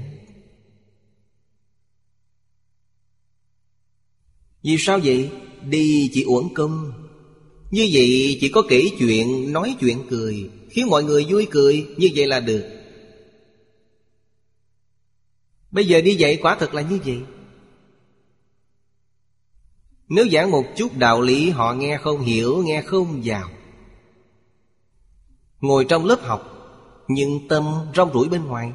Vì 4.63 4.77
sao 4.79 5.01
vậy? 5.05 5.31
Đi 5.63 6.11
chỉ 6.13 6.23
uổng 6.23 6.55
công. 6.55 6.93
Như 7.71 7.89
vậy 7.93 8.39
chỉ 8.41 8.49
có 8.49 8.63
kể 8.69 8.85
chuyện, 8.99 9.53
nói 9.53 9.77
chuyện 9.81 9.99
cười. 10.11 10.51
Khiến 10.71 10.87
mọi 10.87 11.05
người 11.05 11.27
vui 11.29 11.47
cười 11.51 11.87
Như 11.97 12.09
vậy 12.15 12.27
là 12.27 12.41
được. 12.41 12.65
Bây 15.71 15.87
giờ 15.87 16.01
đi 16.01 16.15
dạy 16.15 16.39
quả 16.43 16.57
thật 16.61 16.75
là 16.75 16.83
như 16.83 16.99
vậy. 17.05 17.21
Nếu 20.09 20.29
giảng 20.33 20.51
một 20.51 20.65
chút 20.77 20.97
đạo 20.97 21.21
lý 21.21 21.51
họ 21.51 21.75
nghe 21.75 21.99
không 21.99 22.21
hiểu, 22.21 22.63
nghe 22.65 22.83
không 22.83 23.23
vào. 23.25 23.51
Ngồi 25.61 25.85
trong 25.89 26.05
lớp 26.05 26.21
học 26.23 26.52
nhưng 27.09 27.49
tâm 27.49 27.65
rong 27.95 28.13
rủi 28.13 28.29
bên 28.29 28.45
ngoài. 28.45 28.73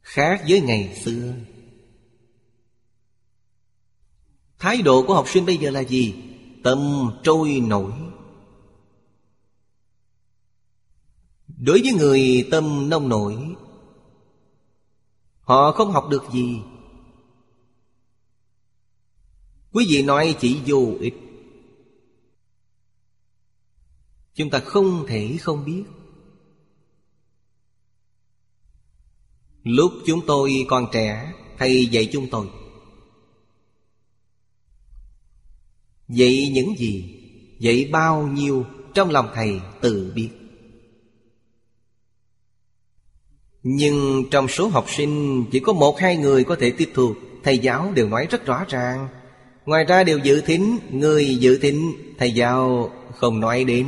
Khác 0.00 0.44
với 0.48 0.60
ngày 0.60 0.96
xưa. 1.04 1.34
Thái 4.58 4.82
độ 4.82 5.04
của 5.06 5.14
học 5.14 5.28
sinh 5.28 5.46
bây 5.46 5.56
giờ 5.56 5.70
là 5.70 5.80
gì? 5.80 6.14
Tâm 6.64 7.10
trôi 7.22 7.60
nổi. 7.60 7.92
Đối 11.58 11.80
với 11.80 11.92
người 11.92 12.48
tâm 12.50 12.88
nông 12.88 13.08
nổi, 13.08 13.56
Họ 15.46 15.72
không 15.72 15.92
học 15.92 16.08
được 16.10 16.22
gì. 16.32 16.62
Quý 19.72 19.86
vị 19.88 20.02
nói 20.02 20.36
chỉ 20.40 20.60
vô 20.66 20.92
ích. 21.00 21.14
Chúng 24.36 24.50
ta 24.50 24.58
không 24.58 25.04
thể 25.08 25.36
không 25.40 25.64
biết. 25.64 25.84
Lúc 29.62 29.92
chúng 30.06 30.20
tôi 30.26 30.66
còn 30.68 30.86
trẻ, 30.92 31.32
Thầy 31.58 31.86
dạy 31.86 32.08
chúng 32.12 32.26
tôi. 32.30 32.46
Dạy 36.08 36.50
những 36.52 36.74
gì? 36.78 37.20
Dạy 37.58 37.88
bao 37.92 38.26
nhiêu 38.26 38.64
Trong 38.94 39.10
lòng 39.10 39.28
thầy 39.34 39.60
tự 39.80 40.12
biết. 40.14 40.28
Nhưng 43.62 44.24
trong 44.30 44.48
số 44.48 44.68
học 44.68 44.86
sinh, 44.88 45.44
Chỉ 45.52 45.60
có 45.60 45.72
một 45.72 45.98
hai 45.98 46.16
người 46.16 46.44
có 46.44 46.56
thể 46.60 46.70
tiếp 46.70 46.90
thu. 46.94 47.14
Thầy 47.42 47.58
giáo 47.58 47.92
đều 47.94 48.08
nói 48.08 48.26
rất 48.30 48.46
rõ 48.46 48.64
ràng. 48.68 49.08
Ngoài 49.66 49.84
ra 49.84 50.04
đều 50.04 50.18
dự 50.18 50.40
thính, 50.40 50.78
Người 50.90 51.36
dự 51.36 51.58
thính, 51.58 51.92
Thầy 52.18 52.32
giáo 52.32 52.90
không 53.14 53.40
nói 53.40 53.64
đến. 53.64 53.86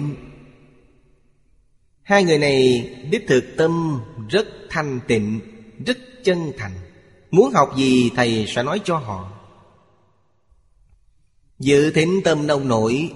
Hai 2.09 2.25
người 2.25 2.39
này 2.39 2.91
đích 3.11 3.25
thực 3.29 3.45
tâm 3.57 4.01
rất 4.29 4.47
thanh 4.71 5.01
tịnh, 5.07 5.41
Rất 5.87 5.99
chân 6.25 6.53
thành. 6.59 6.73
Muốn 7.31 7.53
học 7.55 7.69
gì 7.77 8.11
thầy 8.17 8.47
sẽ 8.49 8.63
nói 8.63 8.81
cho 8.85 8.99
họ. 8.99 9.33
Dự 11.59 11.91
thính 11.91 12.21
tâm 12.25 12.47
nông 12.47 12.69
nổi. 12.69 13.13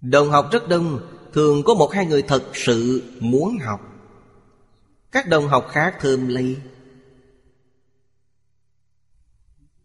Đồng 0.00 0.30
học 0.30 0.48
rất 0.52 0.68
đông, 0.68 1.00
Thường 1.32 1.62
có 1.62 1.74
một 1.74 1.92
hai 1.92 2.06
người 2.06 2.22
thật 2.22 2.50
sự 2.54 3.02
muốn 3.20 3.58
học. 3.58 3.80
Các 5.12 5.28
đồng 5.28 5.48
học 5.48 5.68
khác 5.70 5.96
thơm 6.00 6.28
ly 6.28 6.56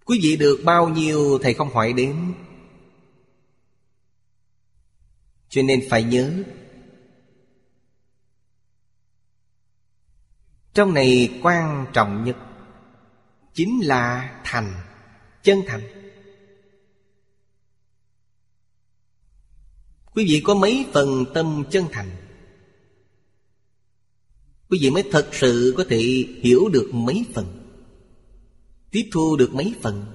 Quý 0.06 0.20
vị 0.24 0.38
được 0.38 0.62
bao 0.66 0.90
nhiêu 0.90 1.40
thầy 1.42 1.54
không 1.54 1.70
hỏi 1.70 1.94
đến. 1.94 2.34
Cho 5.50 5.62
nên 5.62 5.84
phải 5.90 6.04
nhớ. 6.04 6.44
Trong 10.74 10.94
này 10.94 11.40
quan 11.44 11.86
trọng 11.94 12.24
nhất 12.24 12.38
Chính 13.58 13.80
là 13.84 14.36
thành, 14.44 14.74
Chân 15.44 15.62
thành. 15.68 15.82
Quý 20.14 20.26
vị 20.28 20.42
có 20.46 20.56
mấy 20.56 20.86
phần 20.94 21.26
tâm 21.34 21.64
chân 21.72 21.86
thành? 21.92 22.10
Quý 24.70 24.80
vị 24.82 24.90
mới 24.90 25.04
thật 25.12 25.30
sự 25.32 25.74
có 25.78 25.86
thể 25.90 25.98
hiểu 26.42 26.70
được 26.70 26.90
mấy 26.94 27.26
phần, 27.34 27.76
Tiếp 28.92 29.10
thu 29.12 29.36
được 29.36 29.54
mấy 29.54 29.76
phần. 29.82 30.06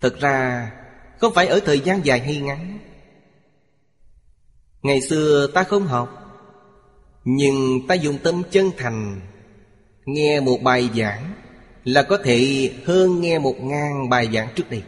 Thật 0.00 0.16
ra 0.20 0.70
không 1.18 1.34
phải 1.34 1.46
ở 1.46 1.60
thời 1.60 1.80
gian 1.80 2.04
dài 2.04 2.20
hay 2.20 2.36
ngắn 2.36 2.78
Ngày 4.86 5.00
xưa 5.00 5.46
ta 5.54 5.62
không 5.62 5.86
học, 5.86 6.08
Nhưng 7.24 7.86
ta 7.88 7.94
dùng 7.94 8.18
tâm 8.22 8.42
chân 8.50 8.70
thành, 8.76 9.20
Nghe 10.04 10.40
một 10.40 10.58
bài 10.62 10.90
giảng 10.96 11.34
Là 11.84 12.02
có 12.02 12.18
thể 12.24 12.72
hơn 12.84 13.20
nghe 13.20 13.38
một 13.38 13.54
ngàn 13.60 14.08
bài 14.08 14.28
giảng 14.34 14.48
trước 14.54 14.70
đây. 14.70 14.82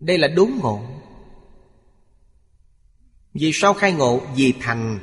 Đây 0.00 0.18
là 0.18 0.28
đúng 0.28 0.58
ngộ. 0.62 0.80
Vì 3.34 3.50
sao 3.54 3.74
khai 3.74 3.92
ngộ? 3.92 4.20
Vì 4.36 4.52
thành. 4.60 4.98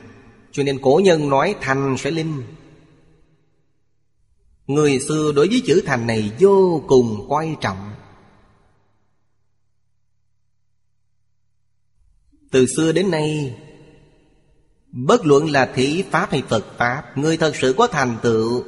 Cho 0.52 0.64
nên 0.64 0.80
cổ 0.82 1.02
nhân 1.04 1.30
nói 1.30 1.56
thành 1.62 1.96
sẽ 1.98 2.12
linh. 2.12 2.44
Người 4.68 5.00
xưa 5.00 5.32
đối 5.36 5.48
với 5.48 5.62
chữ 5.66 5.82
thành 5.86 6.08
này 6.08 6.32
vô 6.40 6.84
cùng 6.88 7.26
quan 7.30 7.56
trọng. 7.62 7.92
Từ 12.52 12.66
xưa 12.66 12.92
đến 12.92 13.12
nay, 13.12 13.58
Bất 14.92 15.26
luận 15.26 15.50
là 15.50 15.72
thị 15.76 16.04
Pháp 16.12 16.32
hay 16.32 16.44
Phật 16.50 16.66
Pháp, 16.78 17.18
Người 17.18 17.38
thật 17.38 17.56
sự 17.56 17.76
có 17.78 17.88
thành 17.88 18.18
tựu 18.22 18.64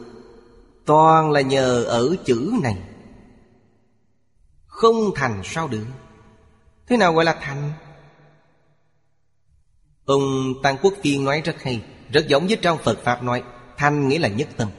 Toàn 0.85 1.31
là 1.31 1.41
nhờ 1.41 1.83
ở 1.83 2.15
chữ 2.25 2.53
này. 2.63 2.77
Không 4.65 4.95
thành 5.15 5.41
sao 5.43 5.67
được. 5.67 5.85
Thế 6.87 6.97
nào 6.97 7.13
gọi 7.13 7.25
là 7.25 7.37
thành? 7.41 7.71
Ông 10.05 10.53
Tăng 10.63 10.77
Quốc 10.81 10.93
Kiên 11.01 11.25
nói 11.25 11.41
rất 11.45 11.63
hay, 11.63 11.83
Rất 12.11 12.27
giống 12.27 12.47
với 12.47 12.57
trong 12.61 12.77
Phật 12.83 12.99
Pháp 13.03 13.23
nói, 13.23 13.43
Thành 13.77 14.07
nghĩa 14.07 14.19
là 14.19 14.27
nhất 14.27 14.49
tâm. 14.57 14.69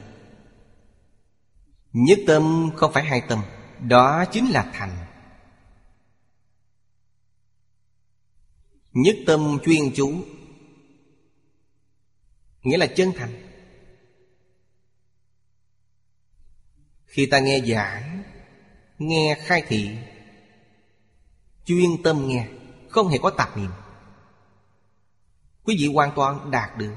Nhất 1.93 2.19
tâm 2.27 2.69
không 2.75 2.93
phải 2.93 3.03
hai 3.03 3.21
tâm, 3.29 3.39
Đó 3.79 4.25
chính 4.31 4.49
là 4.51 4.71
thành. 4.73 5.02
Nhất 8.93 9.15
tâm 9.25 9.57
chuyên 9.65 9.81
chú. 9.95 10.23
Nghĩa 12.63 12.77
là 12.77 12.87
chân 12.87 13.11
thành. 13.15 13.43
Khi 17.05 17.25
ta 17.25 17.39
nghe 17.39 17.61
giảng, 17.67 18.23
Nghe 18.97 19.37
khai 19.45 19.63
thị, 19.67 19.89
Chuyên 21.65 22.03
tâm 22.03 22.27
nghe, 22.27 22.47
Không 22.89 23.07
hề 23.07 23.17
có 23.17 23.29
tạp 23.29 23.57
niệm. 23.57 23.71
Quý 25.63 25.75
vị 25.79 25.87
hoàn 25.93 26.11
toàn 26.15 26.51
đạt 26.51 26.77
được. 26.77 26.95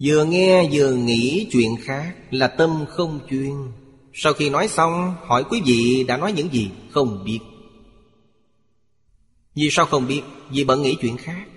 Vừa 0.00 0.24
nghe 0.24 0.68
vừa 0.72 0.92
nghĩ 0.94 1.48
chuyện 1.52 1.76
khác 1.82 2.16
Là 2.30 2.48
tâm 2.48 2.84
không 2.88 3.26
chuyên. 3.30 3.72
Sau 4.12 4.32
khi 4.32 4.50
nói 4.50 4.68
xong, 4.68 5.16
Hỏi 5.20 5.44
quý 5.50 5.62
vị 5.66 6.04
đã 6.08 6.16
nói 6.16 6.32
những 6.32 6.52
gì 6.52 6.70
Không 6.90 7.24
biết. 7.24 7.40
Vì 9.54 9.68
sao 9.70 9.86
không 9.86 10.06
biết? 10.06 10.22
Vì 10.50 10.64
bận 10.64 10.82
nghĩ 10.82 10.96
chuyện 11.00 11.16
khác. 11.16 11.48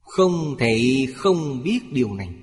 Không 0.00 0.56
thể 0.58 1.06
không 1.16 1.62
biết 1.62 1.80
điều 1.92 2.14
này. 2.14 2.34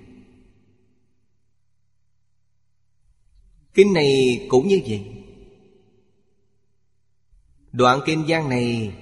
Kinh 3.74 3.94
này 3.94 4.46
cũng 4.50 4.68
như 4.68 4.82
vậy. 4.88 5.12
Đoạn 7.72 8.00
kinh 8.06 8.28
gian 8.28 8.50
này, 8.50 8.96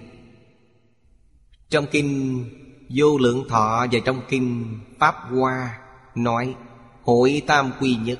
Trong 1.70 1.86
kinh 1.92 2.44
Vô 2.90 3.18
lượng 3.18 3.46
thọ 3.50 3.88
và 3.92 4.00
trong 4.06 4.22
kinh 4.30 4.80
Pháp 5.00 5.16
Hoa 5.30 5.80
Nói, 6.16 6.56
hội 7.02 7.42
tam 7.48 7.72
quy 7.80 7.96
nhất. 7.96 8.20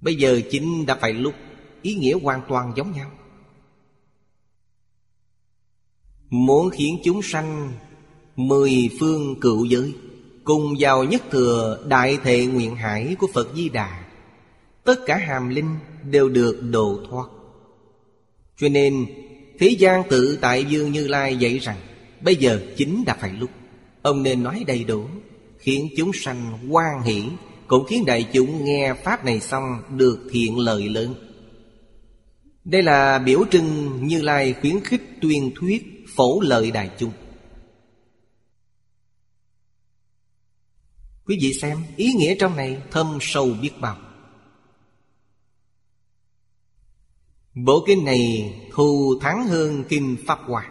Bây 0.00 0.14
giờ 0.14 0.40
chính 0.50 0.86
đã 0.86 0.94
phải 1.00 1.12
lúc 1.12 1.34
Ý 1.82 1.94
nghĩa 1.94 2.14
hoàn 2.22 2.40
toàn 2.48 2.72
giống 2.76 2.92
nhau. 2.92 3.10
Muốn 6.30 6.70
khiến 6.70 6.98
chúng 7.04 7.22
sanh 7.22 7.72
Mười 8.36 8.90
phương 9.00 9.40
cựu 9.40 9.64
giới 9.64 9.94
Cùng 10.44 10.74
vào 10.78 11.04
nhất 11.04 11.22
thừa 11.30 11.84
đại 11.88 12.18
thệ 12.24 12.46
nguyện 12.46 12.76
hải 12.76 13.16
của 13.18 13.26
Phật 13.34 13.48
Di 13.54 13.68
Đà, 13.68 14.04
Tất 14.84 15.00
cả 15.06 15.16
hàm 15.16 15.48
linh 15.48 15.76
đều 16.10 16.28
được 16.28 16.60
độ 16.70 17.00
thoát. 17.10 17.28
Cho 18.56 18.68
nên, 18.68 19.06
Thế 19.58 19.68
gian 19.68 20.02
tự 20.08 20.38
tại 20.40 20.64
Dương 20.64 20.92
Như 20.92 21.08
Lai 21.08 21.36
dạy 21.36 21.58
rằng, 21.58 21.76
Bây 22.20 22.36
giờ 22.36 22.60
chính 22.76 23.04
đã 23.06 23.16
phải 23.20 23.32
lúc. 23.32 23.50
Ông 24.02 24.22
nên 24.22 24.42
nói 24.42 24.64
đầy 24.66 24.84
đủ, 24.84 25.04
Khiến 25.58 25.88
chúng 25.96 26.10
sanh 26.14 26.68
hoan 26.68 27.02
hỷ, 27.04 27.22
Cũng 27.66 27.86
khiến 27.86 28.04
đại 28.04 28.28
chúng 28.32 28.64
nghe 28.64 28.94
Pháp 28.94 29.24
này 29.24 29.40
xong 29.40 29.82
Được 29.96 30.18
thiện 30.30 30.58
lợi 30.58 30.88
lớn. 30.88 31.27
Đây 32.68 32.82
là 32.82 33.18
biểu 33.18 33.44
trưng 33.50 34.00
Như 34.06 34.22
Lai 34.22 34.54
khuyến 34.60 34.84
khích 34.84 35.02
tuyên 35.20 35.52
thuyết 35.56 36.04
Phổ 36.16 36.40
lợi 36.40 36.70
đại 36.70 36.90
chúng 36.98 37.12
Quý 41.24 41.38
vị 41.42 41.52
xem, 41.60 41.78
ý 41.96 42.12
nghĩa 42.12 42.34
trong 42.40 42.56
này 42.56 42.82
thâm 42.90 43.18
sâu 43.20 43.50
biết 43.62 43.70
bao. 43.80 43.96
Bộ 47.54 47.84
kinh 47.86 48.04
này 48.04 48.52
thù 48.72 49.18
thắng 49.20 49.46
hơn 49.46 49.84
kinh 49.88 50.16
Pháp 50.26 50.38
Hoa. 50.46 50.70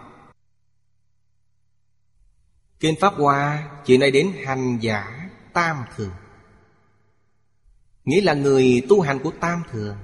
Kinh 2.79 2.95
Pháp 3.01 3.13
Hoa 3.13 3.69
chỉ 3.85 3.97
nói 3.97 4.11
đến 4.11 4.33
hành 4.45 4.77
giả 4.81 5.29
tam 5.53 5.77
thường. 5.95 6.13
Nghĩa 8.05 8.21
là 8.21 8.33
người 8.33 8.81
tu 8.89 9.01
hành 9.01 9.19
của 9.23 9.31
tam 9.39 9.63
thường 9.71 9.95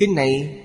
Kinh 0.00 0.14
này. 0.14 0.62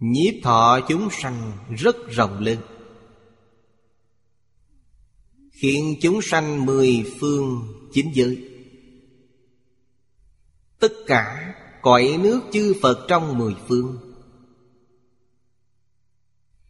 Nhiếp 0.00 0.34
thọ 0.42 0.80
chúng 0.88 1.08
sanh 1.10 1.52
rất 1.78 1.96
rộng 2.08 2.38
lớn. 2.38 2.58
Khiến 5.50 5.96
chúng 6.02 6.22
sanh 6.22 6.66
mười 6.66 7.12
phương 7.20 7.72
chính 7.92 8.10
giới. 8.14 8.48
Tất 10.78 10.92
cả 11.06 11.54
cõi 11.82 12.18
nước 12.22 12.40
chư 12.52 12.74
Phật 12.82 13.06
trong 13.08 13.38
mười 13.38 13.54
phương. 13.68 14.14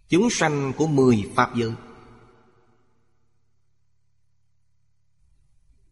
Chúng 0.08 0.30
sanh 0.30 0.72
của 0.76 0.86
mười 0.86 1.30
Pháp 1.34 1.56
giới. 1.56 1.72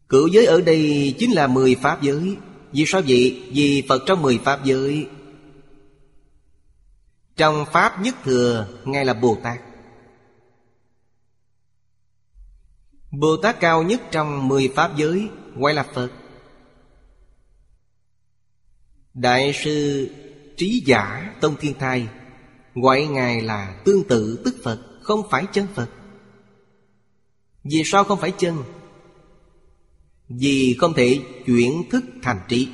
Cửu 0.09 0.27
giới 0.27 0.45
ở 0.45 0.61
đây 0.61 1.15
chính 1.19 1.31
là 1.31 1.47
mười 1.47 1.75
Pháp 1.75 2.01
giới. 2.01 2.37
Vì 2.71 2.83
sao 2.87 3.01
vậy? 3.07 3.49
Vì 3.51 3.83
Phật 3.89 4.03
trong 4.05 4.21
mười 4.21 4.37
Pháp 4.37 4.65
giới. 4.65 5.07
Trong 7.35 7.65
Pháp 7.71 8.01
nhất 8.01 8.15
thừa, 8.23 8.67
Ngài 8.85 9.05
là 9.05 9.13
Bồ 9.13 9.37
Tát. 9.43 9.59
Bồ 13.11 13.37
Tát 13.37 13.59
cao 13.59 13.83
nhất 13.83 14.01
trong 14.11 14.47
mười 14.47 14.71
Pháp 14.75 14.97
giới 14.97 15.29
Gọi 15.55 15.73
là 15.73 15.83
Phật. 15.93 16.09
Đại 19.13 19.53
sư 19.53 20.09
Trí 20.57 20.83
Giả 20.85 21.33
Tông 21.41 21.55
Thiên 21.55 21.73
Thai 21.79 22.07
Gọi 22.75 23.07
Ngài 23.07 23.41
là 23.41 23.81
tương 23.85 24.03
tự 24.07 24.41
tức 24.45 24.55
Phật, 24.63 24.79
Không 25.01 25.29
phải 25.29 25.45
chân 25.53 25.67
Phật. 25.75 25.89
Vì 27.63 27.81
sao 27.85 28.03
không 28.03 28.19
phải 28.19 28.31
chân? 28.37 28.63
Vì 30.29 30.75
không 30.79 30.93
thể 30.93 31.19
chuyển 31.45 31.89
thức 31.89 32.03
thành 32.21 32.39
trí. 32.49 32.67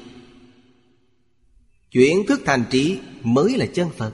Chuyển 1.92 2.26
thức 2.28 2.42
thành 2.46 2.64
trí 2.72 3.00
mới 3.24 3.58
là 3.58 3.66
chân 3.66 3.90
Phật. 3.98 4.14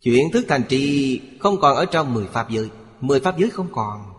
Chuyển 0.00 0.30
thức 0.32 0.44
thành 0.48 0.62
trí 0.68 1.20
không 1.38 1.60
còn 1.60 1.76
ở 1.76 1.84
trong 1.84 2.14
mười 2.14 2.26
Pháp 2.26 2.50
giới, 2.50 2.68
Mười 3.00 3.20
Pháp 3.20 3.38
giới 3.38 3.50
không 3.50 3.68
còn. 3.72 4.12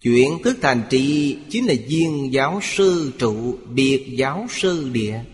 Chuyển 0.00 0.42
thức 0.44 0.58
thành 0.62 0.82
trị 0.90 1.38
chính 1.50 1.66
là 1.66 1.74
viên 1.88 2.32
giáo 2.32 2.60
sư 2.62 3.12
trụ, 3.18 3.58
Biệt 3.68 4.14
giáo 4.18 4.46
sư 4.50 4.90
địa. 4.92 5.24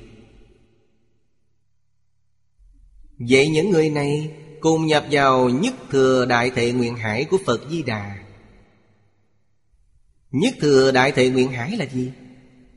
Vậy 3.18 3.48
những 3.48 3.70
người 3.70 3.90
này 3.90 4.36
cùng 4.66 4.86
nhập 4.86 5.04
vào 5.10 5.48
nhất 5.48 5.74
thừa 5.90 6.26
đại 6.26 6.50
thệ 6.50 6.72
nguyện 6.72 6.96
hải 6.96 7.24
của 7.24 7.38
Phật 7.46 7.60
Di 7.70 7.82
Đà. 7.82 8.18
Nhất 10.30 10.54
thừa 10.60 10.92
đại 10.92 11.12
thệ 11.12 11.30
nguyện 11.30 11.52
hải 11.52 11.76
là 11.76 11.84
gì? 11.84 12.12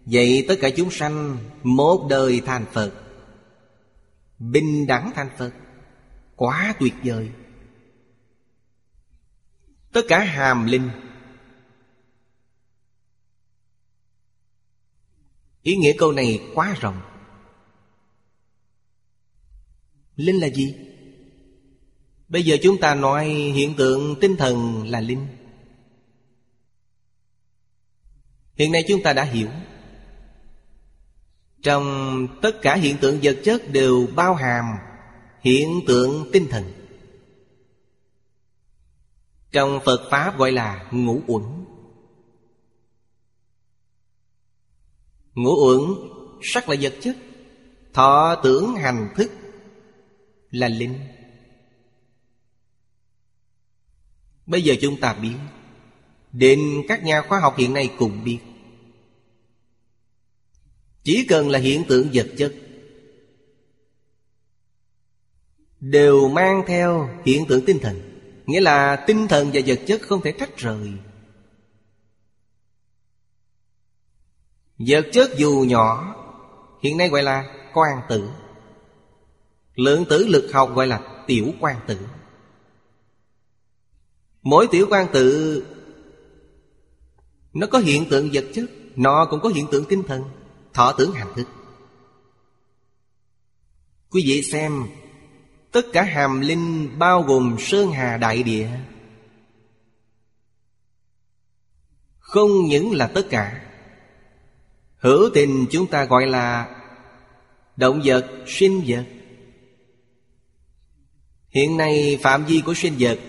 Vậy 0.06 0.46
tất 0.48 0.56
cả 0.62 0.70
chúng 0.70 0.92
sanh 0.92 1.38
một 1.64 2.08
đời 2.10 2.42
thành 2.46 2.66
Phật. 2.74 2.94
Bình 4.40 4.88
đẳng 4.88 5.12
thành 5.16 5.30
Phật. 5.38 5.52
Quá 6.36 6.74
tuyệt 6.80 6.94
vời. 7.04 7.30
Tất 9.92 10.02
cả 10.08 10.20
hàm 10.20 10.66
linh. 10.66 10.90
Ý 15.62 15.76
nghĩa 15.76 15.94
câu 15.98 16.12
này 16.12 16.42
quá 16.56 16.76
rộng. 16.82 17.02
Linh 20.16 20.36
là 20.36 20.50
gì? 20.50 20.89
Bây 22.30 22.44
giờ 22.44 22.58
chúng 22.64 22.78
ta 22.80 22.96
nói 22.96 23.28
hiện 23.28 23.76
tượng 23.76 24.16
tinh 24.22 24.36
thần 24.38 24.84
là 24.88 25.00
linh. 25.00 25.28
Hiện 28.56 28.72
nay 28.72 28.84
chúng 28.88 29.04
ta 29.04 29.14
đã 29.14 29.24
hiểu. 29.24 29.48
Trong 31.64 32.28
tất 32.42 32.62
cả 32.62 32.76
hiện 32.76 32.98
tượng 33.02 33.20
vật 33.24 33.38
chất 33.44 33.72
đều 33.72 34.08
bao 34.16 34.36
hàm 34.36 34.66
Hiện 35.42 35.82
tượng 35.88 36.30
tinh 36.34 36.48
thần. 36.50 36.64
Trong 39.52 39.80
Phật 39.86 40.08
Pháp 40.12 40.38
gọi 40.38 40.52
là 40.52 40.90
ngũ 40.92 41.22
uẩn. 41.28 41.44
Ngũ 45.34 45.68
uẩn 45.68 45.80
sắc 46.42 46.70
là 46.70 46.76
vật 46.82 46.94
chất. 47.02 47.18
Thọ 47.94 48.36
tưởng 48.44 48.76
hành 48.76 49.10
thức 49.16 49.32
là 50.52 50.68
linh. 50.68 51.00
Bây 54.50 54.62
giờ 54.62 54.76
chúng 54.82 55.00
ta 55.00 55.14
biết. 55.14 55.36
Đến 56.32 56.60
các 56.88 57.04
nhà 57.04 57.22
khoa 57.22 57.40
học 57.40 57.56
hiện 57.58 57.74
nay 57.74 57.90
cùng 57.98 58.24
biết. 58.24 58.40
Chỉ 61.04 61.26
cần 61.30 61.50
là 61.50 61.60
hiện 61.60 61.84
tượng 61.88 62.10
vật 62.14 62.28
chất, 62.38 62.56
Đều 65.80 66.30
mang 66.30 66.64
theo 66.68 67.10
hiện 67.26 67.46
tượng 67.48 67.66
tinh 67.66 67.80
thần. 67.80 68.02
Nghĩa 68.46 68.62
là 68.62 69.04
tinh 69.08 69.28
thần 69.28 69.50
và 69.54 69.62
vật 69.66 69.80
chất 69.88 70.02
không 70.02 70.22
thể 70.22 70.32
tách 70.32 70.58
rời. 70.58 70.94
Vật 74.78 75.06
chất 75.12 75.32
dù 75.38 75.66
nhỏ, 75.68 76.16
Hiện 76.82 76.98
nay 76.98 77.10
gọi 77.10 77.24
là 77.24 77.46
quan 77.74 78.02
tử. 78.10 78.30
Lượng 79.76 80.06
tử 80.10 80.28
lực 80.28 80.50
học 80.54 80.76
gọi 80.76 80.88
là 80.88 81.24
tiểu 81.28 81.52
quan 81.60 81.76
tử. 81.88 81.98
Mỗi 84.42 84.68
tiểu 84.72 84.88
quan 84.90 85.08
tự 85.14 85.66
Nó 87.54 87.68
có 87.68 87.80
hiện 87.80 88.06
tượng 88.10 88.30
vật 88.34 88.46
chất 88.54 88.70
Nó 88.96 89.28
cũng 89.30 89.40
có 89.40 89.50
hiện 89.50 89.68
tượng 89.72 89.86
tinh 89.86 90.04
thần. 90.04 90.24
Thọ 90.74 90.96
tưởng 90.98 91.12
hành 91.12 91.34
thức. 91.36 91.48
Quý 94.10 94.24
vị 94.26 94.42
xem 94.42 94.88
Tất 95.72 95.82
cả 95.94 96.04
hàm 96.04 96.42
linh 96.42 96.90
bao 97.00 97.22
gồm 97.22 97.56
Sơn 97.60 97.92
Hà 97.92 98.18
Đại 98.18 98.44
Địa. 98.44 98.70
Không 102.20 102.66
những 102.66 102.92
là 102.92 103.08
tất 103.08 103.28
cả. 103.30 103.62
Hữu 104.98 105.30
tình 105.34 105.66
chúng 105.72 105.88
ta 105.88 106.06
gọi 106.06 106.28
là 106.28 106.76
Động 107.76 108.02
vật, 108.04 108.32
sinh 108.48 108.84
vật. 108.88 109.06
Hiện 111.50 111.78
nay 111.78 112.20
phạm 112.22 112.46
vi 112.46 112.62
của 112.66 112.74
sinh 112.74 112.94
vật 113.00 113.20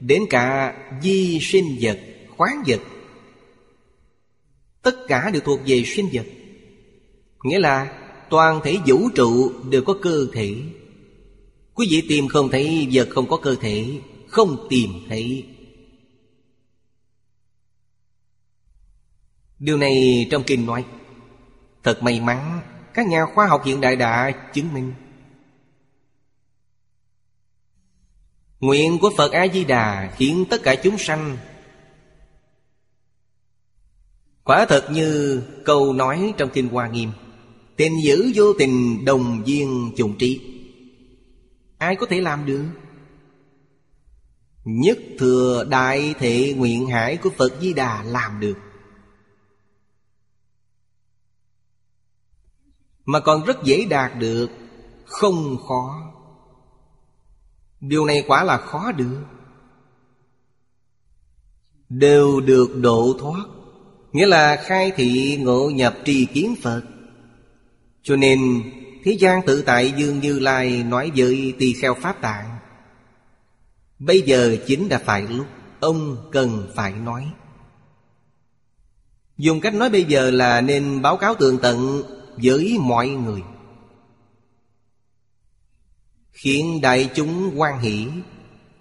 Đến 0.00 0.22
cả 0.30 0.74
di 1.02 1.38
sinh 1.40 1.76
vật, 1.80 1.98
khoáng 2.36 2.62
vật. 2.66 2.80
Tất 4.82 4.96
cả 5.08 5.30
đều 5.32 5.42
thuộc 5.44 5.60
về 5.66 5.84
sinh 5.86 6.08
vật. 6.12 6.26
Nghĩa 7.44 7.58
là 7.58 8.08
toàn 8.30 8.60
thể 8.64 8.76
vũ 8.86 9.08
trụ 9.14 9.52
đều 9.70 9.82
có 9.82 9.94
cơ 10.02 10.26
thể. 10.32 10.54
Quý 11.74 11.86
vị 11.90 12.02
tìm 12.08 12.28
không 12.28 12.48
thấy 12.50 12.88
vật 12.92 13.08
không 13.10 13.28
có 13.28 13.36
cơ 13.36 13.54
thể 13.60 14.00
Không 14.28 14.66
tìm 14.70 14.90
thấy. 15.08 15.46
Điều 19.58 19.76
này 19.76 20.26
trong 20.30 20.42
kinh 20.46 20.66
nói 20.66 20.84
Thật 21.82 22.02
may 22.02 22.20
mắn 22.20 22.60
Các 22.94 23.06
nhà 23.06 23.26
khoa 23.34 23.46
học 23.46 23.62
hiện 23.64 23.80
đại 23.80 23.96
đã 23.96 24.30
chứng 24.52 24.74
minh. 24.74 24.92
Nguyện 28.60 28.98
của 29.00 29.10
Phật 29.16 29.32
A-di-đà 29.32 30.14
khiến 30.16 30.44
tất 30.50 30.62
cả 30.62 30.74
chúng 30.74 30.98
sanh. 30.98 31.36
Quả 34.44 34.66
thật 34.68 34.88
như 34.90 35.42
câu 35.64 35.92
nói 35.92 36.34
trong 36.36 36.50
Kinh 36.52 36.68
Hoa 36.68 36.88
Nghiêm, 36.88 37.10
Tình 37.76 37.92
giữ 38.04 38.32
vô 38.34 38.52
tình 38.58 39.04
đồng 39.04 39.42
viên 39.44 39.92
trùng 39.96 40.18
trí. 40.18 40.40
Ai 41.78 41.96
có 41.96 42.06
thể 42.10 42.20
làm 42.20 42.46
được? 42.46 42.64
Nhất 44.64 44.98
thừa 45.18 45.64
đại 45.68 46.14
thệ 46.18 46.54
nguyện 46.56 46.86
hải 46.86 47.16
của 47.16 47.30
Phật 47.30 47.60
Di 47.60 47.72
Đà 47.72 48.02
làm 48.02 48.40
được. 48.40 48.58
Mà 53.04 53.20
còn 53.20 53.44
rất 53.44 53.64
dễ 53.64 53.84
đạt 53.84 54.18
được, 54.18 54.50
Không 55.04 55.56
khó. 55.68 56.12
Điều 57.80 58.04
này 58.04 58.24
quả 58.26 58.44
là 58.44 58.56
khó 58.56 58.92
được. 58.92 59.24
Đều 61.88 62.40
được 62.40 62.76
độ 62.76 63.16
thoát, 63.20 63.44
Nghĩa 64.12 64.26
là 64.26 64.56
khai 64.64 64.92
thị 64.96 65.38
ngộ 65.42 65.70
nhập 65.70 65.96
trì 66.04 66.24
kiến 66.24 66.54
Phật. 66.62 66.82
Cho 68.02 68.16
nên, 68.16 68.62
Thế 69.04 69.12
gian 69.12 69.40
tự 69.46 69.62
tại 69.62 69.94
Dương 69.96 70.20
Như 70.20 70.38
Lai 70.38 70.82
nói 70.82 71.10
với 71.16 71.54
tỳ 71.58 71.72
kheo 71.72 71.94
Pháp 71.94 72.20
Tạng, 72.20 72.58
Bây 73.98 74.22
giờ 74.22 74.56
chính 74.66 74.88
đã 74.88 74.98
phải 75.04 75.22
lúc, 75.22 75.46
Ông 75.80 76.16
cần 76.32 76.68
phải 76.74 76.92
nói. 76.92 77.26
Dùng 79.36 79.60
cách 79.60 79.74
nói 79.74 79.90
bây 79.90 80.04
giờ 80.04 80.30
là 80.30 80.60
nên 80.60 81.02
báo 81.02 81.16
cáo 81.16 81.34
tường 81.34 81.58
tận 81.62 82.02
với 82.42 82.76
mọi 82.80 83.08
người. 83.08 83.42
Khiến 86.38 86.80
đại 86.82 87.10
chúng 87.14 87.52
quan 87.56 87.80
hỷ, 87.80 88.06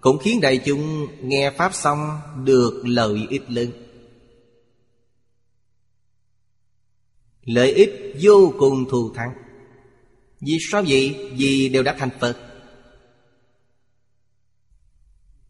Cũng 0.01 0.17
khiến 0.17 0.41
đại 0.41 0.61
chúng 0.65 1.07
nghe 1.21 1.51
Pháp 1.51 1.73
xong 1.73 2.19
Được 2.45 2.81
lợi 2.85 3.27
ích 3.29 3.51
lớn. 3.51 3.71
Lợi 7.43 7.71
ích 7.71 8.15
vô 8.21 8.53
cùng 8.59 8.85
thù 8.89 9.13
thắng. 9.13 9.33
Vì 10.41 10.57
sao 10.71 10.83
vậy? 10.87 11.31
Vì 11.37 11.69
đều 11.69 11.83
đã 11.83 11.95
thành 11.99 12.09
Phật. 12.19 12.37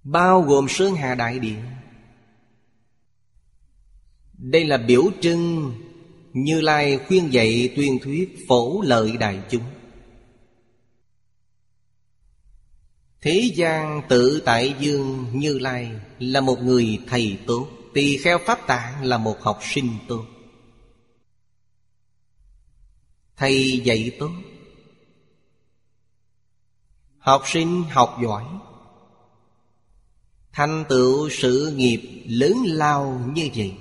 Bao 0.04 0.42
gồm 0.42 0.68
Sơn 0.70 0.96
Hà 0.96 1.16
Đại 1.16 1.40
Điện 1.40 1.64
Đây 4.38 4.66
là 4.66 4.78
biểu 4.78 5.04
trưng 5.22 5.74
Như 6.34 6.62
Lai 6.62 7.00
khuyên 7.08 7.34
dạy 7.34 7.74
tuyên 7.76 8.00
thuyết 8.04 8.36
phổ 8.48 8.82
lợi 8.82 9.18
đại 9.20 9.40
chúng. 9.50 9.64
Thế 13.28 13.52
gian 13.56 14.02
tự 14.10 14.42
tại 14.46 14.76
dương 14.80 15.26
Như 15.34 15.60
Lai 15.60 15.92
Là 16.20 16.42
một 16.42 16.64
người 16.64 17.00
thầy 17.08 17.38
tốt, 17.48 17.68
Tỳ 17.94 18.18
kheo 18.18 18.38
Pháp 18.46 18.68
Tạng 18.68 19.04
là 19.04 19.18
một 19.18 19.42
học 19.42 19.60
sinh 19.62 19.90
tốt. 20.08 20.26
Thầy 23.38 23.82
dạy 23.84 24.12
tốt. 24.20 24.30
Học 27.18 27.44
sinh 27.46 27.84
học 27.92 28.18
giỏi. 28.24 28.44
Thành 30.52 30.86
tựu 30.90 31.30
sự 31.30 31.74
nghiệp 31.76 32.24
lớn 32.26 32.58
lao 32.66 33.22
như 33.34 33.50
vậy, 33.56 33.74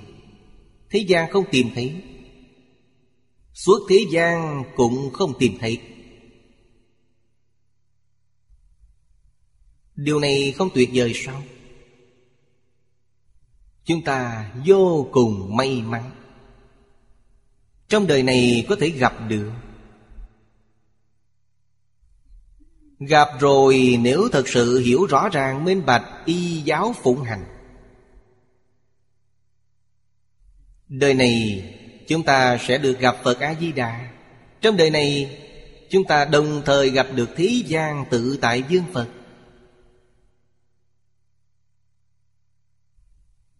Thế 0.89 0.99
gian 0.99 1.31
không 1.31 1.45
tìm 1.51 1.69
thấy. 1.75 2.01
Suốt 3.53 3.79
thế 3.89 4.05
gian 4.11 4.63
cũng 4.75 5.13
không 5.13 5.33
tìm 5.39 5.57
thấy. 5.59 5.81
Điều 9.97 10.19
này 10.19 10.53
không 10.57 10.69
tuyệt 10.73 10.89
vời 10.93 11.13
sao? 11.25 11.43
Chúng 13.85 14.03
ta 14.03 14.51
vô 14.65 15.07
cùng 15.11 15.55
may 15.55 15.81
mắn. 15.81 16.11
Trong 17.87 18.07
đời 18.07 18.23
này 18.23 18.65
có 18.69 18.75
thể 18.79 18.89
gặp 18.89 19.13
được. 19.27 19.51
Gặp 22.99 23.27
rồi 23.39 23.97
nếu 24.01 24.29
thật 24.31 24.47
sự 24.47 24.79
hiểu 24.79 25.05
rõ 25.05 25.29
ràng 25.29 25.65
minh 25.65 25.85
bạch 25.85 26.05
y 26.25 26.61
giáo 26.61 26.95
phụng 27.03 27.23
hành. 27.23 27.45
Đời 30.87 31.13
này 31.13 31.63
chúng 32.07 32.23
ta 32.23 32.57
sẽ 32.67 32.77
được 32.77 32.99
gặp 32.99 33.17
Phật 33.23 33.39
A-di-đà. 33.39 34.09
Trong 34.61 34.77
đời 34.77 34.89
này 34.89 35.39
chúng 35.89 36.03
ta 36.03 36.25
đồng 36.25 36.61
thời 36.65 36.89
gặp 36.89 37.07
được 37.15 37.29
thí 37.35 37.63
gian 37.67 38.05
tự 38.09 38.37
tại 38.41 38.63
dương 38.69 38.85
Phật. 38.93 39.07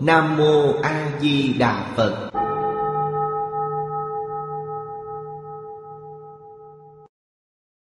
Nam 0.00 0.36
Mô 0.36 0.80
A 0.82 1.18
Di 1.20 1.54
Đà 1.58 1.84
Phật. 1.96 2.47